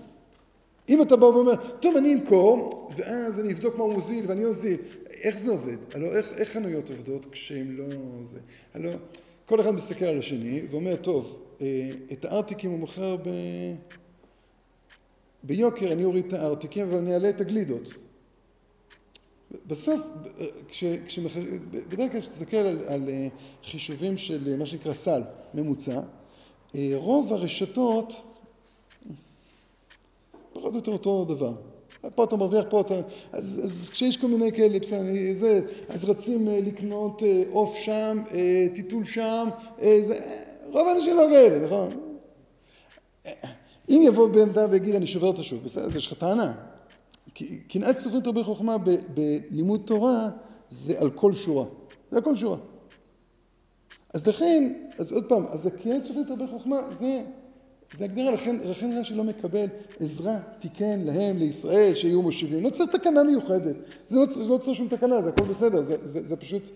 אם 0.89 1.01
אתה 1.01 1.15
בא 1.15 1.25
ואומר, 1.25 1.53
טוב, 1.79 1.97
אני 1.97 2.13
אמכור, 2.13 2.89
ואז 2.97 3.39
אני 3.39 3.53
אבדוק 3.53 3.77
מה 3.77 3.83
הוא 3.83 3.93
מוזיל 3.93 4.25
ואני 4.27 4.45
אוזיל, 4.45 4.77
איך 5.09 5.39
זה 5.39 5.51
עובד? 5.51 5.77
הלוא 5.93 6.09
איך, 6.09 6.33
איך 6.33 6.49
חנויות 6.49 6.89
עובדות 6.89 7.25
כשהן 7.31 7.67
לא 7.77 7.85
זה? 8.23 8.39
הלוא 8.73 8.91
כל 9.45 9.61
אחד 9.61 9.71
מסתכל 9.71 10.05
על 10.05 10.19
השני 10.19 10.61
ואומר, 10.71 10.95
טוב, 10.95 11.39
אה, 11.61 11.89
את 12.11 12.25
הארטיקים 12.25 12.71
הוא 12.71 12.79
מוכר 12.79 13.15
ב... 13.15 13.29
ביוקר, 15.43 15.91
אני 15.91 16.03
אוריד 16.03 16.25
את 16.25 16.33
הארטיקים 16.33 16.87
אבל 16.87 16.97
אני 16.97 17.13
אעלה 17.13 17.29
את 17.29 17.41
הגלידות. 17.41 17.93
בסוף, 19.67 19.99
כש, 20.69 20.83
כשמח... 21.05 21.31
בדרך 21.71 22.11
כלל 22.11 22.21
כשתסתכל 22.21 22.57
על, 22.57 22.79
על 22.87 23.09
אה, 23.09 23.27
חישובים 23.63 24.17
של 24.17 24.55
מה 24.57 24.65
שנקרא 24.65 24.93
סל 24.93 25.21
ממוצע, 25.53 26.01
אה, 26.75 26.91
רוב 26.95 27.33
הרשתות 27.33 28.23
פחות 30.53 30.71
או 30.71 30.75
יותר 30.75 30.91
אותו 30.91 31.25
דבר. 31.25 31.53
פה 32.15 32.23
אתה 32.23 32.35
מרוויח, 32.35 32.65
פה 32.69 32.81
אתה... 32.81 32.93
אז, 33.31 33.61
אז 33.63 33.89
כשיש 33.89 34.17
כל 34.17 34.27
מיני 34.27 34.51
כאלה, 34.51 34.79
בסדר, 34.79 35.03
זה, 35.33 35.61
אז 35.89 36.05
רצים 36.05 36.47
אה, 36.47 36.59
לקנות 36.61 37.23
אה, 37.23 37.43
עוף 37.51 37.75
שם, 37.75 38.17
אה, 38.31 38.65
טיטול 38.75 39.05
שם, 39.05 39.49
זה, 40.01 40.19
רוב 40.71 40.87
האנשים 40.87 41.15
לא 41.15 41.27
כאלה, 41.29 41.65
נכון? 41.65 41.89
אם 43.91 44.01
יבוא 44.05 44.29
בן 44.29 44.49
אדם 44.49 44.69
ויגיד 44.71 44.95
אני 44.95 45.07
שובר 45.07 45.31
את 45.31 45.39
השוק, 45.39 45.63
בסדר, 45.63 45.85
אז 45.85 45.95
יש 45.95 46.07
לך 46.07 46.13
טענה. 46.13 46.53
קנאת 47.67 47.97
סופרים 47.97 48.21
הרבה 48.25 48.43
חוכמה 48.43 48.75
בלימוד 49.13 49.81
תורה 49.85 50.29
זה 50.69 50.99
על 50.99 51.09
כל 51.09 51.33
שורה. 51.33 51.65
זה 52.11 52.17
על 52.17 52.23
כל 52.23 52.35
שורה. 52.35 52.57
אז 54.13 54.27
לכן, 54.27 54.73
אז 54.97 55.11
עוד 55.11 55.25
פעם, 55.29 55.45
אז 55.47 55.69
קנאת 55.83 56.03
סופרים 56.03 56.25
הרבה 56.29 56.47
חוכמה 56.47 56.77
זה 56.89 57.23
זה 57.97 58.03
הגדרה, 58.03 58.31
לכן, 58.31 58.55
לכן 58.55 58.91
רש"י 58.99 59.13
לא 59.13 59.23
מקבל 59.23 59.65
עזרה, 59.99 60.39
תיקן 60.59 60.99
להם, 60.99 61.37
לישראל, 61.37 61.95
שיהיו 61.95 62.21
מושיבים. 62.21 62.63
לא 62.63 62.69
צריך 62.69 62.91
תקנה 62.95 63.23
מיוחדת, 63.23 63.75
זה 64.07 64.17
לא, 64.17 64.25
לא 64.47 64.57
צריך 64.57 64.77
שום 64.77 64.87
תקנה, 64.87 65.21
זה 65.21 65.29
הכל 65.29 65.43
בסדר, 65.43 65.81
זה, 65.81 65.95
זה, 66.07 66.27
זה 66.27 66.35
פשוט 66.35 66.69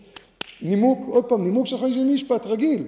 נימוק, 0.61 0.99
עוד 1.07 1.25
פעם, 1.25 1.43
נימוק 1.43 1.67
של 1.67 1.77
חמישים 1.77 2.13
משפט 2.13 2.45
רגיל. 2.45 2.87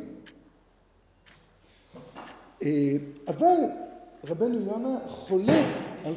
אה, 2.64 2.96
אבל 3.28 3.56
רבנו 4.28 4.60
יונה 4.60 5.00
חולק 5.08 5.66
על... 6.06 6.16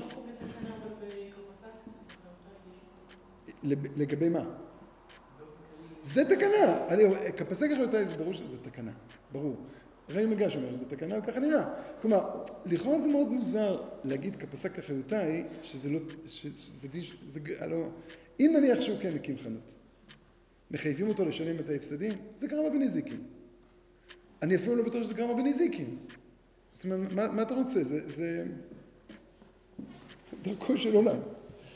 לגבי 3.96 4.28
מה? 4.28 4.44
זה 6.02 6.24
תקנה. 6.24 6.86
כפסק 7.36 7.70
אחריותי 7.70 8.06
זה 8.06 8.16
ברור 8.16 8.32
שזה 8.32 8.56
תקנה, 8.62 8.92
ברור. 9.32 9.56
ראי 10.10 10.26
מגש 10.26 10.56
אומר 10.56 10.72
שזה 10.72 10.84
תקנה 10.84 11.18
וככה 11.18 11.40
נראה. 11.40 11.64
כלומר, 12.00 12.44
לכאורה 12.66 13.00
זה 13.00 13.08
מאוד 13.08 13.28
מוזר 13.28 13.82
להגיד 14.04 14.36
כפסק 14.36 14.78
אחריותי, 14.78 15.42
שזה 15.62 15.90
לא, 15.90 15.98
שזה 16.24 16.88
דיש, 16.88 17.16
זה, 17.26 17.40
הלא, 17.60 17.88
אם 18.40 18.52
נניח 18.56 18.80
שהוא 18.80 18.98
כן 19.00 19.10
הקים 19.14 19.38
חנות, 19.38 19.74
מחייבים 20.70 21.08
אותו 21.08 21.24
לשלם 21.24 21.56
את 21.60 21.68
ההפסדים, 21.68 22.12
זה 22.36 22.46
גרמה 22.46 22.70
בנזיקין. 22.70 23.22
אני 24.42 24.56
אפילו 24.56 24.76
לא 24.76 24.84
בטוח 24.84 25.02
שזה 25.02 25.14
גרמה 25.14 25.34
בנזיקין. 25.34 25.96
זאת 26.80 26.84
אומרת, 26.84 27.12
מה, 27.12 27.28
מה 27.30 27.42
אתה 27.42 27.54
רוצה? 27.54 27.84
זה, 27.84 28.08
זה 28.08 28.44
דרכו 30.42 30.78
של 30.78 30.94
עולם. 30.94 31.16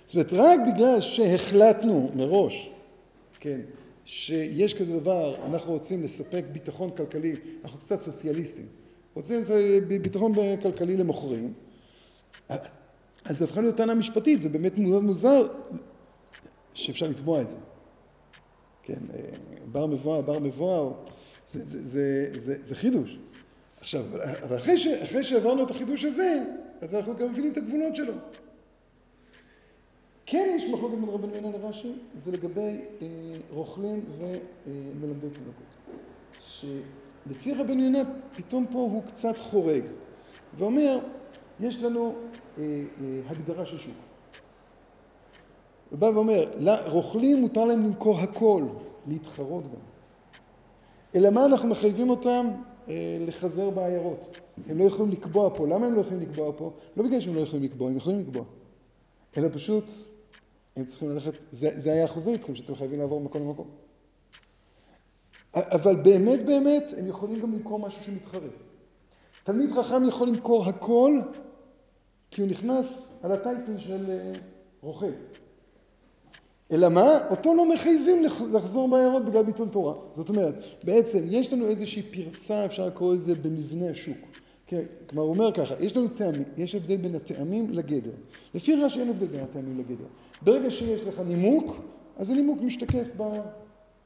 זאת 0.07 0.15
אומרת, 0.15 0.33
רק 0.33 0.61
בגלל 0.75 1.01
שהחלטנו 1.01 2.11
מראש, 2.15 2.71
כן, 3.41 3.61
שיש 4.05 4.75
כזה 4.75 5.01
דבר, 5.01 5.35
אנחנו 5.47 5.73
רוצים 5.73 6.03
לספק 6.03 6.45
ביטחון 6.53 6.91
כלכלי, 6.97 7.35
אנחנו 7.65 7.79
קצת 7.79 8.01
סוציאליסטים, 8.01 8.67
רוצים 9.15 9.41
ביטחון 9.89 10.33
כלכלי 10.63 10.97
למוכרים, 10.97 11.53
אז 12.49 13.39
זה 13.39 13.45
הפכה 13.45 13.61
להיות 13.61 13.77
טענה 13.77 13.95
משפטית, 13.95 14.41
זה 14.41 14.49
באמת 14.49 14.79
מאוד 14.79 15.03
מוזר 15.03 15.49
שאפשר 16.75 17.09
לתבוע 17.09 17.43
את 17.43 17.51
זה. 17.51 17.57
כן, 18.83 19.01
אה, 19.15 19.21
בר 19.73 19.87
מבואה, 19.87 20.23
בר 20.23 20.39
מבואה, 20.39 20.93
זה, 21.53 21.65
זה, 21.65 21.83
זה, 21.83 22.31
זה, 22.41 22.57
זה 22.63 22.75
חידוש. 22.75 23.19
עכשיו, 23.85 24.05
אחרי, 24.57 24.79
ש, 24.79 24.87
אחרי 24.87 25.25
שעברנו 25.25 25.63
את 25.63 25.71
החידוש 25.71 26.05
הזה, 26.05 26.45
אז 26.81 26.95
אנחנו 26.95 27.17
גם 27.17 27.31
מבינים 27.31 27.53
את 27.53 27.57
הגבולות 27.57 27.97
שלו. 27.97 28.13
כן 30.27 30.57
יש 30.57 30.65
מחלוקת 30.71 30.95
בין 30.95 31.09
רבן 31.09 31.29
יונה 31.35 31.59
לרש"י, 31.59 31.93
זה 32.25 32.33
לגבי 32.33 32.61
אה, 33.03 33.07
רוכלים 33.51 34.05
ומלמדי 34.19 35.27
תינוקות. 35.31 35.99
שלפי 36.41 37.53
רבן 37.53 37.81
יונה, 37.81 37.99
פתאום 38.37 38.67
פה 38.67 38.79
הוא 38.79 39.03
קצת 39.03 39.37
חורג, 39.37 39.83
ואומר, 40.55 40.99
יש 41.61 41.83
לנו 41.83 42.15
אה, 42.59 42.63
אה, 42.63 43.21
הגדרה 43.27 43.67
של 43.67 43.79
שוק. 43.79 43.95
הוא 45.91 45.99
בא 45.99 46.07
ואומר, 46.07 46.45
רוכלים 46.87 47.41
מותר 47.41 47.65
להם 47.65 47.83
למכור 47.83 48.21
הכל, 48.21 48.63
להתחרות 49.07 49.65
גם. 49.65 49.81
אלא 51.15 51.31
מה 51.31 51.45
אנחנו 51.45 51.69
מחייבים 51.69 52.11
אותם 52.11 52.47
אה, 52.51 52.74
לחזר 53.27 53.71
בעיירות. 53.71 54.39
הם 54.69 54.79
לא 54.79 54.85
יכולים 54.85 55.13
לקבוע 55.13 55.51
פה. 55.57 55.67
למה 55.67 55.87
הם 55.87 55.95
לא 55.95 56.01
יכולים 56.01 56.21
לקבוע 56.21 56.53
פה? 56.57 56.73
לא 56.97 57.05
בגלל 57.05 57.21
שהם 57.21 57.35
לא 57.35 57.41
יכולים 57.41 57.65
לקבוע, 57.65 57.91
הם 57.91 57.97
יכולים 57.97 58.21
לקבוע. 58.21 58.45
אלא 59.37 59.49
פשוט 59.53 59.85
הם 60.77 60.85
צריכים 60.85 61.11
ללכת, 61.11 61.33
זה, 61.51 61.71
זה 61.75 61.93
היה 61.93 62.05
החוזה 62.05 62.31
איתכם, 62.31 62.55
שאתם 62.55 62.75
חייבים 62.75 62.99
לעבור 62.99 63.21
ממקום 63.21 63.43
למקום. 63.43 63.67
אבל 65.55 65.97
באמת 65.97 66.47
באמת 66.47 66.95
הם 66.99 67.07
יכולים 67.07 67.41
גם 67.41 67.53
למכור 67.53 67.79
משהו 67.79 68.03
שמתחרה. 68.05 68.49
תלמיד 69.45 69.73
חכם 69.73 70.05
יכול 70.05 70.29
למכור 70.29 70.65
הכל 70.69 71.21
כי 72.31 72.43
הוא 72.43 72.51
נכנס 72.51 73.13
על 73.23 73.33
הטייטל 73.33 73.79
של 73.79 74.11
אה, 74.11 74.33
רוכל. 74.81 75.11
אלא 76.75 76.89
מה? 76.89 77.19
אותו 77.31 77.55
לא 77.55 77.75
מחייבים 77.75 78.25
לחזור 78.53 78.89
בעיירות 78.89 79.25
בגלל 79.25 79.43
ביטול 79.43 79.69
תורה. 79.69 79.95
זאת 80.17 80.29
אומרת, 80.29 80.55
בעצם 80.85 81.19
יש 81.31 81.53
לנו 81.53 81.69
איזושהי 81.69 82.03
פרצה, 82.03 82.65
אפשר 82.65 82.87
לקרוא 82.87 83.15
לזה 83.15 83.35
במבנה 83.35 83.91
השוק. 83.91 84.19
כן, 84.67 84.81
כלומר, 85.07 85.23
הוא 85.23 85.35
אומר 85.35 85.53
ככה, 85.53 85.75
יש 85.81 85.97
לנו 85.97 86.09
טעמים, 86.09 86.45
יש 86.57 86.75
הבדל 86.75 86.97
בין 86.97 87.15
הטעמים 87.15 87.71
לגדר. 87.71 88.11
לפי 88.55 88.75
רש"י 88.75 89.01
אין 89.01 89.11
הבדל 89.11 89.27
בין 89.27 89.41
הטעמים 89.41 89.79
לגדר. 89.79 90.05
ברגע 90.43 90.71
שיש 90.71 91.01
לך 91.01 91.21
נימוק, 91.27 91.81
אז 92.17 92.31
הנימוק 92.31 92.63
משתקף 92.63 93.07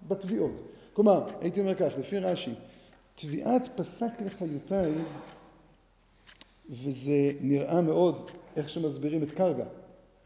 בתביעות. 0.08 0.60
כלומר, 0.92 1.24
הייתי 1.40 1.60
אומר 1.60 1.74
כך, 1.74 1.92
לפי 1.98 2.18
רש"י, 2.18 2.54
תביעת 3.14 3.68
פסק 3.76 4.10
לחיותיי, 4.26 4.92
וזה 6.70 7.30
נראה 7.40 7.80
מאוד 7.80 8.30
איך 8.56 8.68
שמסבירים 8.68 9.22
את 9.22 9.30
קרגה, 9.30 9.64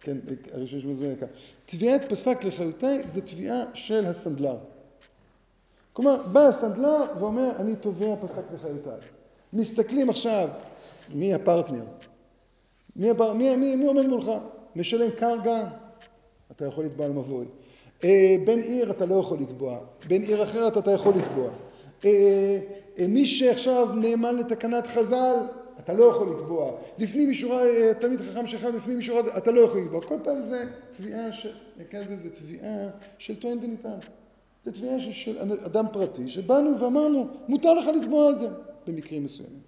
כן, 0.02 0.18
שמסבירים 0.66 1.12
את 1.12 1.18
קרגה. 1.18 1.26
תביעת 1.66 2.04
פסק 2.08 2.44
לחיותיי 2.44 3.02
זה 3.06 3.20
תביעה 3.20 3.64
של 3.74 4.06
הסנדלר. 4.06 4.56
כלומר, 5.92 6.22
בא 6.32 6.40
הסנדלר 6.40 7.04
ואומר, 7.18 7.50
אני 7.58 7.76
תובע 7.76 8.16
פסק 8.20 8.42
לחיותיי. 8.54 8.98
מסתכלים 9.52 10.10
עכשיו, 10.10 10.48
מי 11.14 11.34
הפרטנר? 11.34 11.84
מי, 12.96 13.10
הפר... 13.10 13.32
מי, 13.32 13.56
מי, 13.56 13.76
מי 13.76 13.86
עומד 13.86 14.06
מולך? 14.06 14.30
משלם 14.76 15.10
קרגה, 15.10 15.64
אתה 16.50 16.66
יכול 16.66 16.84
לתבוע 16.84 17.06
על 17.06 17.12
מבוי. 17.12 17.46
אה, 18.04 18.36
בן 18.44 18.58
עיר 18.58 18.90
אתה 18.90 19.06
לא 19.06 19.14
יכול 19.14 19.38
לתבוע, 19.38 19.78
בן 20.08 20.22
עיר 20.22 20.42
אחרת 20.42 20.78
אתה 20.78 20.90
יכול 20.90 21.14
לתבוע. 21.14 21.50
אה, 22.04 22.58
אה, 22.98 23.06
מי 23.06 23.26
שעכשיו 23.26 23.88
נאמן 23.94 24.36
לתקנת 24.36 24.86
חז"ל, 24.86 25.36
אתה 25.84 25.92
לא 25.92 26.04
יכול 26.04 26.30
לתבוע. 26.34 26.72
לפנים 26.98 27.30
משורת, 27.30 27.66
תלמיד 28.00 28.20
חכם 28.20 28.46
שלך, 28.46 28.64
לפנים 28.64 28.98
משורת, 28.98 29.24
אתה 29.36 29.50
לא 29.50 29.60
יכול 29.60 29.80
לתבוע. 29.80 30.02
כל 30.02 30.18
פעם 30.24 30.40
זה 30.40 30.64
תביעה, 30.90 31.32
של, 31.32 31.52
כזה 31.90 32.16
זה 32.16 32.30
תביעה 32.30 32.88
של 33.18 33.40
טוען 33.40 33.58
ונטען. 33.62 33.98
זה 34.64 34.72
תביעה 34.72 35.00
של 35.00 35.52
אדם 35.66 35.84
פרטי, 35.92 36.28
שבאנו 36.28 36.80
ואמרנו, 36.80 37.28
מותר 37.48 37.74
לך 37.74 37.86
לתבוע 37.86 38.30
את 38.30 38.38
זה, 38.38 38.48
במקרים 38.86 39.24
מסוימים. 39.24 39.60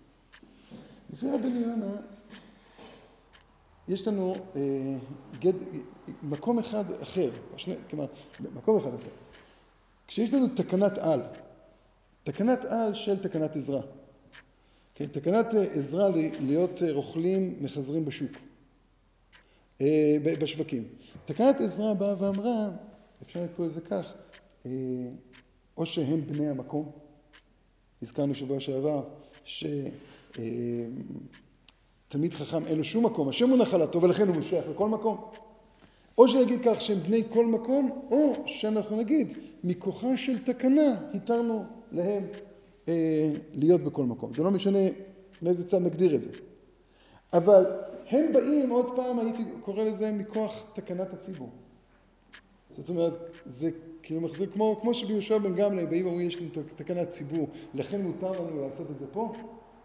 לפי 1.13 1.27
רבי 1.31 1.49
יונה, 1.49 1.97
יש 3.89 4.09
לנו 4.09 4.33
אה, 4.57 4.61
גד, 5.39 5.53
מקום 6.23 6.59
אחד 6.59 6.85
אחר, 7.03 7.31
שני, 7.57 7.75
כלומר, 7.91 8.07
מקום 8.55 8.77
אחד 8.77 8.95
אחר. 8.95 9.09
כשיש 10.09 10.35
לנו 10.35 10.47
תקנת 10.57 10.99
על, 10.99 11.21
תקנת 12.25 12.65
על 12.65 12.95
של 12.95 13.23
תקנת 13.23 13.57
עזרה. 13.57 13.81
כן, 14.95 15.07
תקנת 15.07 15.55
עזרה 15.73 16.09
להיות 16.41 16.83
רוכלים 16.91 17.57
מחזרים 17.61 18.05
בשוק, 18.05 18.33
אה, 19.81 20.17
בשווקים. 20.23 20.85
תקנת 21.25 21.61
עזרה 21.61 21.95
באה 21.95 22.15
ואמרה, 22.19 22.71
אפשר 23.23 23.45
לקרוא 23.45 23.67
לזה 23.67 23.81
כך, 23.81 24.13
אה, 24.67 24.71
או 25.77 25.87
שהם 25.87 26.21
בני 26.27 26.49
המקום, 26.49 26.91
הזכרנו 28.03 28.35
שבוע 28.35 28.61
שעבר, 28.61 29.03
ש... 29.45 29.65
אה, 30.39 30.43
תלמיד 32.09 32.35
חכם 32.35 32.67
אין 32.67 32.79
לו 32.79 32.85
שום 32.85 33.07
מקום, 33.07 33.29
השם 33.29 33.51
הוא 33.51 33.59
נחלתו 33.59 34.03
ולכן 34.03 34.29
הוא 34.29 34.37
מושך 34.37 34.63
לכל 34.71 34.89
מקום. 34.89 35.31
או 36.19 36.29
שנגיד 36.29 36.61
כך 36.65 36.81
שהם 36.81 37.01
בני 37.01 37.23
כל 37.29 37.47
מקום, 37.47 38.07
או 38.11 38.35
שאנחנו 38.47 38.97
נגיד 38.97 39.33
מכוחה 39.65 40.17
של 40.17 40.45
תקנה 40.45 41.11
התרנו 41.15 41.65
להם 41.93 42.25
אה, 42.89 43.31
להיות 43.53 43.81
בכל 43.81 44.05
מקום. 44.05 44.33
זה 44.33 44.43
לא 44.43 44.51
משנה 44.51 44.79
מאיזה 45.43 45.69
צד 45.69 45.83
נגדיר 45.83 46.15
את 46.15 46.21
זה. 46.21 46.31
אבל 47.33 47.67
הם 48.09 48.33
באים, 48.33 48.71
עוד 48.71 48.97
פעם 48.97 49.19
הייתי 49.19 49.45
קורא 49.61 49.83
לזה 49.83 50.13
מכוח 50.13 50.65
תקנת 50.73 51.13
הציבור. 51.13 51.51
זאת 52.77 52.89
אומרת, 52.89 53.17
זה 53.45 53.71
כאילו 54.03 54.21
מחזיק 54.21 54.53
כמו, 54.53 54.79
כמו 54.81 54.95
שביהושע 54.95 55.39
בן 55.39 55.55
גמלא 55.55 55.85
באים 55.85 56.07
ואומרים 56.07 56.29
יש 56.29 56.37
לנו 56.37 56.49
תקנת 56.77 57.09
ציבור, 57.09 57.49
לכן 57.75 58.03
מותר 58.03 58.33
לנו 58.33 58.67
לעשות 58.67 58.91
את 58.91 58.99
זה 58.99 59.07
פה. 59.13 59.33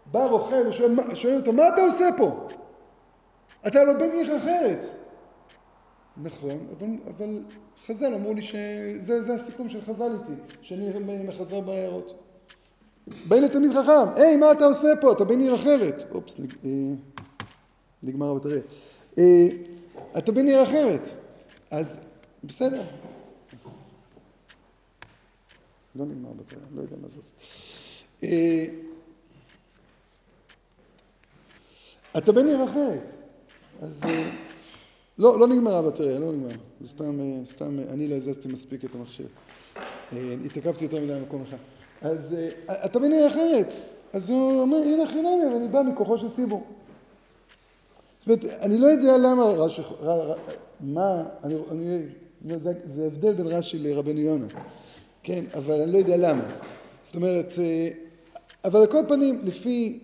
בא 0.06 0.26
רוכל 0.26 0.68
ושואל 0.68 1.36
אותו, 1.36 1.52
מה 1.52 1.68
אתה 1.68 1.80
עושה 1.80 2.08
פה? 2.16 2.46
אתה 3.66 3.84
לא 3.84 3.92
בן 3.92 4.12
עיר 4.12 4.36
אחרת. 4.36 4.86
נכון, 6.22 6.66
אבל, 6.76 6.88
אבל 7.16 7.42
חז"ל 7.86 8.14
אמרו 8.14 8.34
לי 8.34 8.42
שזה 8.42 9.34
הסיכום 9.34 9.68
של 9.68 9.80
חז"ל 9.80 10.12
איתי, 10.12 10.42
שאני 10.62 11.22
מחזר 11.24 11.60
בעיירות. 11.60 12.14
באים 13.06 13.42
לתלמיד 13.42 13.70
חכם, 13.70 14.14
היי, 14.16 14.36
מה 14.36 14.52
אתה 14.52 14.64
עושה 14.64 14.88
פה? 15.00 15.12
אתה 15.12 15.24
בן 15.24 15.40
עיר 15.40 15.54
אחרת. 15.54 16.04
אופס, 16.10 16.34
אה, 16.64 16.70
נגמר 18.02 18.30
הבטריה. 18.30 18.62
אה, 19.18 19.48
אתה 20.18 20.32
בן 20.32 20.46
עיר 20.46 20.62
אחרת. 20.62 21.08
אז 21.70 21.96
בסדר. 22.44 22.82
לא 25.94 26.04
נגמר 26.04 26.30
הבטריה, 26.30 26.64
לא 26.74 26.82
יודע 26.82 26.96
מה 27.02 27.08
זה 27.08 27.18
עושה. 27.18 27.32
אה, 28.22 28.66
אתה 32.18 32.32
בן 32.32 32.46
עיר 32.46 32.64
אחרת. 32.64 33.10
אז 33.82 34.02
לא, 35.18 35.40
לא 35.40 35.46
נגמרה 35.46 35.78
הבטריה, 35.78 36.18
לא 36.18 36.32
נגמר. 36.32 36.56
זה 36.80 36.88
סתם, 36.88 37.44
סתם, 37.44 37.78
אני 37.78 38.08
לא 38.08 38.14
הזזתי 38.14 38.48
מספיק 38.48 38.84
את 38.84 38.94
המחשב. 38.94 39.26
התעכבתי 40.44 40.84
יותר 40.84 41.00
מדי 41.00 41.14
במקום 41.14 41.42
אחד. 41.42 41.56
אז 42.02 42.36
אתה 42.68 42.98
בן 42.98 43.12
עיר 43.12 43.26
אחרת. 43.28 43.74
אז 44.12 44.30
הוא 44.30 44.60
אומר, 44.60 44.76
הנה 44.76 45.06
חינמי, 45.06 45.56
אני 45.56 45.68
בא 45.68 45.82
מכוחו 45.82 46.18
של 46.18 46.30
ציבור. 46.30 46.62
זאת 48.18 48.28
אומרת, 48.28 48.44
אני 48.60 48.78
לא 48.78 48.86
יודע 48.86 49.18
למה 49.18 49.44
רש"י, 49.44 49.82
מה, 50.80 51.24
אני, 51.44 51.54
אני, 51.70 52.02
זה, 52.56 52.72
זה 52.84 53.06
הבדל 53.06 53.32
בין 53.32 53.46
רש"י 53.46 53.78
לרבנו 53.78 54.20
יונה, 54.20 54.46
כן, 55.22 55.44
אבל 55.54 55.80
אני 55.80 55.92
לא 55.92 55.98
יודע 55.98 56.16
למה. 56.16 56.44
זאת 57.02 57.14
אומרת, 57.14 57.54
אבל 58.64 58.80
על 58.80 58.86
כל 58.86 59.02
פנים, 59.08 59.40
לפי 59.42 60.00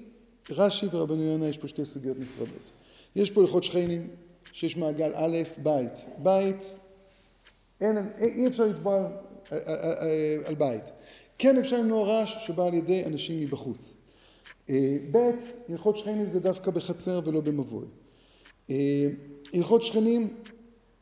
רש"י 0.51 0.87
ורבנו 0.93 1.23
יונה 1.23 1.49
יש 1.49 1.59
פה 1.59 1.69
שתי 1.69 1.85
סוגיות 1.85 2.17
נפרדות. 2.19 2.71
יש 3.17 3.31
פה 3.31 3.41
הלכות 3.41 3.65
שכנים, 3.65 4.09
שיש 4.53 4.77
מעגל 4.77 5.13
א', 5.15 5.37
בית. 5.63 6.07
בית, 6.19 6.79
אין, 7.81 7.97
אי 8.21 8.47
אפשר 8.47 8.65
לתבוע 8.65 8.97
על, 8.97 9.09
על, 9.51 9.77
על, 9.99 10.09
על 10.45 10.55
בית. 10.55 10.93
כן 11.39 11.59
אפשר 11.59 11.81
למנוע 11.81 12.07
רעש 12.07 12.47
שבא 12.47 12.65
על 12.65 12.75
ידי 12.75 13.05
אנשים 13.05 13.41
מבחוץ. 13.41 13.95
אה, 14.71 14.97
ב', 15.11 15.31
הלכות 15.69 15.97
שכנים 15.97 16.27
זה 16.27 16.41
דווקא 16.41 16.71
בחצר 16.71 17.21
ולא 17.25 17.41
במבוי. 17.41 17.85
אה, 18.71 19.09
הלכות 19.55 19.83
שכנים 19.83 20.35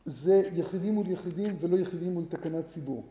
זה 0.05 0.49
יחידים 0.55 0.93
מול 0.93 1.11
יחידים 1.11 1.57
ולא 1.59 1.77
יחידים 1.77 2.13
מול 2.13 2.23
תקנת 2.29 2.67
ציבור. 2.67 3.03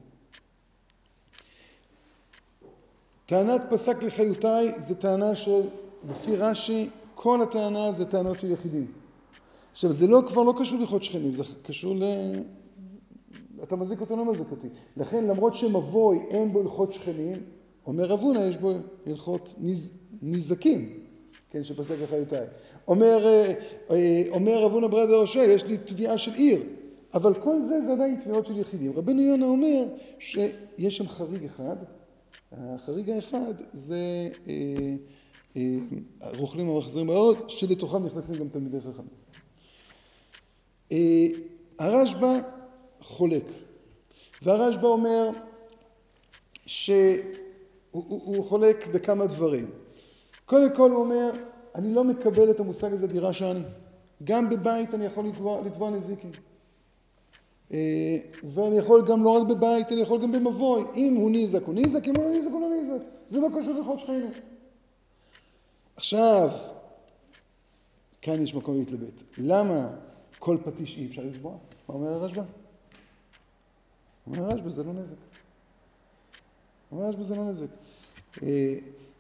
טענת 3.27 3.61
פסק 3.71 4.03
לחיותיי 4.03 4.81
זה 4.81 4.95
טענה 4.95 5.35
של 5.35 5.69
לפי 6.11 6.37
רש"י, 6.37 6.91
כל 7.15 7.43
הטענה 7.43 7.93
זה 7.93 8.05
טענות 8.05 8.41
של 8.41 8.51
יחידים. 8.51 8.93
עכשיו, 9.73 9.93
זה 9.93 10.07
לא, 10.07 10.23
כבר 10.29 10.43
לא 10.43 10.55
קשור 10.61 10.79
להלכות 10.79 11.05
שכנים, 11.05 11.33
זה 11.33 11.43
קשור 11.63 11.97
ל... 11.97 12.03
אתה 13.63 13.77
מזיק 13.77 14.01
אותי, 14.01 14.17
לא 14.17 14.25
מזיק 14.25 14.51
אותי. 14.51 14.69
לכן, 14.97 15.25
למרות 15.25 15.55
שמבוי 15.55 16.19
אין 16.31 16.53
בו 16.53 16.61
הלכות 16.61 16.93
שכנים, 16.93 17.37
אומר 17.87 18.05
רב 18.05 18.21
הונא, 18.21 18.39
יש 18.39 18.57
בו 18.57 18.73
הלכות 19.07 19.55
נז... 19.59 19.91
נזקים, 20.23 21.01
כן, 21.51 21.65
שפסק 21.65 21.95
לחיותיי. 22.03 22.47
אומר, 22.89 23.27
אה, 23.27 23.53
אה, 23.91 24.23
אומר 24.31 24.63
רב 24.65 24.73
הונא 24.73 24.87
ברד 24.87 25.11
הראשי, 25.11 25.39
יש 25.39 25.65
לי 25.65 25.79
תביעה 25.79 26.19
של 26.19 26.33
עיר, 26.33 26.63
אבל 27.15 27.35
כל 27.35 27.63
זה 27.63 27.81
זה 27.81 27.93
עדיין 27.93 28.17
תביעות 28.21 28.47
של 28.47 28.59
יחידים. 28.59 28.93
רבנו 28.97 29.23
יונה 29.23 29.47
אומר 29.47 29.85
שיש 30.19 30.97
שם 30.97 31.09
חריג 31.09 31.45
אחד, 31.45 31.77
החריג 32.53 33.11
האחד 33.11 33.55
זה 33.73 34.29
אה, 35.57 35.63
רוכלים 36.39 36.69
המחזירים 36.69 37.07
מאוד, 37.07 37.51
שלתוכם 37.51 38.05
נכנסים 38.05 38.37
גם 38.37 38.49
תלמידי 38.49 38.81
חכמים. 38.81 39.09
אה, 40.93 41.27
הרשב"א 41.79 42.54
חולק, 43.05 43.45
והרשב"א 44.43 44.87
אומר 44.87 45.31
שהוא 46.67 48.45
חולק 48.45 48.87
בכמה 48.87 49.27
דברים. 49.27 49.71
קודם 50.47 50.75
כל 50.77 50.91
הוא 50.91 51.01
אומר, 51.01 51.31
אני 51.75 51.95
לא 51.95 52.05
מקבל 52.05 52.51
את 52.51 52.61
המושג 52.61 52.93
הזה 52.93 53.07
דירה 53.07 53.33
שאני. 53.33 53.61
גם 54.25 54.51
בבית 54.51 54.95
אני 54.95 55.05
יכול 55.05 55.27
לתבוע, 55.65 55.91
נזיקים. 55.91 56.31
אה, 57.73 58.19
ואני 58.45 58.79
יכול 58.79 59.07
גם 59.07 59.25
לא 59.25 59.31
רק 59.31 59.49
בבית, 59.49 59.93
אני 59.93 60.01
יכול 60.01 60.23
גם 60.23 60.33
במבוי. 60.33 60.83
אם 60.97 61.15
הוא 61.15 61.31
ניזק 61.31 61.63
הוא 61.63 61.75
ניזק, 61.75 62.09
אם 62.09 62.17
הוא 62.17 62.25
לא 62.25 62.31
ניזק 62.31 62.51
הוא 62.51 62.61
לא 62.61 62.69
ניזק. 62.77 63.07
זה 63.31 63.41
לא 63.41 63.49
קשור 63.59 63.81
לחוק 63.81 64.01
שכנו. 64.01 64.29
עכשיו, 65.97 66.51
כאן 68.23 68.43
יש 68.43 68.55
מקום 68.55 68.77
להתלבט. 68.77 69.23
למה 69.39 69.89
כל 70.39 70.57
פטיש 70.65 70.99
אי 70.99 71.07
אפשר 71.07 71.23
לתבוע? 71.23 71.53
מה 71.89 71.95
אומר 71.95 72.13
הרשב"א? 72.13 72.64
אומר 74.27 74.51
הרשב"א 74.51 74.71
זה 74.71 74.83
לא 74.85 74.93
נזק. 74.93 75.15
אומר 76.93 77.05
הרשב"א 77.05 77.23
זה 77.23 77.35
לא 77.35 77.45
נזק. 77.45 77.67
אה, 78.43 78.75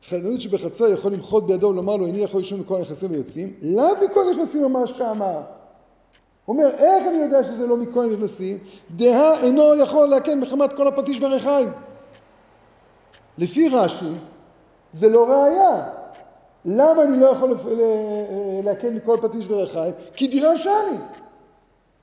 חללנות 0.08 0.40
שבחצר 0.40 0.86
יכול 0.86 1.12
למחות 1.12 1.46
בידו 1.46 1.66
ולומר 1.66 1.96
לו 1.96 2.06
איני 2.06 2.18
יכול 2.18 2.40
לישון 2.40 2.60
מכל 2.60 2.76
הנכנסים 2.76 3.10
ויוצאים, 3.10 3.54
לאו 3.62 3.84
מכל 4.04 4.28
הנכנסים 4.28 4.62
ממש 4.62 4.92
כאמר. 4.92 5.40
הוא 6.44 6.56
אומר, 6.56 6.70
איך 6.70 7.06
אני 7.08 7.16
יודע 7.16 7.44
שזה 7.44 7.66
לא 7.66 7.76
מכל 7.76 8.04
הנכנסים? 8.04 8.58
דהה 8.90 9.40
אינו 9.40 9.74
יכול 9.74 10.06
להקן 10.08 10.40
מחמת 10.40 10.72
כל 10.72 10.88
הפטיש 10.88 11.20
והריחיים. 11.20 11.68
לפי 13.38 13.68
רש"י, 13.68 14.12
זה 14.92 15.08
לא 15.08 15.24
ראייה. 15.30 15.88
למה 16.64 17.02
אני 17.02 17.20
לא 17.20 17.26
יכול 17.26 17.50
לפ- 17.50 17.66
ל- 17.66 18.60
להקל 18.64 18.90
מכל 18.90 19.16
פטיש 19.22 19.48
וריחיים? 19.48 19.94
כי 20.16 20.26
דירה 20.28 20.58
שאני. 20.58 20.96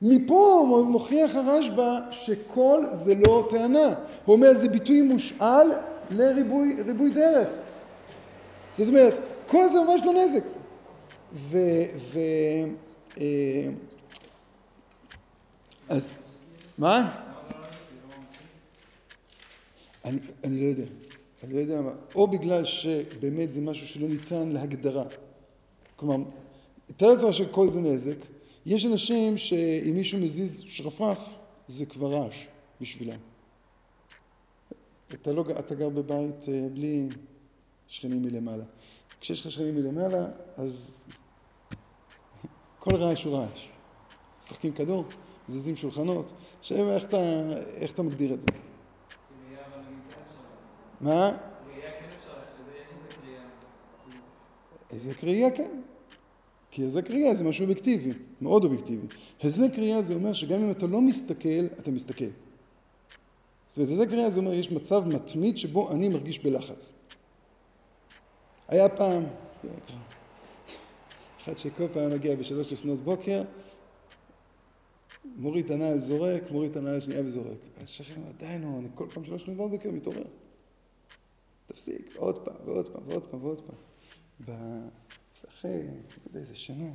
מפה 0.01 0.83
מוכיח 0.87 1.35
הרשב"א 1.35 1.99
שכל 2.11 2.83
זה 2.91 3.13
לא 3.15 3.47
טענה. 3.49 3.93
הוא 4.25 4.35
אומר, 4.35 4.53
זה 4.53 4.69
ביטוי 4.69 5.01
מושאל 5.01 5.67
לריבוי 6.11 6.81
ריבוי 6.85 7.09
דרך. 7.09 7.49
זאת 8.77 8.87
אומרת, 8.87 9.19
כל 9.47 9.69
זה 9.69 9.79
ממש 9.81 10.01
לא 10.05 10.13
נזק. 10.13 10.43
ו... 11.33 11.57
ו 12.11 12.19
אה, 13.17 13.69
אז, 15.89 16.17
מה? 16.77 17.15
אני, 20.05 20.19
אני 20.43 20.61
לא 20.61 20.65
יודע. 20.65 20.85
אני 21.43 21.53
לא 21.53 21.59
יודע 21.59 21.81
מה. 21.81 21.91
או 22.15 22.27
בגלל 22.27 22.65
שבאמת 22.65 23.53
זה 23.53 23.61
משהו 23.61 23.87
שלא 23.87 24.07
ניתן 24.07 24.49
להגדרה. 24.49 25.03
כלומר, 25.95 26.29
תאר 26.97 27.13
לעצמך 27.13 27.33
שכל 27.33 27.69
זה 27.69 27.79
נזק. 27.79 28.17
יש 28.65 28.85
אנשים 28.85 29.37
שאם 29.37 29.93
מישהו 29.95 30.19
מזיז 30.19 30.63
שרפרף, 30.67 31.33
זה 31.67 31.85
כבר 31.85 32.13
רעש 32.13 32.45
בשבילם. 32.81 33.19
אתה, 35.13 35.33
לא, 35.33 35.45
אתה 35.59 35.75
גר 35.75 35.89
בבית 35.89 36.49
אה, 36.49 36.67
בלי 36.73 37.09
שכנים 37.87 38.21
מלמעלה. 38.21 38.63
כשיש 39.21 39.41
לך 39.45 39.51
שכנים 39.51 39.75
מלמעלה, 39.75 40.27
אז 40.55 41.05
כל 42.79 42.95
רעש 42.95 43.23
הוא 43.23 43.37
רעש. 43.37 43.67
משחקים 44.41 44.73
כדור, 44.73 45.05
מזיזים 45.49 45.75
שולחנות. 45.75 46.31
עכשיו, 46.59 46.91
איך 46.91 47.03
אתה, 47.03 47.17
איך 47.75 47.91
אתה 47.91 48.01
מגדיר 48.01 48.33
את 48.33 48.41
זה? 48.41 48.47
מה? 51.01 51.37
קריאה 51.65 51.91
כן 51.91 52.09
אפשר, 52.17 52.33
איזה 54.89 55.13
קריאה. 55.13 55.51
כן. 55.51 55.81
כי 56.71 56.81
היזק 56.81 57.11
ראייה 57.11 57.35
זה 57.35 57.43
משהו 57.43 57.63
אובייקטיבי, 57.63 58.09
מאוד 58.41 58.63
אובייקטיבי. 58.63 59.07
היזק 59.41 59.79
ראייה 59.79 60.01
זה 60.01 60.13
אומר 60.13 60.33
שגם 60.33 60.63
אם 60.63 60.71
אתה 60.71 60.87
לא 60.87 61.01
מסתכל, 61.01 61.65
אתה 61.79 61.91
מסתכל. 61.91 62.25
זאת 63.67 63.77
אומרת, 63.77 63.89
היזק 63.89 64.07
ראייה 64.11 64.29
זה 64.29 64.39
אומר 64.39 64.53
יש 64.53 64.71
מצב 64.71 65.03
מתמיד 65.07 65.57
שבו 65.57 65.91
אני 65.91 66.09
מרגיש 66.09 66.39
בלחץ. 66.39 66.91
היה 68.67 68.89
פעם, 68.89 69.23
אחד 71.41 71.57
שכל 71.57 71.87
פעם 71.93 72.09
מגיע 72.09 72.35
בשלוש 72.35 72.73
לפנות 72.73 72.99
בוקר, 72.99 73.41
מוריד 75.35 75.71
הנעל 75.71 75.99
זורק, 75.99 76.51
מוריד 76.51 76.77
הנעל 76.77 76.97
השנייה 76.97 77.21
וזורק. 77.25 77.57
השכן 77.83 78.21
אומר, 78.21 78.31
די 78.39 78.57
נו, 78.59 78.79
אני 78.79 78.87
כל 78.95 79.07
פעם 79.13 79.25
שלוש 79.25 79.43
לפנות 79.43 79.71
בוקר 79.71 79.91
מתעורר. 79.91 80.23
תפסיק, 81.67 82.15
עוד 82.15 82.45
פעם 82.45 82.55
ועוד 82.65 82.89
פעם 82.89 83.03
ועוד 83.07 83.23
פעם 83.23 83.43
ועוד 83.43 83.61
פעם. 83.61 83.75
ב- 85.43 85.47
אחרי, 85.47 85.81
לא 86.33 86.39
איזה 86.39 86.55
שנה, 86.55 86.89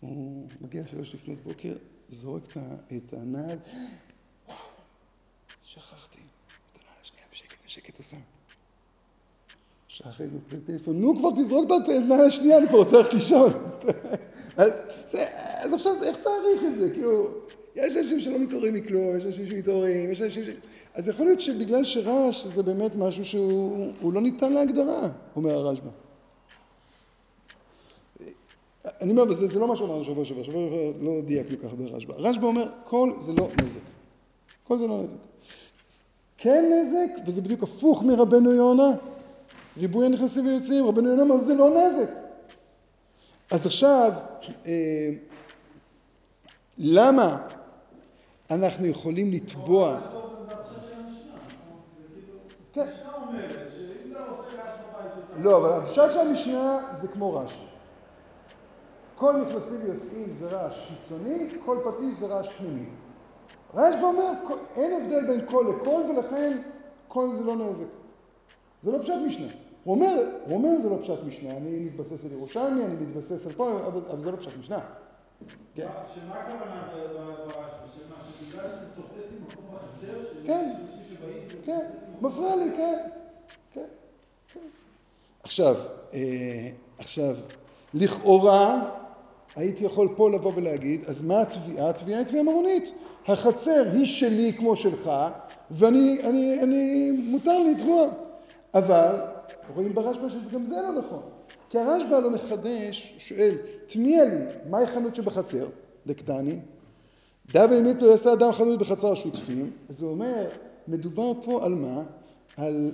הוא 0.00 0.46
מגיע 0.60 0.86
שלוש 0.86 1.14
לפנות 1.14 1.38
בוקר, 1.44 1.76
זורק 2.08 2.56
את 2.96 3.12
הנעל, 3.12 3.58
וואו, 4.48 4.58
שכחתי, 5.62 6.20
את 6.72 6.78
הנעל 6.78 6.96
השנייה 7.02 7.26
בשקט, 7.32 7.56
בשקט 7.66 7.96
הוא 7.96 8.04
שם. 8.04 8.16
שעה 9.88 10.10
אחרי 10.10 10.28
זה 10.28 10.34
הוא 10.34 10.42
מקבל 10.46 10.60
טלפון, 10.66 11.00
נו 11.00 11.16
כבר 11.16 11.30
תזרוק 11.30 11.70
את 11.84 11.88
הנעל 11.88 12.26
השנייה, 12.26 12.58
אני 12.58 12.68
כבר 12.68 12.78
רוצה 12.78 12.96
ללכת 12.96 13.14
לישון. 13.14 13.52
אז, 14.56 14.72
אז 15.60 15.72
עכשיו 15.72 15.92
איך 16.02 16.16
תעריך 16.16 16.62
את 16.72 16.80
זה? 16.80 16.90
כאילו, 16.90 17.28
יש 17.76 17.96
אנשים 17.96 18.20
שלא 18.20 18.38
מתעוררים 18.38 18.74
מכלום, 18.74 19.16
יש 19.16 19.24
אנשים 19.24 19.46
שמתעוררים, 19.46 20.10
יש 20.10 20.22
אנשים 20.22 20.44
ש... 20.44 20.48
אז 20.94 21.08
יכול 21.08 21.26
להיות 21.26 21.40
שבגלל 21.40 21.84
שרעש 21.84 22.46
זה 22.46 22.62
באמת 22.62 22.96
משהו 22.96 23.24
שהוא 23.24 23.92
הוא 24.00 24.12
לא 24.12 24.20
ניתן 24.20 24.52
להגדרה, 24.52 25.08
אומר 25.36 25.50
הרשב"א. 25.50 26.09
אני 28.84 29.10
אומר, 29.10 29.22
וזה 29.22 29.46
זה 29.46 29.58
לא 29.58 29.68
מה 29.68 29.76
שאמרנו 29.76 30.04
שבוע 30.04 30.24
שעבר, 30.24 30.42
שבוע 30.42 30.68
שעבר 30.70 30.92
לא 31.00 31.20
דייקנו 31.20 31.58
ככה 31.58 31.76
ברשב"א. 31.76 32.14
רשב"א 32.16 32.46
אומר, 32.46 32.68
כל 32.84 33.12
זה 33.18 33.32
לא 33.32 33.48
נזק. 33.56 33.80
כל 34.64 34.78
זה 34.78 34.86
לא 34.86 35.02
נזק. 35.02 35.16
כן 36.38 36.72
נזק, 36.72 37.22
וזה 37.26 37.42
בדיוק 37.42 37.62
הפוך 37.62 38.02
מרבנו 38.02 38.52
יונה. 38.52 38.90
ריבוי 39.76 40.06
הנכנסים 40.06 40.46
ויוצאים, 40.46 40.84
רבנו 40.84 41.08
יונה 41.08 41.22
אומר, 41.22 41.38
זה 41.38 41.54
לא 41.54 41.70
נזק. 41.70 42.10
אז 43.50 43.66
עכשיו, 43.66 44.12
אה, 44.66 45.10
למה 46.78 47.46
אנחנו 48.50 48.86
יכולים 48.86 49.32
לתבוע... 49.32 50.00
זה? 50.00 50.18
זה 51.98 52.08
כאילו, 52.14 52.38
כן. 52.72 52.86
לא, 55.42 55.56
אבל 55.56 55.70
הפשט 55.70 56.12
של 56.12 56.18
המשנה 56.18 56.82
זה 57.00 57.08
כמו 57.08 57.32
רעש. 57.32 57.69
כל 59.20 59.36
נכנסים 59.36 59.80
ויוצאים 59.82 60.32
זה 60.32 60.48
רעש 60.48 60.74
חיצוני, 60.88 61.48
כל 61.64 61.78
פטיש 61.84 62.14
זה 62.14 62.26
רעש 62.26 62.48
פנימי. 62.48 62.84
רשב"א 63.74 64.02
אומר, 64.04 64.32
אין 64.76 65.02
הבדל 65.02 65.26
בין 65.26 65.46
כל 65.50 65.74
לכל, 65.80 66.02
ולכן 66.10 66.58
כל 67.08 67.28
זה 67.36 67.44
לא 67.44 67.56
נזק. 67.56 67.84
זה 68.80 68.92
לא 68.92 68.98
פשט 69.02 69.12
משנה. 69.26 69.46
הוא 69.84 69.94
אומר, 69.94 70.14
הוא 70.46 70.54
אומר 70.54 70.78
זה 70.80 70.88
לא 70.88 70.96
פשט 71.00 71.18
משנה, 71.26 71.50
אני 71.56 71.70
מתבסס 71.78 72.24
על 72.24 72.32
ירושלמי, 72.32 72.84
אני 72.84 72.94
מתבסס 73.06 73.46
על 73.46 73.52
פה, 73.52 73.70
אבל, 73.86 74.00
אבל 74.10 74.20
זה 74.20 74.30
לא 74.30 74.36
פשט 74.36 74.58
משנה. 74.58 74.80
כן. 75.74 75.86
מה- 75.86 76.04
שמה 76.14 76.34
הכוונה 76.34 76.88
ברעש? 76.92 77.70
שמה, 77.96 78.16
שבגלל 78.40 78.68
שזה 78.68 78.86
תופס 78.96 79.30
לי 79.30 79.38
מקום 79.42 79.64
בחצר? 79.76 80.24
כן. 80.46 80.74
כן, 81.66 81.86
מפריע 82.20 82.56
לי? 82.56 82.70
כן, 82.76 82.98
כן, 83.72 83.84
כן. 84.54 84.60
עכשיו, 85.42 85.76
אה, 86.14 86.70
עכשיו, 86.98 87.34
לכאורה 87.94 88.90
הייתי 89.56 89.84
יכול 89.84 90.08
פה 90.16 90.30
לבוא 90.30 90.52
ולהגיד, 90.54 91.04
אז 91.04 91.22
מה 91.22 91.40
התביעה? 91.40 91.90
התביעה 91.90 92.18
היא 92.18 92.26
תביעה 92.26 92.42
ממונית. 92.42 92.92
החצר 93.26 93.84
היא 93.92 94.04
שלי 94.04 94.52
כמו 94.58 94.76
שלך, 94.76 95.10
ואני, 95.70 96.20
אני, 96.24 96.62
אני, 96.62 97.10
מותר 97.10 97.58
לי 97.58 97.74
לתבוע. 97.74 98.08
אבל 98.74 99.16
רואים 99.74 99.94
ברשב"א 99.94 100.28
שגם 100.28 100.66
זה 100.66 100.74
לא 100.74 100.92
נכון. 100.92 101.22
כי 101.70 101.78
הרשב"א 101.78 102.20
לא 102.20 102.30
מחדש, 102.30 103.14
שואל, 103.18 103.54
תמיע 103.86 104.24
לי, 104.24 104.44
מהי 104.70 104.86
חנות 104.86 105.14
שבחצר? 105.14 105.66
דקדני. 106.06 106.58
דאבל 107.52 107.80
מיתו 107.80 108.06
יעשה 108.06 108.32
אדם 108.32 108.52
חנות 108.52 108.78
בחצר 108.78 109.12
השותפים, 109.12 109.70
אז 109.88 110.02
הוא 110.02 110.10
אומר, 110.10 110.48
מדובר 110.88 111.32
פה 111.44 111.64
על 111.64 111.74
מה? 111.74 112.02
על, 112.56 112.90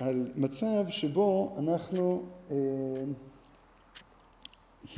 על 0.00 0.26
מצב 0.36 0.84
שבו 0.88 1.54
אנחנו 1.58 2.22
אה, 2.50 2.56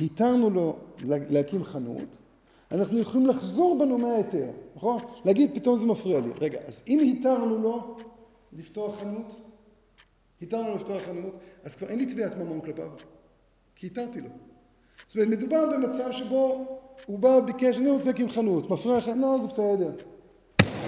התרנו 0.01 0.49
לו 0.49 0.75
לה- 1.05 1.17
להקים 1.29 1.63
חנות, 1.63 2.03
אנחנו 2.71 2.99
יכולים 2.99 3.27
לחזור 3.27 3.79
בנו 3.79 3.97
מההיתר, 3.97 4.49
נכון? 4.75 4.97
להגיד 5.25 5.51
פתאום 5.55 5.75
זה 5.75 5.85
מפריע 5.85 6.19
לי. 6.19 6.29
רגע, 6.41 6.59
אז 6.67 6.81
אם 6.87 7.15
התרנו 7.17 7.57
לו 7.57 7.97
לפתוח 8.53 8.99
חנות, 8.99 9.35
התרנו 10.41 10.69
לו 10.69 10.75
לפתוח 10.75 11.01
חנות, 11.01 11.33
אז 11.63 11.75
כבר 11.75 11.87
אין 11.87 11.97
לי 11.99 12.05
תביעת 12.05 12.37
ממון 12.37 12.61
כלפיו, 12.61 12.89
כי 13.75 13.87
התרתי 13.87 14.21
לו. 14.21 14.29
זאת 15.07 15.15
אומרת, 15.15 15.27
מדובר 15.27 15.69
במצב 15.73 16.11
שבו 16.11 16.65
הוא 17.05 17.19
בא, 17.19 17.39
ביקש, 17.39 17.77
אני 17.77 17.89
רוצה 17.89 18.05
להקים 18.05 18.29
חנות, 18.29 18.69
מפריע 18.69 18.97
לכם? 18.97 19.19
לא, 19.19 19.37
זה 19.41 19.47
בסדר. 19.47 19.91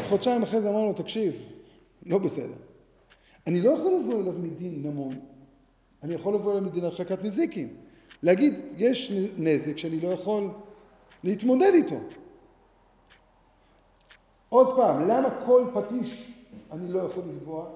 חודשיים 0.09 0.43
אחרי 0.43 0.61
זה 0.61 0.69
אמרנו 0.69 0.93
תקשיב, 0.93 1.43
לא 2.05 2.17
בסדר. 2.17 2.53
אני 3.47 3.61
לא 3.61 3.71
יכול 3.71 3.93
לבוא 3.99 4.21
אליו 4.21 4.33
מדין 4.33 4.83
ממון, 4.83 5.09
אני 6.03 6.13
יכול 6.13 6.35
לבוא 6.35 6.51
אליו 6.51 6.63
מדין 6.63 6.83
הרחקת 6.83 7.23
נזיקים. 7.23 7.75
להגיד, 8.23 8.53
יש 8.77 9.11
נזק 9.37 9.77
שאני 9.77 9.99
לא 9.99 10.07
יכול 10.07 10.49
להתמודד 11.23 11.71
איתו. 11.73 11.95
עוד 14.49 14.75
פעם, 14.75 15.07
למה 15.07 15.29
כל 15.45 15.65
פטיש 15.73 16.31
אני 16.71 16.91
לא 16.91 16.99
יכול 16.99 17.23
לתבוע? 17.35 17.69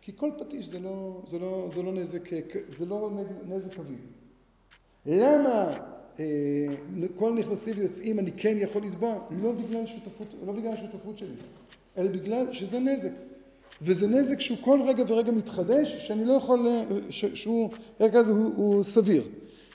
כי 0.00 0.12
כל 0.16 0.30
פטיש 0.38 0.66
זה 0.66 0.78
לא, 0.78 1.20
זה 1.26 1.38
לא, 1.38 1.68
זה 1.70 1.82
לא 1.82 1.92
נזק, 1.92 2.28
זה 2.68 2.86
לא 2.86 3.10
נזק 3.48 3.74
קביל. 3.74 3.98
למה 5.06 5.70
אה, 6.20 6.24
כל 7.16 7.32
נכנסים 7.32 7.74
ויוצאים 7.78 8.18
אני 8.18 8.32
כן 8.32 8.56
יכול 8.58 8.82
לתבוע? 8.82 9.18
לא 9.30 9.52
בגלל 9.52 9.86
שותפות, 9.86 10.26
לא 10.46 10.52
בגלל 10.52 10.72
השותפות 10.72 11.18
שלי, 11.18 11.34
אלא 11.98 12.08
בגלל 12.08 12.52
שזה 12.52 12.78
נזק. 12.78 13.12
וזה 13.82 14.06
נזק 14.06 14.40
שהוא 14.40 14.58
כל 14.60 14.80
רגע 14.86 15.04
ורגע 15.08 15.32
מתחדש, 15.32 16.06
שאני 16.06 16.24
לא 16.24 16.32
יכול, 16.32 16.68
אה, 16.68 16.82
ש, 17.10 17.24
שהוא, 17.24 17.70
רגע 18.00 18.20
הזה 18.20 18.32
הוא, 18.32 18.52
הוא 18.56 18.84
סביר. 18.84 19.28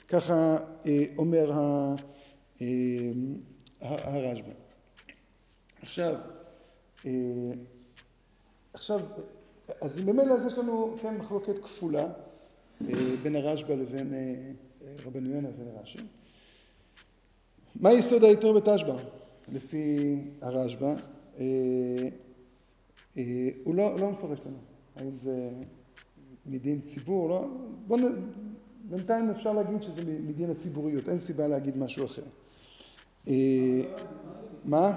ככה 0.08 0.56
אה, 0.86 1.04
אומר 1.18 1.52
אה, 2.62 2.66
הרשב"א. 3.80 4.52
עכשיו, 5.82 6.14
אה, 7.06 7.10
עכשיו, 8.72 9.00
אז 9.80 10.02
ממילא 10.02 10.34
אז 10.34 10.46
יש 10.46 10.58
לנו, 10.58 10.96
כן, 11.02 11.16
מחלוקת 11.16 11.58
כפולה 11.58 12.06
בין 13.22 13.36
הרשב"א 13.36 13.74
לבין 13.74 14.12
רבנו 15.06 15.30
יונה 15.30 15.48
לבין 15.48 15.68
רש"י. 15.82 15.98
מה 17.80 17.92
יסוד 17.92 18.24
היתר 18.24 18.52
בתשב"ע? 18.52 18.96
לפי 19.52 20.16
הרשב"א, 20.40 20.94
הוא 23.64 23.74
לא, 23.74 23.96
לא 24.00 24.10
מפרש 24.10 24.38
לנו 24.46 24.58
האם 24.96 25.14
זה 25.14 25.50
מדין 26.46 26.80
ציבור, 26.80 27.28
לא, 27.28 27.46
בואו, 27.86 28.00
בינתיים 28.90 29.30
אפשר 29.30 29.52
להגיד 29.52 29.82
שזה 29.82 30.02
מדין 30.04 30.50
הציבוריות, 30.50 31.08
אין 31.08 31.18
סיבה 31.18 31.48
להגיד 31.48 31.78
משהו 31.78 32.06
אחר. 32.06 32.22
מה? 34.64 34.92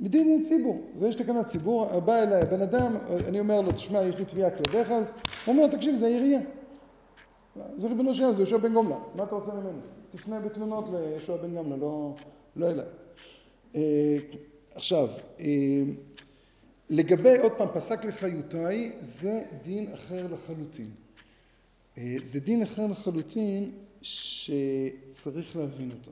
מדין 0.00 0.42
ציבור, 0.42 0.80
זה 0.98 1.08
יש 1.08 1.14
תקנת 1.14 1.46
ציבור, 1.46 2.00
בא 2.00 2.22
אליי 2.22 2.44
בן 2.44 2.62
אדם, 2.62 2.92
אני 3.28 3.40
אומר 3.40 3.60
לו, 3.60 3.72
תשמע, 3.72 4.02
יש 4.02 4.18
לי 4.18 4.24
תביעה 4.24 4.50
כלפיך, 4.50 4.90
אז 4.90 5.12
הוא 5.44 5.54
אומר, 5.54 5.66
תקשיב, 5.66 5.94
זה 5.94 6.06
העירייה. 6.06 6.40
זה 7.76 7.88
ריבונו 7.88 8.14
של 8.14 8.34
זה 8.34 8.42
יהושע 8.42 8.56
בן 8.56 8.74
גמלה, 8.74 8.96
מה 9.14 9.24
אתה 9.24 9.34
רוצה 9.34 9.54
ממני? 9.54 9.80
תפנה 10.10 10.40
בתלונות 10.40 10.84
ליהושע 10.88 11.36
בן 11.36 11.54
גמלה, 11.54 11.76
לא, 11.76 12.14
לא 12.56 12.70
אליי. 12.70 12.86
אה, 13.74 14.18
עכשיו, 14.74 15.08
אה, 15.40 15.82
לגבי, 16.90 17.38
עוד 17.38 17.52
פעם, 17.52 17.68
פסק 17.74 18.04
לחיותיי, 18.04 18.92
זה 19.00 19.42
דין 19.62 19.92
אחר 19.94 20.26
לחלוטין. 20.32 20.90
אה, 21.98 22.16
זה 22.22 22.40
דין 22.40 22.62
אחר 22.62 22.86
לחלוטין 22.86 23.72
שצריך 24.02 25.56
להבין 25.56 25.90
אותו. 25.90 26.10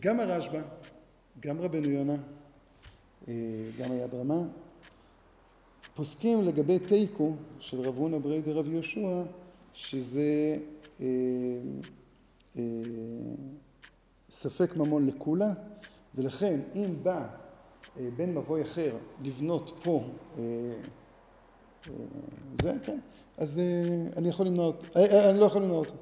גם 0.00 0.20
הרשב"א, 0.20 0.60
גם 1.40 1.60
רבנו 1.60 1.90
יונה, 1.90 2.16
גם 3.78 3.92
היד 3.92 4.14
רמה, 4.14 4.42
פוסקים 5.94 6.44
לגבי 6.44 6.78
תיקו 6.78 7.34
של 7.60 7.80
רב 7.80 7.96
הונא 7.96 8.18
ברי 8.18 8.42
דרב 8.42 8.68
יהושע, 8.68 9.22
שזה 9.74 10.56
אה, 11.00 11.06
אה, 12.56 12.62
ספק 14.30 14.76
ממון 14.76 15.06
לכולה, 15.06 15.52
ולכן 16.14 16.60
אם 16.74 17.02
בא 17.02 17.18
אה, 17.18 17.43
בן 17.96 18.34
מבוי 18.34 18.62
אחר 18.62 18.96
לבנות 19.22 19.70
פה 19.82 20.04
אה, 20.38 20.42
אה, 20.42 21.92
זה, 22.62 22.72
כן, 22.82 22.98
אז 23.38 23.58
אה, 23.58 24.06
אני 24.16 24.28
יכול 24.28 24.46
למנוע 24.46 24.66
אותו, 24.66 24.86
אה, 24.96 25.06
אה, 25.06 25.30
אני 25.30 25.38
לא 25.38 25.44
יכול 25.44 25.62
למנוע 25.62 25.78
אותו. 25.78 25.94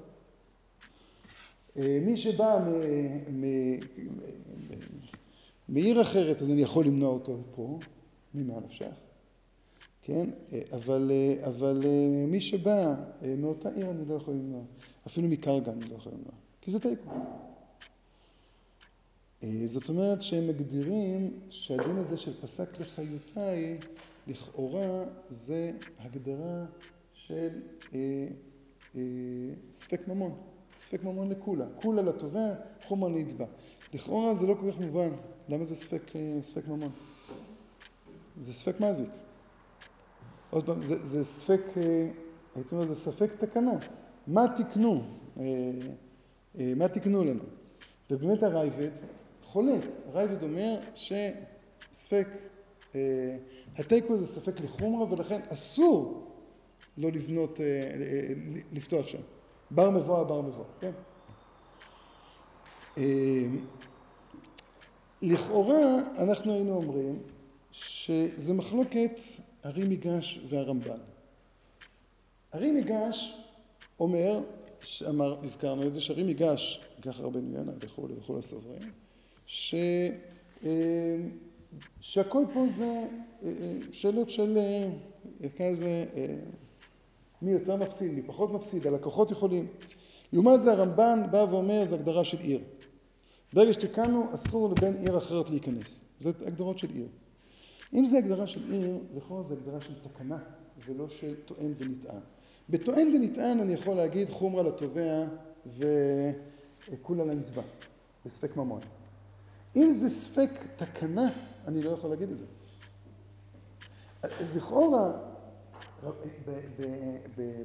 אה, 1.76 1.98
מי 2.02 2.16
שבא 2.16 2.64
מעיר 5.68 6.02
אחרת, 6.02 6.42
אז 6.42 6.50
אני 6.50 6.62
יכול 6.62 6.84
למנוע 6.84 7.08
אותו 7.08 7.38
פה, 7.54 7.78
ממה 8.34 8.54
נפשך. 8.64 8.94
כן? 10.02 10.30
אבל, 10.72 11.10
אבל 11.46 11.82
מי 12.28 12.40
שבא 12.40 12.94
מאותה 13.38 13.68
עיר 13.68 13.90
אני 13.90 14.08
לא 14.08 14.14
יכול 14.14 14.34
למנוע. 14.34 14.62
אפילו 15.06 15.28
מקרגה 15.28 15.72
אני 15.72 15.88
לא 15.90 15.94
יכול 15.94 16.12
למנוע. 16.12 16.32
כי 16.60 16.70
זה 16.70 16.80
תיקו. 16.80 17.10
זאת 19.66 19.88
אומרת 19.88 20.22
שהם 20.22 20.46
מגדירים 20.46 21.40
שהדין 21.50 21.96
הזה 21.96 22.16
של 22.16 22.40
פסק 22.40 22.80
לחיותיי, 22.80 23.78
לכאורה 24.26 25.04
זה 25.28 25.72
הגדרה 25.98 26.64
של 27.14 27.48
אה, 27.94 28.26
אה, 28.96 29.00
ספק 29.72 30.08
ממון. 30.08 30.36
ספק 30.78 31.04
ממון 31.04 31.28
לכולה. 31.28 31.66
כולה 31.74 32.02
לתובע, 32.02 32.54
חומר 32.86 33.08
נתבע. 33.08 33.46
לכאורה 33.94 34.34
זה 34.34 34.46
לא 34.46 34.54
כל 34.54 34.72
כך 34.72 34.78
מובן. 34.78 35.10
למה 35.48 35.64
זה 35.64 35.74
ספק, 35.74 36.02
ספק 36.42 36.68
ממון? 36.68 36.90
זה 38.40 38.52
ספק 38.52 38.80
מזיק. 38.80 39.08
עוד 40.50 40.66
פעם, 40.66 40.82
זה, 40.82 41.04
זה 41.04 41.24
ספק, 41.24 41.60
אה, 41.76 42.08
הייתי 42.54 42.74
אומר, 42.74 42.86
זה 42.86 42.94
ספק 42.94 43.30
תקנה. 43.38 43.72
מה 44.26 44.44
תקנו? 44.56 45.02
אה, 45.40 45.44
אה, 46.58 46.72
מה 46.76 46.88
תקנו 46.88 47.24
לנו? 47.24 47.44
ובאמת 48.10 48.42
הרייבד 48.42 48.90
חולק. 49.52 49.80
הרייבד 50.06 50.42
אומר 50.42 50.78
שספק, 50.94 52.28
התיקו 53.76 54.16
זה 54.16 54.26
ספק 54.26 54.60
לחומרה 54.60 55.12
ולכן 55.12 55.40
אסור 55.48 56.28
לא 56.98 57.10
לבנות, 57.10 57.60
לפתוח 58.72 59.06
שם. 59.06 59.18
בר 59.70 59.90
מבוא 59.90 60.22
בר 60.22 60.40
מבוא, 60.40 60.64
כן? 60.80 60.90
לכאורה 65.22 65.96
אנחנו 66.18 66.52
היינו 66.52 66.76
אומרים 66.76 67.22
שזה 67.72 68.54
מחלוקת 68.54 69.20
הרי 69.62 69.84
מיגש 69.84 70.40
והרמב"ן. 70.48 70.98
הרי 72.52 72.70
מיגש 72.70 73.38
אומר, 74.00 74.40
שאמר, 74.80 75.44
הזכרנו 75.44 75.82
את 75.82 75.94
זה, 75.94 76.00
שהרי 76.00 76.22
מיגש, 76.22 76.80
ככה 77.02 77.22
רבנו 77.22 77.56
יונה 77.58 77.72
וכולי 77.80 78.14
וכולי 78.18 78.38
הסוברים, 78.38 78.80
ש, 79.52 79.74
אה, 80.64 81.16
שהכל 82.00 82.44
פה 82.54 82.66
זה 82.76 82.84
אה, 82.84 83.06
אה, 83.42 83.78
שאלות 83.92 84.30
של, 84.30 84.58
נקרא 85.40 85.70
לזה, 85.70 86.04
מי 87.42 87.50
יותר 87.50 87.76
מפסיד, 87.76 88.12
מי 88.12 88.22
פחות 88.22 88.52
מפסיד, 88.52 88.86
הלקוחות 88.86 89.30
יכולים. 89.30 89.66
לעומת 90.32 90.62
זה 90.62 90.72
הרמב"ן 90.72 91.20
בא 91.30 91.46
ואומר, 91.50 91.84
זה 91.84 91.94
הגדרה 91.94 92.24
של 92.24 92.38
עיר. 92.38 92.60
ברגע 93.52 93.72
שתיקנו, 93.72 94.34
אסור 94.34 94.68
לבן 94.68 94.94
עיר 94.94 95.18
אחרת 95.18 95.50
להיכנס. 95.50 96.00
זה 96.18 96.30
הגדרות 96.46 96.78
של 96.78 96.88
עיר. 96.94 97.06
אם 97.94 98.06
זה 98.06 98.18
הגדרה 98.18 98.46
של 98.46 98.72
עיר, 98.72 98.98
לכאורה 99.16 99.42
זה 99.42 99.54
הגדרה 99.54 99.80
של 99.80 99.94
תקנה, 100.02 100.38
ולא 100.86 101.08
של 101.08 101.34
טוען 101.44 101.72
ונטען. 101.78 102.20
בטוען 102.68 103.08
ונטען 103.14 103.60
אני 103.60 103.72
יכול 103.72 103.96
להגיד 103.96 104.30
חומרה 104.30 104.62
לתובע 104.62 105.24
וכולה 105.76 107.24
לנתבע, 107.24 107.62
בספק 108.24 108.56
ממון. 108.56 108.80
אם 109.76 109.90
זה 109.90 110.10
ספק 110.10 110.50
תקנה, 110.76 111.28
אני 111.66 111.82
לא 111.82 111.90
יכול 111.90 112.10
להגיד 112.10 112.30
את 112.30 112.38
זה. 112.38 112.44
אז 114.22 114.56
לכאורה, 114.56 115.12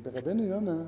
ברבנו 0.04 0.44
יונה, 0.44 0.84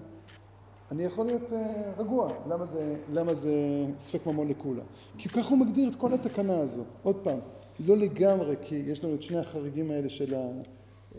אני 0.92 1.04
יכול 1.04 1.26
להיות 1.26 1.54
אה, 1.54 1.92
רגוע. 1.98 2.28
למה 2.48 2.66
זה, 2.66 2.96
למה 3.14 3.34
זה 3.34 3.54
ספק 3.98 4.26
ממון 4.26 4.48
לכולה? 4.48 4.84
כי 5.18 5.30
ככה 5.30 5.50
הוא 5.50 5.58
מגדיר 5.58 5.90
את 5.90 5.96
כל 5.96 6.14
התקנה 6.14 6.60
הזו. 6.60 6.84
עוד 7.04 7.16
פעם, 7.24 7.40
לא 7.80 7.98
לגמרי, 7.98 8.56
כי 8.62 8.76
יש 8.76 9.04
לנו 9.04 9.16
את 9.16 9.24
שני 9.24 9.38
החריגים 9.38 9.92
האלה 9.92 10.10
של 10.10 10.36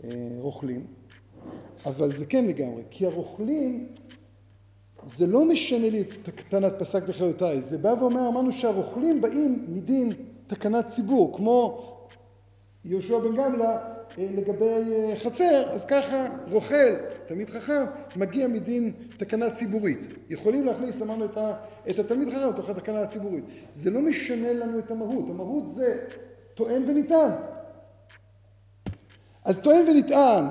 הרוכלים, 0.03 0.85
אבל 1.85 2.17
זה 2.17 2.25
כן 2.25 2.45
לגמרי, 2.45 2.83
כי 2.91 3.05
הרוכלים, 3.05 3.87
זה 5.03 5.27
לא 5.27 5.45
משנה 5.45 5.89
לי 5.89 6.01
את 6.01 6.13
תקנת 6.23 6.73
פסק 6.79 7.09
לחיותיי, 7.09 7.61
זה 7.61 7.77
בא 7.77 7.93
ואומר, 7.99 8.27
אמרנו 8.27 8.51
שהרוכלים 8.51 9.21
באים 9.21 9.65
מדין 9.67 10.09
תקנת 10.47 10.87
ציבור, 10.87 11.37
כמו 11.37 11.87
יהושע 12.85 13.19
בן 13.19 13.35
גמלה 13.35 13.77
אה, 14.17 14.27
לגבי 14.35 14.65
אה, 14.65 15.13
חצר, 15.15 15.69
אז 15.71 15.85
ככה 15.85 16.25
רוכל, 16.51 16.95
תלמיד 17.27 17.49
חכם, 17.49 17.85
מגיע 18.15 18.47
מדין 18.47 18.91
תקנה 19.17 19.49
ציבורית. 19.49 20.07
יכולים 20.29 20.65
להכניס, 20.65 21.01
אמרנו, 21.01 21.25
את, 21.25 21.37
ה, 21.37 21.53
את 21.89 21.99
התלמיד 21.99 22.29
חכם 22.29 22.49
לתוך 22.49 22.69
התקנה 22.69 23.01
הציבורית. 23.01 23.43
זה 23.73 23.89
לא 23.89 24.01
משנה 24.01 24.53
לנו 24.53 24.79
את 24.79 24.91
המהות, 24.91 25.29
המהות 25.29 25.71
זה 25.71 26.05
טוען 26.53 26.83
ונטען. 26.87 27.31
אז 29.45 29.59
טוען 29.59 29.85
ונטען, 29.87 30.45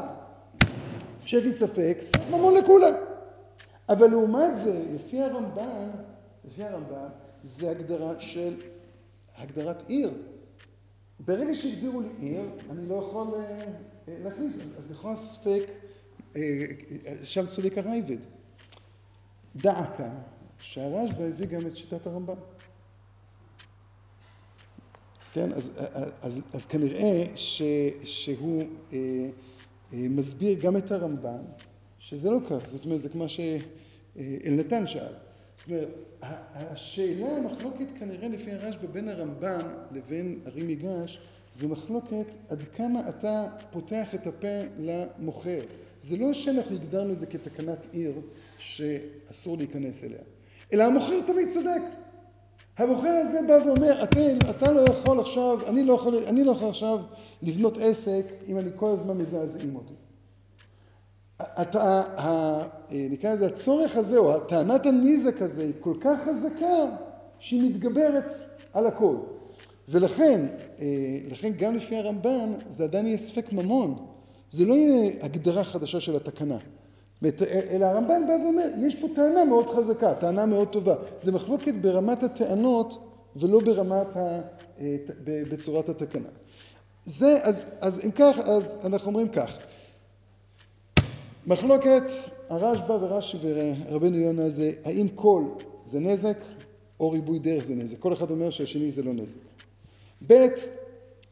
שפי 1.24 1.52
ספק, 1.52 1.96
ספק 2.00 2.20
ממון 2.30 2.54
לכולם. 2.54 3.09
אבל 3.90 4.06
לעומת 4.06 4.60
זה, 4.64 4.84
לפי 4.94 5.20
הרמב"ן, 5.20 5.90
לפי 6.44 6.64
הרמב"ן, 6.64 7.08
זה 7.42 7.70
הגדרה 7.70 8.20
של 8.20 8.56
הגדרת 9.36 9.82
עיר. 9.88 10.10
ברגע 11.20 11.54
שהגדירו 11.54 12.00
לי 12.00 12.08
עיר, 12.18 12.42
אני 12.70 12.88
לא 12.88 12.94
יכול 12.94 13.34
אה, 13.34 13.40
אה, 14.08 14.16
להכניס, 14.24 14.56
אז 14.56 14.90
לכאורה 14.90 15.16
ספק, 15.16 15.62
אה, 16.36 16.40
שם 17.22 17.46
צוליק 17.46 17.78
הרייבד. 17.78 18.18
דע 19.56 19.82
כאן 19.96 20.14
שהרשב"א 20.58 21.22
הביא 21.22 21.46
גם 21.46 21.66
את 21.66 21.76
שיטת 21.76 22.06
הרמב"ם. 22.06 22.36
כן, 25.32 25.52
אז, 25.52 25.70
אז, 26.22 26.40
אז 26.52 26.66
כנראה 26.66 27.24
ש, 27.34 27.62
שהוא 28.04 28.62
אה, 28.92 28.98
אה, 29.92 30.06
מסביר 30.10 30.60
גם 30.60 30.76
את 30.76 30.92
הרמב"ן, 30.92 31.42
שזה 31.98 32.30
לא 32.30 32.38
כך, 32.50 32.68
זאת 32.68 32.84
אומרת, 32.84 33.02
זה 33.02 33.08
כמו 33.08 33.28
שאלנתן 34.14 34.86
שאל. 34.86 35.12
זאת 35.56 35.68
אומרת, 35.68 35.88
השאלה, 36.22 37.36
המחלוקת 37.36 37.86
כנראה 37.98 38.28
לפי 38.28 38.52
הרשב"א 38.52 38.86
בין 38.86 39.08
הרמב"ן 39.08 39.60
לבין 39.92 40.40
הרי 40.46 40.62
מיגש, 40.62 41.20
זה 41.54 41.68
מחלוקת 41.68 42.26
עד 42.48 42.62
כמה 42.62 43.08
אתה 43.08 43.46
פותח 43.70 44.14
את 44.14 44.26
הפה 44.26 44.58
למוכר. 44.78 45.60
זה 46.00 46.16
לא 46.16 46.32
שאנחנו 46.32 46.76
הגדרנו 46.76 47.12
את 47.12 47.18
זה 47.18 47.26
כתקנת 47.26 47.86
עיר 47.92 48.20
שאסור 48.58 49.56
להיכנס 49.56 50.04
אליה, 50.04 50.22
אלא 50.72 50.84
המוכר 50.84 51.20
תמיד 51.26 51.48
צודק. 51.54 51.80
המוכר 52.78 53.08
הזה 53.08 53.40
בא 53.48 53.58
ואומר, 53.66 54.02
אתה, 54.02 54.20
אתה 54.50 54.70
לא 54.70 54.80
יכול 54.80 55.20
עכשיו, 55.20 55.58
אני 55.66 55.84
לא 55.84 55.92
יכול, 55.92 56.14
אני 56.14 56.44
לא 56.44 56.52
יכול 56.52 56.68
עכשיו 56.68 56.98
לבנות 57.42 57.78
עסק 57.80 58.24
אם 58.48 58.58
אני 58.58 58.70
כל 58.76 58.90
הזמן 58.90 59.18
מזעזעים 59.18 59.76
אותי. 59.76 59.94
נקרא 62.90 63.34
לזה, 63.34 63.46
הצורך 63.46 63.96
הזה, 63.96 64.18
או 64.18 64.40
טענת 64.40 64.86
הנזק 64.86 65.42
הזה, 65.42 65.62
היא 65.62 65.72
כל 65.80 65.94
כך 66.00 66.20
חזקה, 66.28 66.86
שהיא 67.38 67.70
מתגברת 67.70 68.32
על 68.72 68.86
הכל. 68.86 69.16
ולכן, 69.88 70.46
לכן 71.30 71.52
גם 71.58 71.76
לפי 71.76 71.96
הרמב"ן, 71.96 72.52
זה 72.68 72.84
עדיין 72.84 73.06
יהיה 73.06 73.18
ספק 73.18 73.52
ממון. 73.52 74.06
זה 74.50 74.64
לא 74.64 74.74
יהיה 74.74 75.12
הגדרה 75.22 75.64
חדשה 75.64 76.00
של 76.00 76.16
התקנה. 76.16 76.58
אלא 77.70 77.84
הרמב"ן 77.86 78.26
בא 78.26 78.32
ואומר, 78.32 78.68
יש 78.78 78.94
פה 78.94 79.06
טענה 79.14 79.44
מאוד 79.44 79.68
חזקה, 79.70 80.14
טענה 80.14 80.46
מאוד 80.46 80.68
טובה. 80.68 80.94
זה 81.18 81.32
מחלוקת 81.32 81.74
ברמת 81.74 82.22
הטענות 82.22 83.06
ולא 83.36 83.60
ברמת 83.60 84.16
ה... 84.16 84.40
בצורת 85.24 85.88
התקנה. 85.88 86.28
זה, 87.04 87.38
אז, 87.42 87.66
אז 87.80 88.00
אם 88.06 88.10
כך, 88.10 88.38
אז 88.38 88.78
אנחנו 88.84 89.08
אומרים 89.08 89.28
כך. 89.28 89.58
מחלוקת 91.50 92.02
הרשב"א 92.48 92.92
ורש"י 92.92 93.36
ורבנו 93.42 94.16
יונה 94.16 94.50
זה 94.50 94.72
האם 94.84 95.08
קול 95.08 95.44
זה 95.84 96.00
נזק 96.00 96.38
או 97.00 97.10
ריבוי 97.10 97.38
דרך 97.38 97.64
זה 97.64 97.74
נזק. 97.74 97.98
כל 97.98 98.12
אחד 98.12 98.30
אומר 98.30 98.50
שהשני 98.50 98.90
זה 98.90 99.02
לא 99.02 99.12
נזק. 99.12 99.36
ב', 100.26 100.46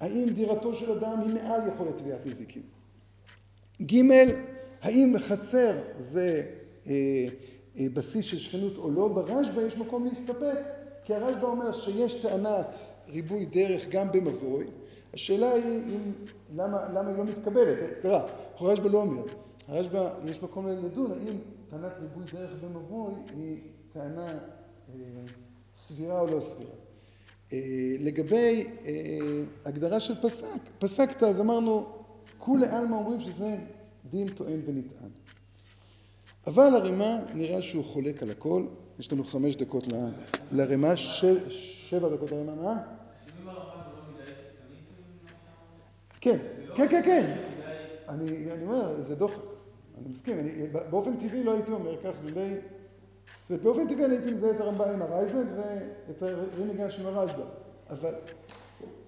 האם 0.01 0.27
דירתו 0.35 0.75
של 0.75 0.93
אדם 0.93 1.21
היא 1.21 1.35
מעל 1.35 1.69
יכולת 1.69 1.97
תביעת 1.97 2.27
נזיקים. 2.27 2.63
ג', 3.83 4.03
האם 4.83 5.15
חצר 5.19 5.73
זה 5.99 6.43
אה, 6.87 6.93
אה, 7.79 7.87
בסיס 7.95 8.25
של 8.25 8.39
שכנות 8.39 8.77
או 8.77 8.91
לא? 8.91 9.09
ברשב"א 9.09 9.61
יש 9.61 9.77
מקום 9.77 10.07
להסתפק, 10.07 10.59
כי 11.05 11.15
הרשב"א 11.15 11.47
אומר 11.47 11.73
שיש 11.73 12.15
טענת 12.15 12.77
ריבוי 13.09 13.47
דרך 13.47 13.89
גם 13.89 14.13
במבוי. 14.13 14.67
השאלה 15.15 15.53
היא 15.53 15.63
אם, 15.65 16.13
למה, 16.57 16.89
למה 16.93 17.09
היא 17.09 17.17
לא 17.17 17.25
מתקבלת? 17.25 17.97
סליחה, 17.97 18.27
הרשב"א 18.59 18.89
לא 18.89 18.99
אומר. 18.99 19.23
הרשב"א, 19.69 20.09
יש 20.31 20.43
מקום 20.43 20.69
לדון 20.69 21.13
האם 21.13 21.37
טענת 21.71 21.93
ריבוי 22.01 22.25
דרך 22.33 22.51
במבוי 22.63 23.13
היא 23.37 23.61
טענה 23.93 24.29
אה, 24.29 24.95
סבירה 25.77 26.21
או 26.21 26.27
לא 26.27 26.41
סבירה. 26.41 26.71
אה, 27.53 27.59
לגבי 28.01 28.67
אה, 28.85 29.19
הגדרה 29.65 30.01
של 30.01 30.15
פסק, 30.23 30.61
פסקת, 30.79 31.23
אז 31.23 31.41
אמרנו, 31.41 31.87
כולי 32.39 32.67
עלמא 32.67 32.97
אומרים 32.97 33.21
שזה 33.21 33.57
דין 34.11 34.29
טוען 34.29 34.61
ונטען. 34.67 35.11
אבל 36.47 36.75
הרמ"א 36.75 37.19
נראה 37.35 37.63
שהוא 37.63 37.85
חולק 37.85 38.23
על 38.23 38.31
הכל, 38.31 38.67
יש 38.99 39.13
לנו 39.13 39.25
חמש 39.25 39.57
דקות 39.57 39.85
לרמ"א, 40.53 40.97
שבע 40.97 42.09
דקות 42.09 42.33
לרמ"א, 42.33 42.55
מה? 42.55 42.83
השינוי 43.25 43.45
ברמב"ם 43.45 43.81
זה 43.85 43.97
לא 43.97 44.03
מדי 44.13 44.25
קיצוני 44.25 44.79
כאילו? 46.21 46.35
כן, 46.77 46.89
כן, 46.89 46.89
כן, 46.89 47.03
כן. 47.05 47.37
אני, 48.09 48.63
אומר, 48.63 49.01
זה 49.01 49.15
דוחק. 49.15 49.48
אני 50.03 50.09
מסכים, 50.09 50.39
אני, 50.39 50.51
באופן 50.91 51.17
טבעי 51.17 51.45
לא 51.45 51.53
הייתי 51.53 51.73
אומר 51.73 52.03
כך, 52.03 52.11
לולי... 52.25 52.55
באופן 53.51 53.89
טבעי 53.89 54.05
אני 54.05 54.15
הייתי 54.15 54.33
מזהה 54.33 54.51
את 54.51 54.61
הרמב"ם 54.61 54.89
עם 54.89 55.03
הרייבד 55.03 55.45
ואת 56.09 56.23
הרימיגש 56.23 56.99
עם 56.99 57.07
הרשב"א. 57.07 57.43
אבל, 57.91 58.15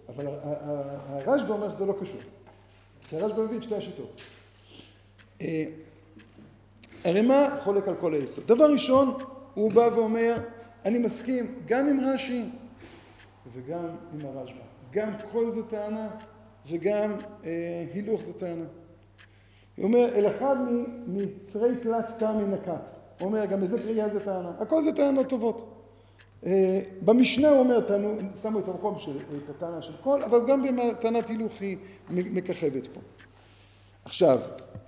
אבל 0.09 0.27
הרשב"א 0.27 1.53
אומר 1.53 1.71
שזה 1.71 1.85
לא 1.85 1.95
קשור. 2.01 2.21
כי 3.01 3.17
הרשב"א 3.17 3.43
מביא 3.43 3.59
את 3.59 3.63
שתי 3.63 3.75
השיטות. 3.75 4.21
אה, 5.41 5.65
הרמ"א 7.05 7.61
חולק 7.61 7.89
על 7.89 7.95
כל 7.97 8.15
היסוד. 8.15 8.47
דבר 8.47 8.73
ראשון, 8.73 9.15
הוא 9.55 9.73
בא 9.73 9.89
ואומר, 9.95 10.37
אני 10.85 10.99
מסכים 10.99 11.59
גם 11.67 11.89
עם 11.89 12.01
רש"י 12.01 12.51
וגם 13.53 13.97
עם 14.13 14.27
הרשב"א. 14.27 14.71
גם 14.93 15.13
קול 15.33 15.53
זה 15.53 15.63
טענה 15.63 16.09
וגם 16.71 17.17
אה, 17.45 17.85
הילוך 17.95 18.23
זה 18.23 18.33
טענה. 18.33 18.65
הוא 19.81 19.87
אומר, 19.87 20.09
אל 20.15 20.29
אחד 20.29 20.57
מצרי 21.07 21.77
פלט 21.83 22.11
תמי 22.19 22.47
נקט. 22.47 22.91
הוא 23.21 23.29
אומר, 23.29 23.45
גם 23.45 23.63
איזה 23.63 23.79
קריאה 23.79 24.09
זה 24.09 24.21
טענה. 24.21 24.53
הכל 24.61 24.83
זה 24.83 24.93
טענות 24.93 25.29
טובות. 25.29 25.87
אה, 26.47 26.81
במשנה 27.05 27.49
הוא 27.49 27.59
אומר, 27.59 27.81
טענו, 27.81 28.15
שמו 28.43 28.59
את 28.59 28.69
המקום 28.69 28.99
של, 28.99 29.17
את 29.45 29.51
הטענה 29.51 29.83
של 29.83 29.93
קול, 30.03 30.23
אבל 30.23 30.47
גם 30.49 30.63
בטענת 30.63 31.29
הילוך 31.29 31.61
היא 31.61 31.77
מככבת 32.11 32.87
פה. 32.87 33.01
עכשיו, 34.05 34.41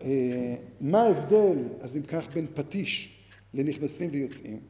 אה, 0.03 0.55
מה 0.81 1.03
ההבדל, 1.03 1.59
אז 1.81 1.97
אם 1.97 2.03
כך, 2.03 2.29
בין 2.35 2.47
פטיש 2.55 3.19
לנכנסים 3.55 4.11
ויוצאים? 4.13 4.61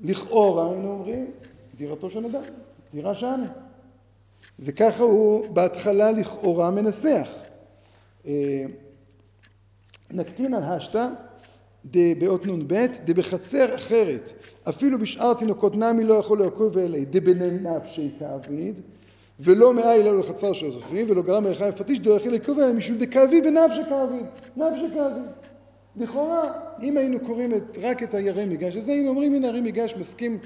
לכאורה, 0.00 0.70
היינו 0.70 0.90
אומרים, 0.90 1.30
דירתו 1.76 2.10
של 2.10 2.26
אדם, 2.26 2.42
דירה 2.92 3.14
שאני. 3.14 3.46
וככה 4.58 5.02
הוא 5.02 5.48
בהתחלה 5.48 6.12
לכאורה 6.12 6.70
מנסח. 6.70 7.28
על 10.54 10.62
השתא 10.62 11.06
באות 12.18 12.46
נ"ב, 12.46 12.86
דבחצר 13.04 13.74
אחרת, 13.74 14.32
אפילו 14.68 14.98
בשאר 14.98 15.34
תינוקות 15.34 15.76
נמי 15.76 16.04
לא 16.04 16.14
יכול 16.14 16.38
לעקוב 16.38 16.78
אלי, 16.78 17.04
דבני 17.04 17.50
נפשי 17.50 18.10
כאביד, 18.18 18.80
ולא 19.40 19.74
מאי 19.74 20.00
אלא 20.00 20.18
לחצר 20.18 20.52
של 20.52 20.66
הסופרים, 20.68 21.06
ולא 21.10 21.22
גרם 21.22 21.44
מרחי 21.44 21.70
פטיש 21.76 21.98
דו 21.98 22.16
לעקוב 22.26 22.58
אלי 22.58 22.72
משום 22.72 22.98
דכאבי 22.98 23.40
ונפשי 23.44 23.80
כאביד, 23.88 24.26
נפשי 24.56 24.86
כאביד. 24.94 25.24
לכאורה, 25.96 26.52
אם 26.82 26.96
היינו 26.96 27.20
קוראים 27.20 27.52
רק 27.82 28.02
את 28.02 28.14
הירי 28.14 28.46
מיגש 28.46 28.76
הזה, 28.76 28.92
היינו 28.92 29.08
אומרים, 29.08 29.34
הנה 29.34 29.48
הרי 29.48 29.60
מיגש 29.60 29.94
מסכים 29.98 30.38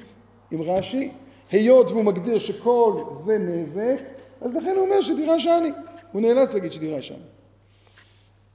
עם 0.51 0.62
רש"י, 0.62 1.11
היות 1.51 1.91
והוא 1.91 2.05
מגדיר 2.05 2.39
שכל 2.39 2.93
זה 3.25 3.39
נזק, 3.39 4.03
אז 4.41 4.55
לכן 4.55 4.73
הוא 4.77 4.85
אומר 4.85 5.01
שדירה 5.01 5.41
שאני. 5.41 5.71
הוא 6.12 6.23
נאלץ 6.23 6.55
להגיד 6.55 6.73
שדירה 6.73 7.03
שאני. 7.03 7.38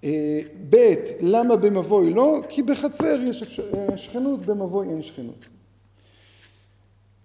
אה, 0.03 0.39
ב', 0.69 0.93
למה 1.21 1.55
במבוי 1.55 2.13
לא? 2.13 2.41
כי 2.49 2.63
בחצר 2.63 3.19
יש 3.23 3.59
אה, 3.59 3.97
שכנות, 3.97 4.45
במבוי 4.45 4.89
אין 4.89 5.01
שכנות. 5.01 5.47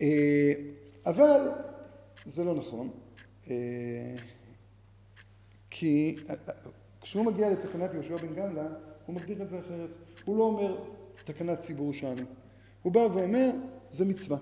אה, 0.03 0.53
אבל 1.07 1.51
זה 2.25 2.45
לא 2.45 2.55
נכון, 2.55 2.91
כי 5.71 6.17
כשהוא 7.01 7.25
מגיע 7.25 7.51
לתקנת 7.51 7.95
יהושע 7.95 8.17
בן 8.17 8.35
גמלא, 8.35 8.63
הוא 9.07 9.17
מגדיר 9.17 9.43
את 9.43 9.49
זה 9.49 9.59
אחרת. 9.59 9.91
הוא 10.25 10.37
לא 10.37 10.45
אומר 10.45 10.77
תקנת 11.25 11.59
ציבור 11.59 11.93
שאני. 11.93 12.23
הוא 12.83 12.93
בא 12.93 12.99
ואומר, 12.99 13.51
זה 13.91 14.05
מצווה. 14.05 14.39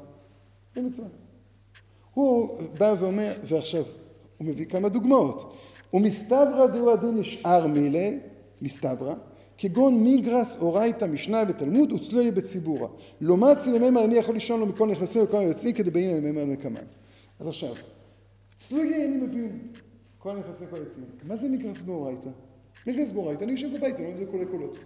זה 0.74 0.82
מצווה. 0.82 1.08
הוא 2.14 2.62
בא 2.78 2.94
ואומר, 2.98 3.36
ועכשיו, 3.44 3.84
הוא 4.38 4.46
מביא 4.46 4.66
כמה 4.66 4.88
דוגמאות. 4.88 5.56
ומסתברא 5.92 6.66
דהו 6.66 6.92
הדין 6.92 7.18
לשאר 7.18 7.66
מילי, 7.66 8.18
מסתברא, 8.62 9.14
כגון 9.58 10.02
מיגרס, 10.04 10.56
אורייתא, 10.56 11.04
משנה 11.04 11.42
ותלמוד, 11.48 11.92
וצלויה 11.92 12.32
בציבורא. 12.32 12.88
מצי 13.20 13.72
למימר 13.72 14.04
אני 14.04 14.14
יכול 14.14 14.34
לישון 14.34 14.60
לו 14.60 14.66
מכל 14.66 14.88
נכנסים 14.88 15.22
וכל 15.22 15.38
היוצאים, 15.38 15.74
כדי 15.74 15.90
באין 15.90 16.16
למימר 16.16 16.44
מקמן. 16.44 16.84
אז 17.40 17.48
עכשיו, 17.48 17.74
צלויה 18.58 19.04
אני 19.04 19.16
מבין, 19.16 19.58
כל 20.18 20.30
הנכנסים 20.30 20.66
וכל 20.68 20.76
היוצאים. 20.76 21.04
מה 21.24 21.36
זה 21.36 21.48
מיגרס 21.48 21.82
באורייתא? 21.82 22.30
מיגרס 22.86 23.12
באורייתא, 23.12 23.44
אני 23.44 23.52
יושב 23.52 23.76
בבית, 23.76 24.00
אני 24.00 24.14
לא 24.14 24.18
יודע 24.18 24.30
קולי 24.30 24.46
קולות. 24.46 24.78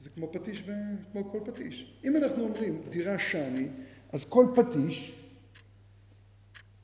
זה 0.00 0.10
כמו 0.10 0.32
פטיש 0.32 0.62
וכמו 0.62 1.32
כל 1.32 1.38
פטיש. 1.44 2.00
אם 2.04 2.16
אנחנו 2.16 2.44
אומרים 2.44 2.82
דירה 2.90 3.18
שאני, 3.18 3.68
אז 4.12 4.24
כל 4.24 4.46
פטיש, 4.54 5.14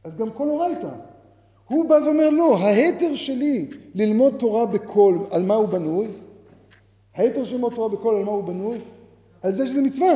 אז 0.04 0.16
גם 0.16 0.30
כל 0.30 0.48
אורייתא. 0.48 1.11
הוא 1.72 1.88
בא 1.88 1.94
ואומר, 1.94 2.30
לא, 2.30 2.58
ההתר 2.58 3.14
שלי 3.14 3.70
ללמוד 3.94 4.34
תורה 4.38 4.66
בקול, 4.66 5.18
על 5.30 5.42
מה 5.42 5.54
הוא 5.54 5.68
בנוי? 5.68 6.08
ההתר 7.14 7.44
של 7.44 7.54
ללמוד 7.54 7.74
תורה 7.74 7.88
בקול, 7.88 8.16
על 8.16 8.24
מה 8.24 8.30
הוא 8.30 8.44
בנוי? 8.44 8.78
על 9.42 9.52
זה 9.52 9.66
שזה 9.66 9.80
מצווה. 9.80 10.14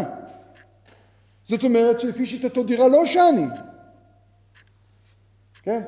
זאת 1.44 1.64
אומרת 1.64 2.00
שלפי 2.00 2.26
שיטתו 2.26 2.62
דירה 2.62 2.88
לא 2.88 3.06
שאני. 3.06 3.46
כן? 5.62 5.82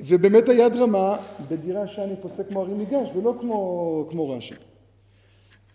ובאמת 0.00 0.48
היד 0.48 0.76
רמה 0.76 1.16
בדירה 1.48 1.88
שאני 1.88 2.14
פוסק 2.22 2.48
כמו 2.48 2.60
הרי 2.60 2.74
מיגש 2.74 3.08
ולא 3.16 3.34
כמו, 3.40 4.06
כמו 4.10 4.30
רש"י. 4.30 4.54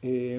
אה, 0.04 0.38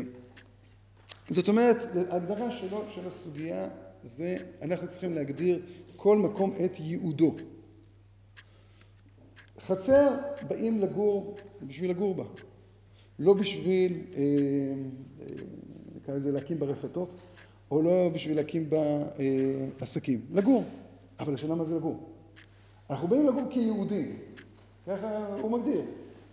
זאת 1.30 1.49
אומרת, 1.49 1.86
ההגדרה 2.11 2.51
שלו, 2.51 2.82
של 2.95 3.07
הסוגיה, 3.07 3.68
זה 4.05 4.36
אנחנו 4.62 4.89
צריכים 4.89 5.14
להגדיר 5.14 5.61
כל 5.97 6.16
מקום 6.16 6.53
את 6.64 6.80
ייעודו. 6.80 7.34
חצר 9.61 10.09
באים 10.49 10.81
לגור 10.81 11.37
בשביל 11.63 11.91
לגור 11.91 12.15
בה, 12.15 12.25
לא 13.19 13.35
בשביל, 13.35 13.93
אה, 14.17 14.23
אה, 15.21 15.27
נקרא 15.97 16.15
לזה 16.15 16.33
להקים 16.33 16.59
בה 16.59 16.67
רפתות, 16.67 17.15
או 17.71 17.83
לא 17.83 18.11
בשביל 18.15 18.37
להקים 18.37 18.71
בה 18.71 18.79
אה, 18.79 19.67
עסקים, 19.81 20.21
לגור. 20.33 20.65
אבל 21.21 21.35
השאלה 21.35 21.55
מה 21.55 21.65
זה 21.65 21.77
לגור? 21.77 21.99
אנחנו 22.91 23.09
באים 23.09 23.27
לגור 23.27 23.43
כיהודים, 23.51 24.17
ככה 24.87 25.27
הוא 25.41 25.51
מגדיר. 25.51 25.83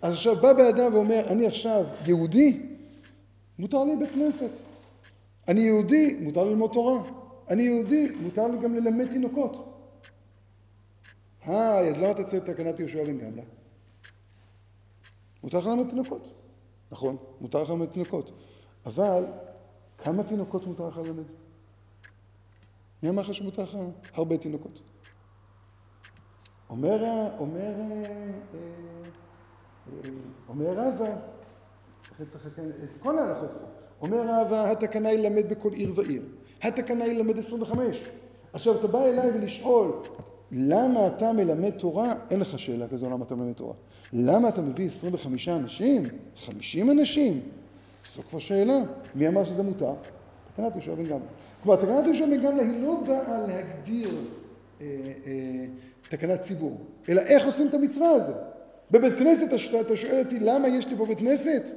אז 0.01 0.13
עכשיו 0.13 0.35
בא 0.41 0.53
באדם 0.53 0.93
ואומר, 0.93 1.21
אני 1.27 1.47
עכשיו 1.47 1.85
יהודי, 2.05 2.59
מותר 3.59 3.83
לי 3.83 3.95
בית 3.95 4.09
כנסת. 4.09 4.51
אני 5.47 5.61
יהודי, 5.61 6.17
מותר 6.21 6.43
ללמוד 6.43 6.71
תורה. 6.73 7.01
אני 7.49 7.63
יהודי, 7.63 8.07
מותר 8.21 8.47
לי 8.47 8.57
גם 8.57 8.75
ללמד 8.75 9.11
תינוקות. 9.11 9.74
היי, 11.45 11.89
אז 11.89 11.97
למה 11.97 12.11
אתה 12.11 12.23
צריך 12.23 12.43
את 12.43 12.49
תקנת 12.49 12.79
יהושע 12.79 13.03
בן 13.03 13.17
גמלא? 13.17 13.43
מותר 15.43 15.57
לך 15.57 15.65
ללמד 15.65 15.89
תינוקות. 15.89 16.33
נכון, 16.91 17.17
מותר 17.41 17.63
לך 17.63 17.69
ללמד 17.69 17.85
תינוקות. 17.85 18.31
אבל 18.85 19.25
כמה 19.97 20.23
תינוקות 20.23 20.65
מותר 20.67 20.87
לך 20.87 20.97
ללמד? 20.97 21.23
מי 23.03 23.09
אמר 23.09 23.21
לך 23.21 23.33
שמותר 23.33 23.63
לך? 23.63 23.77
הרבה 24.13 24.37
תינוקות. 24.37 24.81
אומר, 26.69 27.03
אומר, 27.39 27.61
אה, 27.61 28.03
אה, 28.53 30.09
אומר 30.49 30.73
רבא, 30.77 31.15
את 32.21 32.97
כל 32.99 33.19
ההלכות 33.19 33.49
פה. 33.51 33.67
אומר 34.01 34.21
רבא, 34.29 34.71
התקנה 34.71 35.09
היא 35.09 35.19
ללמד 35.19 35.49
בכל 35.49 35.73
עיר 35.73 35.93
ועיר. 35.95 36.21
התקנה 36.61 37.03
היא 37.03 37.17
ללמד 37.17 37.37
25. 37.37 38.09
עכשיו, 38.53 38.79
אתה 38.79 38.87
בא 38.87 39.05
אליי 39.05 39.29
ולשאול, 39.29 39.91
למה 40.51 41.07
אתה 41.07 41.31
מלמד 41.31 41.69
תורה? 41.69 42.13
אין 42.31 42.39
לך 42.39 42.59
שאלה 42.59 42.87
כזו 42.87 43.09
למה 43.09 43.25
אתה 43.25 43.35
מלמד 43.35 43.53
תורה. 43.53 43.73
למה 44.13 44.49
אתה 44.49 44.61
מביא 44.61 44.85
25 44.85 45.49
אנשים? 45.49 46.03
50 46.35 46.91
אנשים? 46.91 47.41
זו 48.15 48.21
כבר 48.29 48.39
שאלה. 48.39 48.79
מי 49.15 49.27
אמר 49.27 49.43
שזה 49.43 49.63
מותר? 49.63 49.93
תקנת 50.53 50.71
יהושע 50.75 50.95
בן 50.95 51.03
גמלא. 51.03 51.25
כלומר, 51.63 51.81
תקנת 51.81 52.05
יהושע 52.05 52.25
בן 52.25 52.41
גמלא 52.41 52.61
היא 52.61 52.81
לא 52.81 52.95
באה 53.07 53.47
להגדיר 53.47 54.09
אה, 54.81 54.85
אה, 55.25 55.65
תקנת 56.09 56.41
ציבור, 56.41 56.77
אלא 57.09 57.21
איך 57.21 57.45
עושים 57.45 57.67
את 57.67 57.73
המצווה 57.73 58.09
הזאת. 58.09 58.35
בבית 58.91 59.13
כנסת 59.13 59.47
אתה 59.47 59.95
שואל 59.95 60.19
אותי 60.19 60.39
למה 60.39 60.67
יש 60.67 60.87
לי 60.87 60.97
פה 60.97 61.05
בית 61.05 61.19
כנסת? 61.19 61.69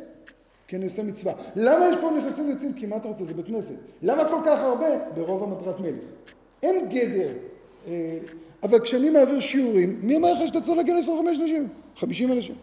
כי 0.66 0.76
אני 0.76 0.84
עושה 0.84 1.02
מצווה. 1.02 1.32
למה 1.56 1.86
יש 1.88 1.96
פה 2.00 2.10
נכנסים 2.18 2.46
ויוצאים? 2.46 2.72
כי 2.72 2.86
מה 2.86 2.96
אתה 2.96 3.08
רוצה? 3.08 3.24
זה 3.24 3.34
בית 3.34 3.46
כנסת. 3.46 3.74
למה 4.02 4.28
כל 4.28 4.40
כך 4.44 4.60
הרבה? 4.60 4.86
ברוב 5.14 5.42
המטרת 5.42 5.80
מלך. 5.80 6.04
אין 6.62 6.88
גדר. 6.88 7.32
אה, 7.89 8.18
אבל 8.62 8.80
כשאני 8.80 9.11
מעביר 9.11 9.41
שיעורים, 9.41 9.99
מי 10.03 10.16
אמר 10.16 10.32
לך 10.32 10.49
שאתה 10.49 10.61
צריך 10.61 10.76
להגיע 10.76 10.95
ל-25 10.95 11.28
אנשים? 11.28 11.68
50 11.97 12.32
אנשים. 12.32 12.55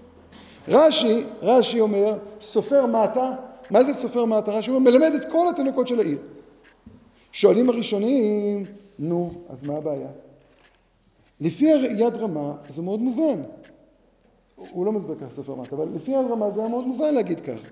רש"י, 0.68 1.24
רש"י 1.42 1.80
אומר, 1.80 2.18
סופר 2.42 2.86
מטה, 2.86 3.32
מה 3.70 3.84
זה 3.84 3.94
סופר 3.94 4.26
מטה? 4.26 4.52
רש"י 4.52 4.72
אומר, 4.72 4.92
מלמד 4.92 5.12
את 5.14 5.32
כל 5.32 5.48
התינוקות 5.50 5.88
של 5.88 6.00
העיר. 6.00 6.18
שואלים 7.32 7.70
הראשונים, 7.70 8.64
נו, 9.00 9.34
אז 9.50 9.64
מה 9.64 9.78
הבעיה? 9.78 10.08
לפי 11.42 11.66
יד 11.98 12.16
רמה 12.16 12.54
זה 12.68 12.82
מאוד 12.82 13.00
מובן. 13.00 13.42
הוא 14.56 14.86
לא 14.86 14.92
מסביר 14.92 15.16
ככה 15.16 15.30
סופר 15.30 15.56
מטה, 15.56 15.76
אבל 15.76 15.88
לפי 15.96 16.12
יד 16.12 16.26
רמה 16.32 16.50
זה 16.50 16.60
היה 16.60 16.70
מאוד 16.70 16.88
מובן 16.88 17.14
להגיד 17.14 17.40
ככה. 17.40 17.68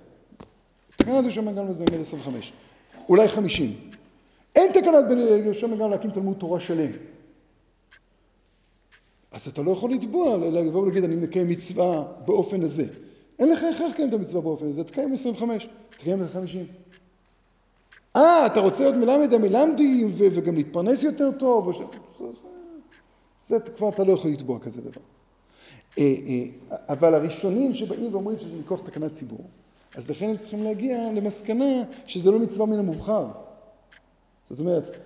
תקנת 0.95 1.23
יהושע 1.23 1.41
בן 1.41 1.55
גמלא 1.55 1.71
זה 1.71 1.83
עמד 1.83 1.99
25, 1.99 2.53
אולי 3.09 3.27
50. 3.27 3.73
אין 4.55 4.71
תקנת 4.71 5.05
יהושע 5.43 5.67
בן 5.67 5.73
גמלא 5.73 5.89
להקים 5.89 6.11
תלמוד 6.11 6.37
תורה 6.37 6.59
שלם. 6.59 6.91
אז 9.33 9.47
אתה 9.47 9.61
לא 9.61 9.71
יכול 9.71 9.91
לתבוע, 9.91 10.37
לבוא 10.37 10.81
ולהגיד 10.81 11.03
אני 11.03 11.15
מקיים 11.15 11.49
מצווה 11.49 12.05
באופן 12.25 12.61
הזה. 12.63 12.85
אין 13.39 13.49
לך 13.49 13.63
הכרח 13.63 13.91
לקיים 13.91 14.09
את 14.09 14.13
המצווה 14.13 14.41
באופן 14.41 14.65
הזה, 14.67 14.83
תקיים 14.83 15.13
25, 15.13 15.69
תקיים 15.89 16.27
50. 16.33 16.65
אה, 18.15 18.45
אתה 18.45 18.59
רוצה 18.59 18.83
להיות 18.83 18.95
מלמד 18.95 19.33
המלמדים 19.33 20.11
וגם 20.17 20.55
להתפרנס 20.55 21.03
יותר 21.03 21.31
טוב? 21.39 21.67
וש... 21.67 21.79
זה 23.47 23.59
כבר 23.59 23.89
אתה 23.89 24.03
לא 24.03 24.13
יכול 24.13 24.31
לתבוע 24.31 24.59
כזה 24.59 24.81
דבר. 24.81 25.01
אה, 25.99 26.15
אה, 26.25 26.77
אבל 26.89 27.13
הראשונים 27.13 27.73
שבאים 27.73 28.13
ואומרים 28.13 28.39
שזה 28.39 28.55
מכוח 28.59 28.79
תקנת 28.79 29.13
ציבור, 29.13 29.45
אז 29.95 30.09
לכן 30.09 30.29
הם 30.29 30.37
צריכים 30.37 30.63
להגיע 30.63 31.11
למסקנה 31.13 31.83
שזה 32.05 32.31
לא 32.31 32.39
מצווה 32.39 32.65
מן 32.65 32.79
המובחר. 32.79 33.27
זאת 34.49 34.59
אומרת, 34.59 34.97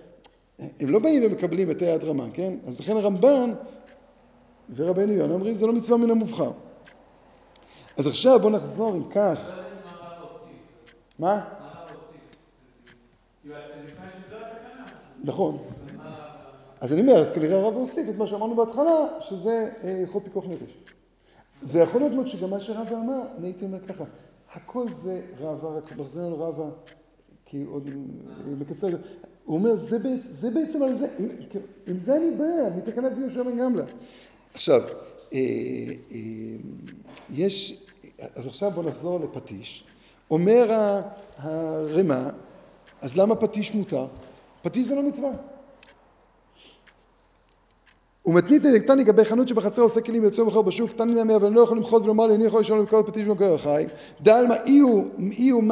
הם 0.58 0.90
לא 0.90 0.98
באים 0.98 1.22
ומקבלים 1.24 1.70
את 1.70 1.82
היד 1.82 2.04
רמה, 2.04 2.26
כן? 2.32 2.54
אז 2.66 2.80
לכן 2.80 2.96
הרמב"ן 2.96 3.52
ורבנו 4.74 5.12
יונה 5.12 5.34
אומרים 5.34 5.54
זה 5.54 5.66
לא 5.66 5.72
מצווה 5.72 5.98
מן 5.98 6.10
המובחר. 6.10 6.50
אז 7.96 8.06
עכשיו 8.06 8.40
בואו 8.40 8.52
נחזור 8.52 8.94
אם 8.94 9.10
כך. 9.10 9.50
מה? 11.18 11.44
נכון. 15.24 15.58
אז 16.80 16.92
אני 16.92 17.00
אומר, 17.00 17.18
אז 17.20 17.30
כנראה 17.30 17.58
הרב 17.58 17.74
הוסיף 17.74 18.08
את 18.08 18.14
מה 18.14 18.26
שאמרנו 18.26 18.56
בהתחלה, 18.56 19.20
שזה 19.20 19.70
הלכות 19.82 20.24
פיקוח 20.24 20.44
נפש. 20.46 20.76
זה 21.62 21.78
יכול 21.78 22.00
להיות 22.00 22.12
מאוד 22.12 22.26
שגם 22.26 22.50
מה 22.50 22.60
שרבא 22.60 22.96
אמר, 22.96 23.22
אני 23.38 23.46
הייתי 23.46 23.64
אומר 23.64 23.80
ככה, 23.80 24.04
הכל 24.52 24.88
זה 24.88 25.22
רבא, 25.40 25.68
רק 25.68 25.96
מחזיר 25.96 26.22
לנו 26.22 26.40
רבא, 26.40 26.64
כי 27.44 27.64
עוד 27.64 27.90
מקצר, 28.58 28.86
הוא 29.44 29.58
אומר, 29.58 29.74
זה, 29.74 30.50
בעצם, 30.50 30.82
על 30.82 30.94
זה, 30.94 31.06
עם 31.86 31.96
זה 31.96 32.16
אני 32.16 32.30
בא, 32.30 32.44
מתקנת 32.76 33.12
יהושע 33.18 33.42
בן 33.42 33.58
גמלא. 33.58 33.84
עכשיו, 34.54 34.82
אה, 35.32 35.38
אה, 36.12 36.18
יש, 37.30 37.82
אז 38.34 38.46
עכשיו 38.46 38.70
בואו 38.70 38.88
נחזור 38.88 39.20
לפטיש. 39.20 39.84
אומר 40.30 40.72
הרמ"א, 41.38 42.30
אז 43.00 43.16
למה 43.16 43.34
פטיש 43.34 43.74
מותר? 43.74 44.06
פטיש 44.62 44.86
זה 44.86 44.94
לא 44.94 45.02
מצווה. 45.02 45.30
ומתנית 48.28 48.62
תני 48.62 49.00
לגבי 49.00 49.24
חנות 49.24 49.48
שבחצר 49.48 49.82
עושה 49.82 50.00
כלים 50.00 50.22
ויוצא 50.22 50.40
ומכר 50.40 50.62
בשוק, 50.62 50.90
תני 50.96 51.14
להם 51.14 51.30
אבל 51.30 51.46
אני 51.46 51.54
לא 51.54 51.60
יכול 51.60 51.76
למחות 51.76 52.02
ולומר 52.04 52.26
לי, 52.26 52.34
אני 52.34 52.44
יכול 52.44 52.60
לשאול 52.60 52.78
למכור 52.78 53.02
פטיש 53.02 53.26
במקור 53.26 53.54
החי. 53.54 53.86
דלמה 54.22 54.54
אי 55.38 55.48
הוא 55.50 55.62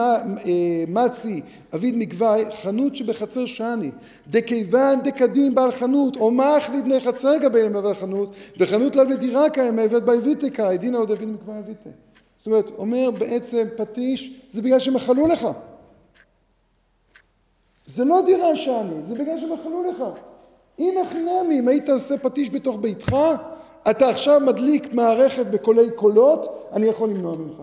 מצי 0.89 1.41
אביד 1.75 1.97
מגווי, 1.97 2.45
חנות 2.63 2.97
שבחצר 2.97 3.47
שאני, 3.47 3.91
דכיוון 4.31 5.01
דקדים 5.03 5.55
בעל 5.55 5.73
חנות, 5.73 6.17
או 6.17 6.31
מח 6.31 6.69
לבני 6.75 7.01
חצר 7.01 7.39
גבי 7.39 7.63
למעבר 7.63 7.95
חנות, 7.95 8.35
וחנות 8.59 8.97
לאו 8.97 9.05
לדירה 9.05 9.51
קיים 9.51 9.77
מעבד 9.77 10.07
באביתי 10.07 10.51
קאי, 10.51 10.79
דינא 10.79 10.97
עוד 10.97 11.11
אביד 11.11 11.29
מגווי 11.29 11.59
אביתי. 11.59 11.89
זאת 12.39 12.47
אומרת, 12.47 12.71
אומר 12.79 13.11
בעצם 13.19 13.67
פטיש, 13.77 14.41
זה 14.49 14.63
בגלל 14.63 14.79
שמחלו 14.79 15.27
לך. 15.27 15.49
זה 17.87 18.05
לא 18.05 18.23
דירה 18.27 18.57
שאני, 18.57 19.03
זה 19.03 19.15
בגלל 19.15 19.39
שמחלו 19.39 19.83
לך. 19.91 20.05
הנה 20.79 21.07
חינמי, 21.07 21.59
אם 21.59 21.69
היית 21.69 21.89
עושה 21.89 22.19
פטיש 22.19 22.51
בתוך 22.51 22.77
ביתך, 22.81 23.17
אתה 23.91 24.09
עכשיו 24.09 24.41
מדליק 24.41 24.93
מערכת 24.93 25.47
בקולי 25.47 25.91
קולות, 25.91 26.69
אני 26.73 26.87
יכול 26.87 27.11
למנוע 27.11 27.37
ממך. 27.37 27.63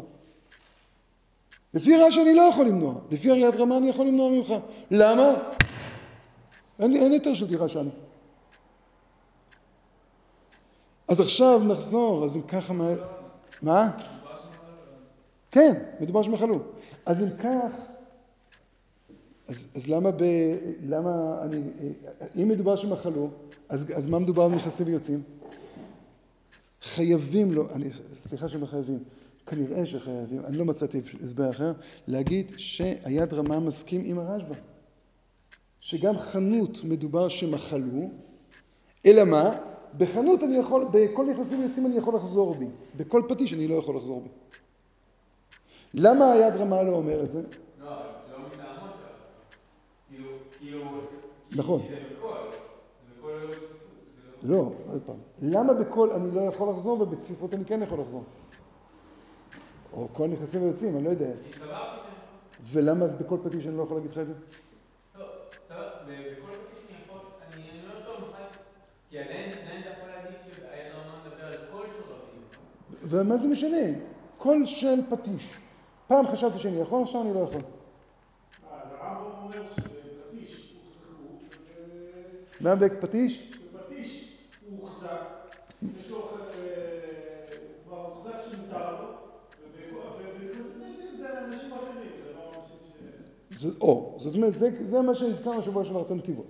לפי 1.74 1.98
רש"י 1.98 2.22
אני 2.22 2.36
לא 2.36 2.42
יכול 2.42 2.66
למנוע, 2.66 2.94
לפי 3.12 3.32
הריית 3.32 3.56
רמה 3.56 3.78
אני 3.78 3.90
יכול 3.90 4.06
למנוע 4.06 4.30
ממך. 4.30 4.54
למה? 4.92 5.34
אין, 6.80 6.96
אין 6.96 7.14
יותר 7.14 7.34
של 7.34 7.48
דירה 7.48 7.70
שאני. 7.70 7.90
אז 11.08 11.20
עכשיו 11.20 11.62
נחזור, 11.64 12.26
אז 12.26 12.36
אם 12.36 12.42
ככה 12.42 12.74
מה... 12.74 12.90
מה? 13.62 13.90
כן, 15.52 15.84
מדובר 16.00 16.24
שמחלו. 16.24 16.60
אז 17.06 17.24
אם 17.24 17.30
כך, 17.44 17.93
אז, 19.48 19.68
אז 19.76 19.88
למה, 19.88 20.12
ב, 20.12 20.24
למה 20.84 21.42
אני, 21.42 21.62
אם 22.42 22.48
מדובר 22.48 22.76
שמחלו, 22.76 23.30
אז, 23.70 23.86
אז 23.96 24.08
מה 24.08 24.20
מדובר 24.20 24.44
על 24.44 24.52
נכנסים 24.52 24.88
ויוצאים? 24.88 25.24
חייבים 26.82 27.52
לו, 27.52 27.72
אני, 27.72 27.90
סליחה 28.16 28.50
שהם 28.50 28.66
חייבים, 28.66 29.00
כנראה 29.46 29.86
שחייבים, 29.86 30.46
אני 30.46 30.58
לא 30.58 30.66
מצאתי 30.66 31.02
הסבר 31.24 31.50
אחר, 31.50 31.74
להגיד 32.08 32.52
שהיד 32.58 33.34
רמה 33.34 33.60
מסכים 33.60 34.02
עם 34.06 34.20
הרשב"א. 34.20 34.54
שגם 35.80 36.18
חנות 36.18 36.84
מדובר 36.84 37.28
שמחלו, 37.28 38.10
אלא 39.06 39.24
מה? 39.24 39.56
בחנות 39.98 40.44
אני 40.44 40.58
יכול, 40.58 40.86
בכל 40.92 41.26
נכנסים 41.26 41.60
ויוצאים 41.60 41.86
אני 41.86 41.98
יכול 41.98 42.16
לחזור 42.16 42.56
בי, 42.56 42.68
בכל 42.98 43.22
פטיש 43.30 43.54
אני 43.54 43.68
לא 43.68 43.76
יכול 43.76 43.96
לחזור 43.98 44.22
בי. 44.22 44.30
למה 45.94 46.32
היד 46.32 46.54
רמה 46.54 46.84
לא 46.84 46.92
אומר 46.92 47.24
את 47.24 47.32
זה? 47.32 47.42
לא, 47.82 47.88
אבל 47.88 48.08
לא 48.32 48.38
מטעמו 48.48 48.88
של 50.10 50.24
כאילו, 50.64 50.84
נכון. 51.56 51.82
כי 51.82 51.88
זה 51.88 51.96
בכל, 52.18 52.34
זה 53.08 53.20
בכל 53.20 53.30
ללא 53.30 53.52
צפיפות. 53.52 54.44
לא, 54.44 54.72
עוד 54.92 55.02
פעם. 55.06 55.16
למה 55.42 55.74
בכל 55.74 56.12
אני 56.12 56.36
לא 56.36 56.42
יכול 56.42 56.70
לחזור 56.70 57.02
ובצפיפות 57.02 57.54
אני 57.54 57.66
כן 57.66 57.82
יכול 57.84 58.00
לחזור? 58.00 58.24
או 59.94 60.08
כל 60.14 60.28
נכנסים 60.28 60.64
ויוצאים, 60.64 60.96
אני 60.96 61.04
לא 61.04 61.10
יודע. 61.10 61.30
ולמה 62.64 63.06
אז 63.06 63.14
בכל 63.14 63.38
פטיש 63.44 63.68
אני 63.68 63.78
לא 63.78 63.84
יכול 63.84 63.98
להגיד 63.98 64.12
לך 64.12 64.18
את 64.18 64.28
זה? 64.28 64.34
לא, 65.20 65.26
סבבה, 65.68 65.82
בכל 66.06 66.52
פטיש 66.52 66.80
אני 66.90 66.98
יכול, 67.06 67.20
אני 67.54 67.70
אני 67.70 67.80
אומר 67.80 68.06
טוב, 68.06 68.20
נוכל, 68.20 68.44
כי 69.10 69.20
עדיין 69.20 69.50
אתה 69.52 69.90
יכול 69.90 70.10
להגיד 70.10 70.38
שהיד 70.56 70.92
רמה 70.94 71.22
מדבר 71.26 71.46
על 71.46 71.54
כל 71.72 71.86
של 71.88 72.04
רבים, 72.04 72.42
נכון? 72.52 73.20
ומה 73.20 73.38
זה 73.38 73.48
משנה? 73.48 74.00
כל 74.38 74.66
של 74.66 75.00
פטיש. 75.10 75.58
פעם 76.08 76.28
חשבתי 76.28 76.60
שאני 76.60 76.80
יכול, 76.80 77.02
עכשיו 77.02 77.22
אני 77.22 77.34
לא 77.34 77.40
יכול. 77.40 77.62
אה, 77.62 78.78
הרמב"ם 79.00 79.32
אומר 79.44 79.52
שבפטיש 79.52 79.74
הוחזקו, 79.74 79.82
ו- 79.82 79.83
מה 82.64 82.76
בפטיש? 82.76 83.52
בפטיש 83.74 84.30
הוא 84.70 84.80
הוחזק, 84.80 85.10
יש 86.00 86.10
לו, 86.10 86.18
אה, 86.18 86.26
הוא 87.50 87.68
כבר 87.88 88.06
הוחזק 88.06 88.34
שמותר 88.52 88.92
לו, 88.92 89.08
ובכ- 89.08 89.94
ובנכנסים 89.96 90.82
ויוצאים 90.82 91.18
זה 91.18 91.40
אנשים 91.46 91.72
אחרים, 91.72 91.96
זה 92.26 92.34
לא 92.36 92.48
אנשים 92.50 92.78
ש... 93.58 93.62
זאת, 93.62 93.82
או, 93.82 94.16
זאת 94.20 94.36
אומרת, 94.36 94.54
זה, 94.54 95.02
מה 95.02 95.16
שהזכרנו 95.16 95.64
שבוע 95.64 95.86
שעבר, 95.86 96.00
אלטרנטיבות. 96.00 96.46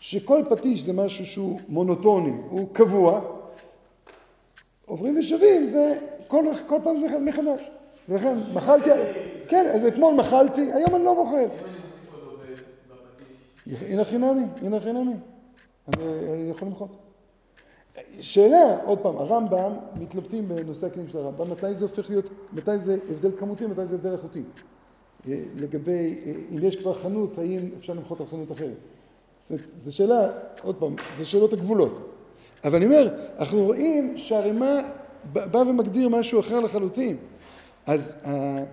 שכל 0.00 0.42
פטיש 0.50 0.80
זה 0.80 0.92
משהו 0.92 1.26
שהוא 1.26 1.60
מונוטוני, 1.68 2.32
הוא 2.50 2.68
קבוע, 2.74 3.20
עוברים 4.86 5.18
ושבים, 5.18 5.66
זה 5.66 5.98
כל, 6.28 6.44
כל 6.66 6.78
פעם 6.84 6.96
זה 6.96 7.18
מחדש. 7.20 7.70
ולכן, 8.08 8.36
מחלתי, 8.54 8.90
כן, 9.48 9.66
אז 9.74 9.84
אתמול 9.84 10.14
מחלתי, 10.14 10.72
היום 10.72 10.94
אני 10.94 11.04
לא 11.04 11.14
בוחר. 11.14 11.36
אם 11.36 11.44
אני 11.44 11.48
מוסיף 11.50 12.12
עוד 12.12 12.22
עובד 12.32 12.52
בפטיש, 13.72 13.82
הנה 13.90 14.04
חינמי, 14.04 14.42
הנה 14.62 14.80
חינמי. 14.80 15.14
אני, 15.88 16.04
אני 16.32 16.50
יכול 16.50 16.68
למחות. 16.68 16.96
שאלה, 18.20 18.84
עוד 18.84 18.98
פעם, 18.98 19.16
הרמב"ם, 19.16 19.72
מתלבטים 19.96 20.48
בנושא 20.48 20.86
הכלים 20.86 21.08
של 21.08 21.18
הרמב"ם, 21.18 21.50
מתי 21.50 21.74
זה 21.74 21.84
הופך 21.84 22.10
להיות, 22.10 22.30
מתי 22.52 22.78
זה 22.78 22.96
הבדל 23.10 23.30
כמותי, 23.38 23.66
מתי 23.66 23.86
זה 23.86 23.94
הבדל 23.94 24.12
איכותי. 24.12 24.42
אה, 25.28 25.42
לגבי, 25.54 26.16
אה, 26.26 26.32
אם 26.50 26.64
יש 26.64 26.76
כבר 26.76 26.94
חנות, 26.94 27.38
האם 27.38 27.70
אפשר 27.78 27.92
למחות 27.92 28.20
על 28.20 28.26
חנות 28.26 28.52
אחרת. 28.52 28.76
זאת 29.40 29.50
אומרת, 29.50 29.64
זו 29.76 29.96
שאלה, 29.96 30.30
עוד 30.62 30.76
פעם, 30.76 30.96
זה 31.18 31.26
שאלות 31.26 31.52
הגבולות. 31.52 32.12
אבל 32.64 32.76
אני 32.76 32.84
אומר, 32.84 33.14
אנחנו 33.38 33.64
רואים 33.64 34.18
שהרימה 34.18 34.80
בא 35.32 35.58
ומגדיר 35.58 36.08
משהו 36.08 36.40
אחר 36.40 36.60
לחלוטין. 36.60 37.16
אז, 37.86 38.16
אה, 38.24 38.64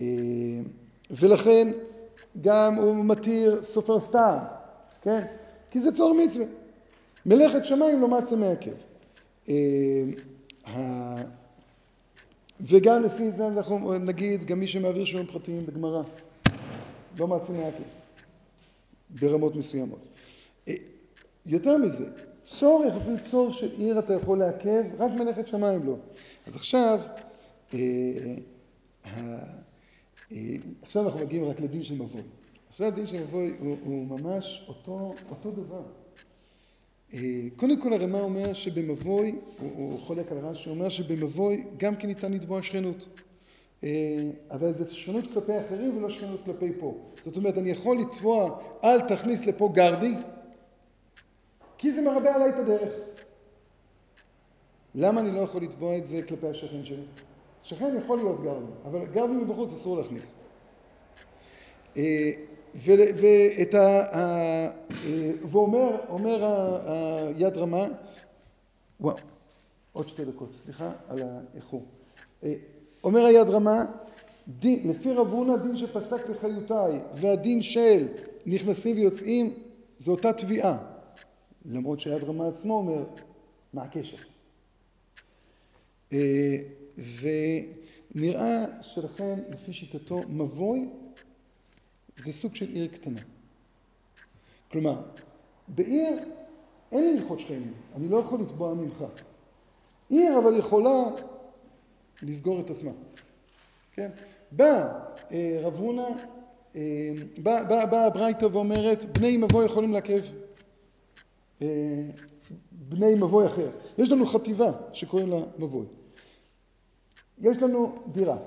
אה, 0.00 0.06
ולכן 1.10 1.72
גם 2.40 2.74
הוא 2.74 3.04
מתיר 3.04 3.62
סופר 3.62 4.00
סתם, 4.00 4.36
כן? 5.02 5.24
כי 5.70 5.80
זה 5.80 5.92
צור 5.92 6.14
מצווה. 6.14 6.46
מלאכת 7.26 7.64
שמיים 7.64 8.00
לא 8.00 8.08
מצה 8.08 8.36
מעכב. 8.36 8.72
אה, 9.48 11.22
וגם 12.60 13.02
לפי 13.02 13.30
זה 13.30 13.48
אנחנו 13.48 13.98
נגיד, 13.98 14.44
גם 14.44 14.60
מי 14.60 14.68
שמעביר 14.68 15.04
שיעורים 15.04 15.26
פרטיים 15.26 15.66
בגמרא, 15.66 16.02
לא 17.18 17.28
מצה 17.28 17.52
מעכב, 17.52 17.82
ברמות 19.10 19.56
מסוימות. 19.56 20.08
אה, 20.68 20.74
יותר 21.46 21.76
מזה, 21.76 22.04
צורך, 22.42 22.94
אפילו 22.96 23.16
צורך 23.30 23.54
של 23.54 23.70
עיר 23.78 23.98
אתה 23.98 24.14
יכול 24.14 24.38
לעכב, 24.38 24.84
רק 24.98 25.10
מלאכת 25.10 25.46
שמיים 25.46 25.86
לא. 25.86 25.96
אז 26.46 26.56
עכשיו, 26.56 27.00
אה, 27.74 27.78
עכשיו 30.82 31.04
אנחנו 31.04 31.20
מגיעים 31.20 31.44
רק 31.44 31.60
לדין 31.60 31.84
של 31.84 31.94
מבוי. 31.94 32.22
עכשיו 32.70 32.86
הדין 32.86 33.06
של 33.06 33.22
מבוי 33.22 33.54
הוא, 33.60 33.76
הוא 33.84 34.06
ממש 34.06 34.64
אותו, 34.68 35.14
אותו 35.30 35.50
דבר. 35.50 35.82
אה, 37.14 37.20
קודם 37.56 37.80
כל 37.80 37.92
הרמ"א 37.92 38.18
אומר 38.18 38.52
שבמבוי, 38.52 39.38
הוא, 39.60 39.70
הוא 39.76 39.98
חולק 39.98 40.32
על 40.32 40.38
רש"י, 40.38 40.68
הוא 40.68 40.76
אומר 40.76 40.88
שבמבוי 40.88 41.64
גם 41.76 41.96
כן 41.96 42.08
ניתן 42.08 42.32
לתבוע 42.32 42.62
שכנות. 42.62 43.08
אה, 43.84 44.30
אבל 44.50 44.74
זה 44.74 44.94
שכנות 44.94 45.24
כלפי 45.34 45.60
אחרים 45.60 45.96
ולא 45.96 46.10
שכנות 46.10 46.40
כלפי 46.44 46.72
פה. 46.80 46.94
זאת 47.24 47.36
אומרת, 47.36 47.58
אני 47.58 47.70
יכול 47.70 47.98
לתבוע, 47.98 48.60
אל 48.84 49.00
תכניס 49.00 49.46
לפה 49.46 49.70
גרדי, 49.74 50.14
כי 51.78 51.92
זה 51.92 52.00
מרבה 52.02 52.34
עליי 52.34 52.48
את 52.48 52.58
הדרך. 52.58 52.92
למה 54.94 55.20
אני 55.20 55.32
לא 55.32 55.40
יכול 55.40 55.62
לתבוע 55.62 55.96
את 55.96 56.06
זה 56.06 56.22
כלפי 56.22 56.46
השכן 56.46 56.84
שלי? 56.84 57.04
שכן 57.62 57.96
יכול 57.96 58.18
להיות 58.18 58.42
גרדי, 58.42 58.72
אבל 58.84 59.06
גרדי 59.06 59.32
מבחוץ 59.32 59.72
אסור 59.72 59.96
להכניס. 59.96 60.34
ואת 62.74 63.74
ה... 63.74 64.16
ה- 64.16 64.70
אה, 65.04 65.30
ואומר 65.50 65.96
אומר 66.08 66.44
היד 67.36 67.56
רמה, 67.56 67.86
וואו, 69.00 69.16
עוד 69.92 70.08
שתי 70.08 70.24
דקות, 70.24 70.48
סליחה 70.64 70.92
על 71.08 71.18
האיחור. 71.22 71.84
אה, 72.44 72.54
אומר 73.04 73.24
היד 73.24 73.48
רמה, 73.48 73.84
דין, 74.48 74.90
לפי 74.90 75.12
רב 75.12 75.28
הונא 75.32 75.56
דין 75.56 75.76
שפסק 75.76 76.28
לחיותיי 76.28 77.00
והדין 77.14 77.62
של 77.62 78.08
נכנסים 78.46 78.96
ויוצאים 78.96 79.54
זו 79.98 80.12
אותה 80.12 80.32
תביעה. 80.32 80.78
למרות 81.64 82.00
שהיד 82.00 82.24
רמה 82.24 82.48
עצמו 82.48 82.74
אומר, 82.74 83.04
מה 83.72 83.82
הקשר? 83.82 84.16
אה, 86.12 86.56
ונראה 88.14 88.64
שלכן, 88.82 89.38
לפי 89.50 89.72
שיטתו, 89.72 90.20
מבוי 90.28 90.88
זה 92.18 92.32
סוג 92.32 92.54
של 92.54 92.68
עיר 92.68 92.86
קטנה. 92.86 93.20
כלומר, 94.70 95.02
בעיר 95.68 96.18
אין 96.92 97.04
לי 97.04 97.18
הלכות 97.18 97.40
שכנים, 97.40 97.72
אני 97.94 98.08
לא 98.08 98.16
יכול 98.16 98.40
לתבוע 98.40 98.74
ממך. 98.74 99.04
עיר 100.08 100.38
אבל 100.38 100.56
יכולה 100.56 101.04
לסגור 102.22 102.60
את 102.60 102.70
עצמה. 102.70 102.90
כן? 103.92 104.10
בא 104.52 105.00
אה, 105.32 105.60
רב 105.62 105.74
הונא, 105.74 106.08
אה, 106.76 107.12
באה 107.42 107.64
בא, 107.64 107.86
בא 107.86 108.06
הברייתא 108.06 108.44
ואומרת, 108.52 109.04
בני 109.04 109.36
מבוי 109.36 109.66
יכולים 109.66 109.92
לעכב 109.92 110.20
אה, 111.62 111.66
בני 112.72 113.14
מבוי 113.14 113.46
אחר. 113.46 113.70
יש 113.98 114.10
לנו 114.10 114.26
חטיבה 114.26 114.72
שקוראים 114.92 115.30
לה 115.30 115.38
מבוי. 115.58 115.86
יש 117.38 117.62
לנו 117.62 117.94
דירה. 118.12 118.38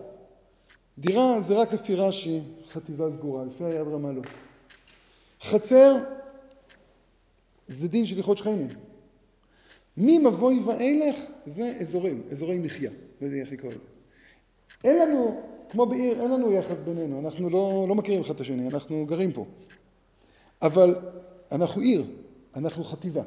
דירה 0.98 1.42
זה 1.42 1.54
רק 1.54 1.74
לפי 1.74 1.96
רש"י 1.96 2.42
חטיבה 2.70 3.12
סגורה, 3.12 3.46
לפי 3.46 3.64
היד 3.64 3.88
רמה 3.88 4.12
לא. 4.12 4.22
חצר 5.42 5.96
זה 7.68 7.88
דין 7.88 8.06
של 8.06 8.18
הלכות 8.18 8.38
שכנים. 8.38 8.68
ממבוי 9.98 10.60
ואילך 10.66 11.20
זה 11.46 11.78
אזורים, 11.82 12.24
אזורי 12.32 12.60
מחיה, 12.60 12.92
לא 13.22 13.26
יודע 13.26 13.38
איך 13.38 13.52
לקרוא 13.52 13.72
לזה. 13.72 13.88
אין 14.84 14.98
לנו, 14.98 15.42
כמו 15.70 15.86
בעיר, 15.86 16.22
אין 16.22 16.32
לנו 16.32 16.52
יחס 16.52 16.82
בינינו, 16.82 17.20
אנחנו 17.20 17.50
לא, 17.50 17.86
לא 17.90 17.96
מכירים 17.96 18.22
אחד 18.22 18.36
את 18.36 18.42
השני, 18.42 18.68
אנחנו 18.68 19.06
גרים 19.06 19.32
פה. 19.32 19.46
אבל 20.62 20.96
אנחנו 21.52 21.82
עיר, 21.82 22.06
אנחנו 22.56 22.84
חטיבה. 22.84 23.22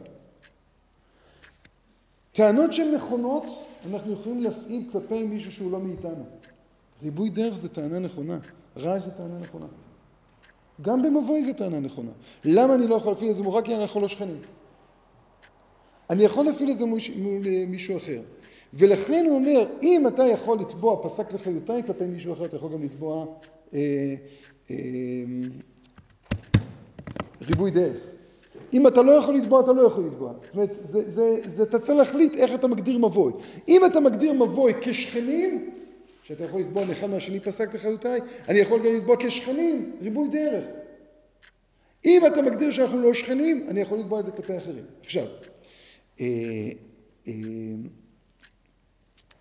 טענות 2.32 2.72
שהן 2.72 2.94
נכונות, 2.94 3.44
אנחנו 3.86 4.12
יכולים 4.12 4.40
להפעיל 4.40 4.88
כלפי 4.92 5.22
מישהו 5.22 5.52
שהוא 5.52 5.72
לא 5.72 5.80
מאיתנו. 5.80 6.24
ריבוי 7.02 7.30
דרך 7.30 7.54
זה 7.54 7.68
טענה 7.68 7.98
נכונה, 7.98 8.38
רעש 8.76 9.02
זה 9.02 9.10
טענה 9.10 9.38
נכונה. 9.38 9.66
גם 10.82 11.02
במבוי 11.02 11.42
זה 11.42 11.52
טענה 11.52 11.80
נכונה. 11.80 12.10
למה 12.44 12.74
אני 12.74 12.86
לא 12.86 12.94
יכול 12.94 13.12
להפעיל 13.12 13.30
את 13.30 13.36
זה 13.36 13.42
מול 13.42 13.54
רק 13.54 13.64
כי 13.64 13.74
אנחנו 13.76 14.00
לא 14.00 14.08
שכנים? 14.08 14.40
אני 16.10 16.22
יכול 16.24 16.44
להפעיל 16.44 16.70
את 16.70 16.78
זה 16.78 16.86
מול, 16.86 16.98
מול 17.16 17.42
אה, 17.46 17.64
מישהו 17.66 17.96
אחר. 17.96 18.22
ולכן 18.74 19.24
הוא 19.28 19.36
אומר, 19.36 19.66
אם 19.82 20.06
אתה 20.06 20.22
יכול 20.22 20.58
לתבוע 20.58 21.02
פסק 21.02 21.32
לחיותיי 21.32 21.82
כלפי 21.86 22.04
מישהו 22.04 22.32
אחר, 22.32 22.44
אתה 22.44 22.56
יכול 22.56 22.72
גם 22.72 22.82
לתבוע 22.82 23.26
אה, 23.74 24.14
אה, 24.70 24.76
ריבוי 27.42 27.70
דרך. 27.70 27.96
אם 28.72 28.86
אתה 28.86 29.02
לא 29.02 29.12
יכול 29.12 29.34
לתבוע, 29.34 29.60
אתה 29.60 29.72
לא 29.72 29.82
יכול 29.82 30.06
לתבוע. 30.06 30.32
זאת 30.42 30.54
אומרת, 30.54 30.70
זה, 30.82 31.10
זה, 31.10 31.36
זה, 31.44 31.62
אתה 31.62 31.78
צריך 31.78 31.98
להחליט 31.98 32.34
איך 32.34 32.54
אתה 32.54 32.68
מגדיר 32.68 32.98
מבוי. 32.98 33.32
אם 33.68 33.82
אתה 33.86 34.00
מגדיר 34.00 34.32
מבוי 34.32 34.72
כשכנים, 34.80 35.70
שאתה 36.24 36.44
יכול 36.44 36.60
לתבוע 36.60 36.84
מאחד 36.84 37.06
מהשני 37.06 37.40
פסק 37.40 37.74
לחיותיי, 37.74 38.20
אני 38.48 38.58
יכול 38.58 38.86
גם 38.86 38.94
לתבוע 38.94 39.16
כשכנים, 39.18 39.96
ריבוי 40.02 40.28
דרך. 40.28 40.66
אם 42.04 42.22
אתה 42.26 42.42
מגדיר 42.42 42.70
שאנחנו 42.70 43.00
לא 43.00 43.14
שכנים, 43.14 43.66
אני 43.68 43.80
יכול 43.80 43.98
לתבוע 43.98 44.20
את 44.20 44.24
זה 44.24 44.32
כלפי 44.32 44.58
אחרים. 44.58 44.84
עכשיו, 45.02 45.26
אה, 46.20 46.26
אה, 47.28 47.32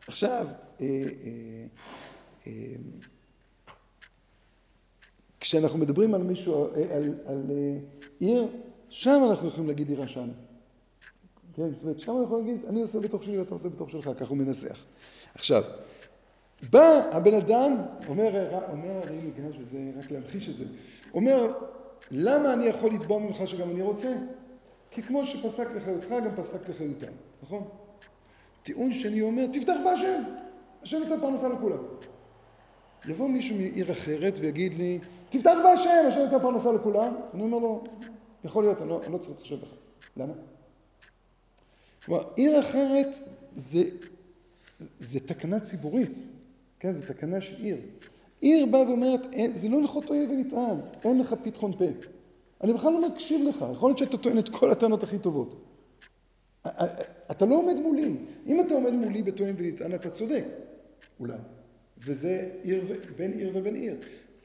עכשיו, 0.07 0.47
אה, 0.81 0.85
כשאנחנו 5.39 5.80
מדברים 5.80 6.14
על 6.14 6.23
מישהו, 6.23 6.65
על, 6.65 6.84
על, 6.91 7.14
על 7.26 7.51
עיר, 8.19 8.47
שם 8.89 9.22
אנחנו 9.30 9.47
יכולים 9.47 9.68
להגיד 9.68 9.89
עיר 9.89 10.01
השם. 10.01 10.30
כן, 11.55 11.73
זאת 11.73 11.84
אומרת, 11.84 11.99
שם 11.99 12.11
אנחנו 12.11 12.23
יכולים 12.23 12.47
להגיד, 12.47 12.65
אני 12.65 12.81
עושה 12.81 12.99
בתוך 12.99 13.23
שלי 13.23 13.39
ואתה 13.39 13.53
עושה 13.53 13.69
בתוך 13.69 13.89
שלך, 13.89 14.10
כך 14.19 14.27
הוא 14.27 14.38
מנסח. 14.38 14.80
עכשיו, 15.35 15.64
בא 16.69 17.02
הבן 17.11 17.34
אדם, 17.34 17.76
אומר, 18.07 18.52
הרי 19.03 19.18
ניגש, 19.22 19.56
וזה 19.60 19.77
רק 19.99 20.11
להמחיש 20.11 20.49
את 20.49 20.57
זה, 20.57 20.65
אומר, 21.14 21.53
למה 22.11 22.53
אני 22.53 22.65
יכול 22.65 22.94
לתבוע 22.94 23.19
ממך 23.19 23.48
שגם 23.48 23.69
אני 23.69 23.81
רוצה? 23.81 24.14
כי 24.91 25.02
כמו 25.02 25.26
שפסק 25.26 25.68
לחיותך, 25.76 26.07
גם 26.10 26.35
פסק 26.35 26.69
לחיותם, 26.69 27.11
נכון? 27.44 27.68
טיעון 28.64 28.94
שני 28.94 29.22
אומר, 29.22 29.45
תפתח 29.53 29.76
בהשם, 29.85 30.23
השם 30.84 30.98
נותן 30.98 31.22
פרנסה 31.22 31.49
לכולם. 31.49 31.77
יבוא 33.07 33.30
מישהו 33.30 33.56
מעיר 33.56 33.91
אחרת 33.91 34.34
ויגיד 34.40 34.73
לי, 34.73 34.99
תפתח 35.30 35.53
בהשם, 35.64 36.06
השם 36.07 36.19
נותן 36.19 36.40
פרנסה 36.40 36.72
לכולם. 36.72 37.15
אני 37.34 37.44
אומר 37.44 37.57
לו, 37.57 37.84
יכול 38.44 38.64
להיות, 38.64 38.81
אני 38.81 38.90
לא, 38.90 39.02
אני 39.03 39.14
לא 39.14 39.18
צריך 39.18 39.30
להתחשב 39.30 39.56
בך. 39.56 39.73
למה? 40.18 40.34
כלומר, 42.06 42.23
עיר 42.35 42.60
אחרת 42.60 43.18
זה, 43.52 43.84
זה 44.99 45.19
תקנה 45.19 45.60
ציבורית, 45.60 46.27
כן, 46.84 46.93
זה 46.93 47.07
תקנה 47.07 47.41
של 47.41 47.55
עיר. 47.64 47.77
עיר 48.41 48.65
באה 48.65 48.81
ואומרת, 48.81 49.22
זה 49.53 49.69
לא 49.69 49.80
הלכות 49.80 50.10
אויב 50.10 50.30
ונטען, 50.30 50.77
אין 51.03 51.19
לך 51.19 51.35
פתחון 51.43 51.72
פה. 51.77 51.85
אני 52.64 52.73
בכלל 52.73 52.93
לא 52.93 53.10
מקשיב 53.10 53.47
לך, 53.47 53.65
יכול 53.72 53.89
להיות 53.89 53.97
שאתה 53.97 54.18
טוען 54.18 54.39
את 54.39 54.49
כל 54.49 54.72
הטענות 54.72 55.03
הכי 55.03 55.19
טובות. 55.19 55.55
אתה 57.31 57.45
לא 57.45 57.55
עומד 57.55 57.80
מולי. 57.80 58.15
אם 58.47 58.60
אתה 58.60 58.73
עומד 58.73 58.93
מולי 58.93 59.23
בטוען 59.23 59.55
ונטען, 59.57 59.95
אתה 59.95 60.10
צודק, 60.10 60.43
אולי. 61.19 61.38
וזה 61.97 62.49
עיר 62.61 62.84
ו... 62.88 62.93
בין 63.18 63.31
עיר 63.31 63.51
ובין 63.53 63.76
עיר. 63.76 63.95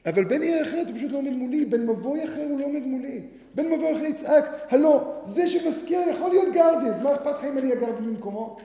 אבל 0.05 0.23
בן 0.23 0.41
עיר 0.41 0.63
אחרת 0.63 0.87
הוא 0.87 0.95
פשוט 0.95 1.11
לא 1.11 1.17
עומד 1.17 1.33
מולי, 1.33 1.65
בן 1.65 1.87
מבוי 1.87 2.25
אחר 2.25 2.45
הוא 2.49 2.59
לא 2.59 2.65
עומד 2.65 2.83
מולי. 2.85 3.27
בן 3.55 3.65
מבוי 3.65 3.93
אחר 3.93 4.05
יצעק, 4.05 4.45
הלו, 4.69 5.01
זה 5.23 5.47
שמזכיר 5.47 5.99
יכול 6.11 6.29
להיות 6.29 6.53
גרדי, 6.53 6.87
אז 6.89 6.99
מה 6.99 7.13
אכפת 7.13 7.35
לך 7.37 7.43
אם 7.43 7.57
אני 7.57 7.71
הגרדי 7.71 8.01
במקומו? 8.01 8.57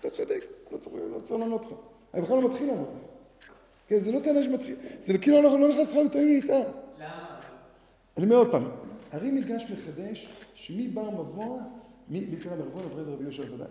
אתה 0.00 0.10
צודק, 0.10 0.44
לא 0.72 0.78
לא 1.12 1.20
צריך 1.20 1.40
לענות 1.40 1.66
לך. 1.66 1.72
אני 2.14 2.22
בכלל 2.22 2.36
לא 2.36 2.48
מתחיל 2.48 2.66
לענות 2.66 2.88
לך. 2.96 3.11
כן, 3.92 3.98
זה 3.98 4.12
לא 4.12 4.20
טענה 4.20 4.42
שמתחיל, 4.42 4.74
זה 5.00 5.18
כאילו 5.18 5.38
אנחנו 5.38 5.58
לא 5.58 5.68
נכנס 5.68 5.90
לך 5.92 5.96
לתאמים 5.96 6.28
איתה. 6.28 6.58
למה? 6.98 7.40
אני 8.16 8.24
אומר 8.24 8.36
עוד 8.36 8.50
פעם, 8.50 8.68
הרי 9.12 9.30
מדרש 9.30 9.66
מחדש 9.70 10.28
שמבר 10.54 11.10
מבוא, 11.10 11.58
מ- 12.10 12.36
סליחה, 12.36 12.56
מרבון 12.56 12.82
הפרד 12.86 13.08
רבי 13.08 13.22
יהושע 13.24 13.42
ודאי. 13.54 13.66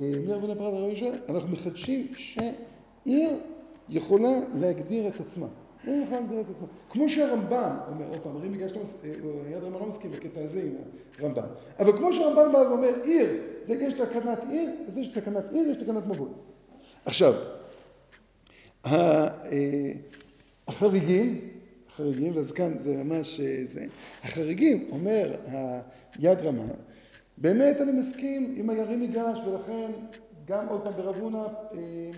אה, 0.00 0.12
מרבון 0.26 0.50
הפרד 0.50 0.74
רבי 0.74 0.86
יהושע, 0.86 1.10
אנחנו 1.28 1.48
מחדשים 1.48 2.06
שעיר 2.16 3.30
יכולה 3.88 4.30
להגדיר 4.54 5.08
את 5.08 5.20
עצמה. 5.20 5.46
עיר 5.86 6.02
יכולה 6.02 6.20
להגדיר 6.20 6.40
את 6.40 6.50
עצמה. 6.50 6.66
כמו 6.90 7.08
שהרמב"ם 7.08 7.76
אומר, 7.88 8.08
עוד 8.08 8.18
פעם, 8.22 8.36
הרי 8.36 8.48
מגרש 8.48 8.72
לא 8.72 8.80
אה, 9.04 9.10
יד 9.50 9.64
רמה 9.64 9.78
לא 9.78 9.86
מסכים 9.86 10.10
בקטע 10.10 10.40
הזה 10.44 10.62
עם 10.62 10.74
הרמב"ם. 11.20 11.48
אבל 11.78 11.98
כמו 11.98 12.12
שהרמב"ם 12.12 12.52
בא 12.52 12.58
ואומר, 12.58 13.02
עיר, 13.04 13.28
זה 13.62 13.74
יש 13.74 13.94
תקנת 13.94 14.44
עיר, 14.50 14.70
וזה 14.88 15.00
יש 15.00 15.08
תקנת 15.08 15.52
עיר, 15.52 15.68
יש 15.68 15.76
תקנת 15.76 16.06
מבוי. 16.06 16.28
עכשיו, 17.04 17.32
אה, 17.32 17.63
החריגים, 20.68 21.40
החריגים, 21.88 22.36
ואז 22.36 22.52
כאן 22.52 22.78
זה 22.78 23.04
ממש 23.04 23.40
אה, 23.40 23.60
זה, 23.64 23.84
החריגים, 24.22 24.88
אומר 24.90 25.36
היד 26.18 26.38
רמה, 26.40 26.64
באמת 27.38 27.80
אני 27.80 27.92
מסכים 27.92 28.54
עם 28.56 28.70
הירים 28.70 29.00
מגרש, 29.00 29.38
ולכן 29.46 29.90
גם 30.44 30.68
עוד 30.68 30.84
פעם 30.84 30.92
ברב 30.92 31.16
הונא, 31.16 31.46
אה, 31.72 32.10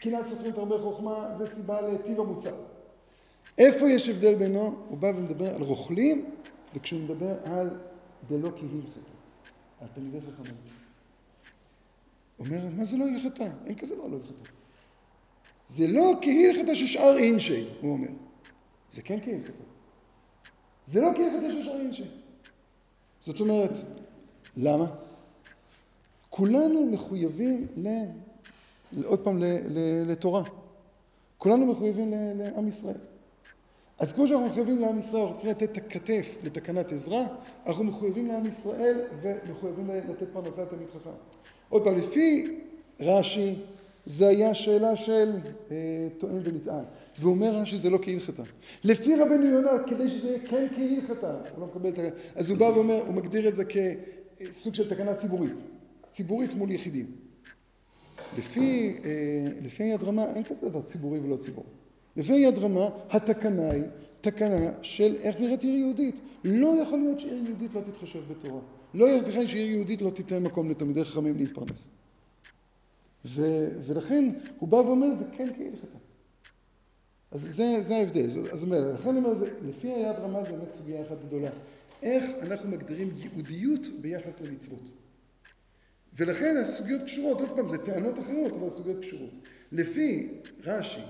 קנאת 0.00 0.26
סופרים 0.26 0.52
תרבה 0.52 0.78
חוכמה, 0.78 1.34
זה 1.34 1.46
סיבה 1.46 1.80
לטיב 1.80 2.20
המוצר. 2.20 2.54
איפה 3.58 3.90
יש 3.90 4.08
הבדל 4.08 4.34
בינו? 4.34 4.76
הוא 4.88 4.98
בא 4.98 5.06
ומדבר 5.06 5.54
על 5.54 5.62
רוכלים, 5.62 6.30
וכשהוא 6.74 7.00
מדבר 7.00 7.34
על 7.44 7.70
דלא 8.28 8.48
כהלכתה, 8.48 9.00
על 9.80 9.88
תלמידי 9.94 10.18
חכמים. 10.20 10.56
אומר, 12.38 12.58
מה 12.76 12.84
זה 12.84 12.96
לא 12.96 13.04
הלכתה? 13.04 13.44
אין 13.66 13.74
כזה 13.74 13.94
דבר 13.94 14.06
לא 14.06 14.16
הלכתה. 14.16 14.65
זה 15.68 15.86
לא 15.86 16.12
כהלכתה 16.22 16.74
ששאר 16.74 17.18
אינשי, 17.18 17.68
הוא 17.80 17.92
אומר. 17.92 18.08
זה 18.90 19.02
כן 19.02 19.18
כהלכתה. 19.24 19.62
זה 20.86 21.00
לא 21.00 21.10
כהלכתה 21.16 21.50
ששאר 21.50 21.80
אינשי. 21.80 22.04
זאת 23.20 23.40
אומרת, 23.40 23.72
למה? 24.56 24.86
כולנו 26.30 26.86
מחויבים 26.86 27.66
ל... 27.76 27.88
עוד 29.04 29.18
פעם, 29.18 29.38
ל... 29.38 29.44
ל... 29.44 30.10
לתורה. 30.10 30.42
כולנו 31.38 31.66
מחויבים 31.66 32.12
ל... 32.12 32.14
לעם 32.34 32.68
ישראל. 32.68 32.98
אז 33.98 34.12
כמו 34.12 34.26
שאנחנו 34.26 34.46
מחויבים 34.46 34.78
לעם 34.78 34.98
ישראל, 34.98 35.22
אנחנו 35.22 35.36
צריכים 35.36 35.50
לתת 35.50 35.72
את 35.72 35.76
הכתף 35.76 36.36
לתקנת 36.42 36.92
עזרה, 36.92 37.26
אנחנו 37.66 37.84
מחויבים 37.84 38.26
לעם 38.26 38.46
ישראל 38.46 39.00
ומחויבים 39.22 39.90
לתת 39.90 40.28
פרנסה 40.32 40.62
לתלמיד 40.62 40.88
חכם. 40.88 41.10
עוד 41.68 41.84
פעם, 41.84 41.94
לפי 41.94 42.58
רש"י, 43.00 43.54
זה 44.06 44.28
היה 44.28 44.54
שאלה 44.54 44.96
של 44.96 45.30
אה, 45.70 46.08
טוען 46.18 46.40
ונטען. 46.44 46.84
והוא 47.18 47.32
אומר 47.32 47.54
רש"י 47.54 47.78
זה 47.78 47.90
לא 47.90 47.98
כהלכתה. 48.02 48.42
לפי 48.84 49.14
רבנו 49.14 49.46
יונה, 49.46 49.70
כדי 49.86 50.08
שזה 50.08 50.28
יהיה 50.28 50.38
כן 50.46 50.66
כהלכתה, 50.76 51.30
הוא 51.30 51.60
לא 51.60 51.66
מקבל 51.66 51.88
את 51.88 51.98
ה... 51.98 52.02
אז 52.34 52.50
הוא 52.50 52.58
בא 52.58 52.64
ואומר, 52.64 53.02
הוא 53.06 53.14
מגדיר 53.14 53.48
את 53.48 53.54
זה 53.54 53.64
כסוג 53.64 54.74
של 54.74 54.88
תקנה 54.88 55.14
ציבורית. 55.14 55.60
ציבורית 56.10 56.54
מול 56.54 56.70
יחידים. 56.70 57.06
לפי, 58.38 58.96
אה, 59.04 59.10
לפי 59.62 59.84
יד 59.84 60.02
רמה 60.02 60.24
אין 60.34 60.44
כזה 60.44 60.68
דבר 60.68 60.82
ציבורי 60.82 61.18
ולא 61.18 61.36
ציבורי. 61.36 61.68
לפי 62.16 62.34
יד 62.34 62.58
רמה 62.58 62.88
התקנה 63.10 63.70
היא 63.70 63.82
תקנה 64.20 64.70
של 64.82 65.16
איך 65.20 65.40
נראית 65.40 65.62
עיר 65.62 65.74
יהודית. 65.74 66.20
לא 66.44 66.82
יכול 66.82 66.98
להיות 66.98 67.20
שעיר 67.20 67.44
יהודית 67.46 67.74
לא 67.74 67.80
תתחשב 67.80 68.20
בתורה. 68.30 68.60
לא 68.94 69.06
ייתכן 69.06 69.46
שעיר 69.46 69.70
יהודית 69.70 70.02
לא 70.02 70.10
תיתן 70.10 70.42
מקום 70.42 70.70
לתלמידי 70.70 71.04
חכמים 71.04 71.36
להתפרנס. 71.36 71.90
ו, 73.26 73.68
ולכן 73.80 74.30
הוא 74.58 74.68
בא 74.68 74.76
ואומר 74.76 75.12
זה 75.12 75.24
כן 75.36 75.46
כהלכתה. 75.56 75.98
אז 77.30 77.40
זה, 77.40 77.76
זה 77.80 77.96
ההבדל. 77.96 78.24
אז 78.24 78.36
הוא 78.36 78.52
אומר, 78.62 78.92
לכן 78.94 79.08
הוא 79.08 79.16
אומר, 79.16 79.34
זה, 79.34 79.50
לפי 79.68 79.88
היד 79.88 80.16
רמה 80.16 80.44
זה 80.44 80.52
באמת 80.52 80.74
סוגיה 80.74 81.02
אחת 81.02 81.16
גדולה. 81.26 81.50
איך 82.02 82.24
אנחנו 82.42 82.70
מגדירים 82.70 83.10
יהודיות 83.16 83.86
ביחס 84.00 84.40
למצוות. 84.40 84.90
ולכן 86.16 86.56
הסוגיות 86.56 87.02
קשורות, 87.02 87.40
עוד 87.40 87.50
פעם, 87.56 87.70
זה 87.70 87.78
טענות 87.78 88.18
אחרות, 88.18 88.52
אבל 88.52 88.66
הסוגיות 88.66 89.00
קשורות. 89.00 89.38
לפי 89.72 90.28
רש"י, 90.64 91.00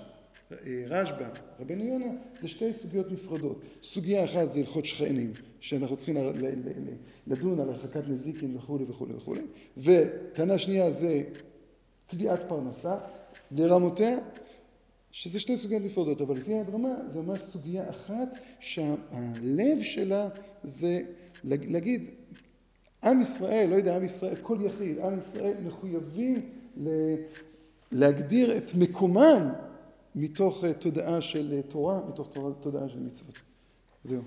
רשב"א, 0.88 1.28
רבנו 1.60 1.84
יונה, 1.84 2.06
זה 2.40 2.48
שתי 2.48 2.72
סוגיות 2.72 3.12
נפרדות. 3.12 3.62
סוגיה 3.82 4.24
אחת 4.24 4.50
זה 4.50 4.60
הלכות 4.60 4.84
שכנים, 4.84 5.32
שאנחנו 5.60 5.96
צריכים 5.96 6.16
לדון 7.26 7.60
על 7.60 7.68
הרחקת 7.68 8.08
נזיקין 8.08 8.56
וכולי 8.56 8.84
וכולי 8.88 9.14
וכולי, 9.14 9.40
וטענה 9.76 10.58
שנייה 10.58 10.90
זה 10.90 11.22
תביעת 12.06 12.48
פרנסה 12.48 12.96
לרמותיה, 13.50 14.18
שזה 15.10 15.40
שתי 15.40 15.56
סוגיות 15.56 15.82
נפרדות, 15.82 16.20
אבל 16.20 16.36
לפי 16.36 16.58
הדרמה 16.58 16.94
זה 17.06 17.22
ממש 17.22 17.40
סוגיה 17.40 17.90
אחת 17.90 18.28
שהלב 18.60 19.82
שלה 19.82 20.28
זה 20.64 21.00
להגיד 21.44 22.10
עם 23.04 23.20
ישראל, 23.20 23.68
לא 23.70 23.74
יודע, 23.74 23.96
עם 23.96 24.04
ישראל, 24.04 24.36
כל 24.42 24.58
יחיד, 24.60 24.98
עם 24.98 25.18
ישראל 25.18 25.54
מחויבים 25.64 26.50
להגדיר 27.92 28.56
את 28.56 28.74
מקומם 28.74 29.52
מתוך 30.14 30.64
תודעה 30.78 31.22
של 31.22 31.60
תורה, 31.68 32.00
מתוך 32.08 32.28
תודעה 32.60 32.88
של 32.88 32.98
מצוות. 32.98 33.34
זהו. 34.04 34.22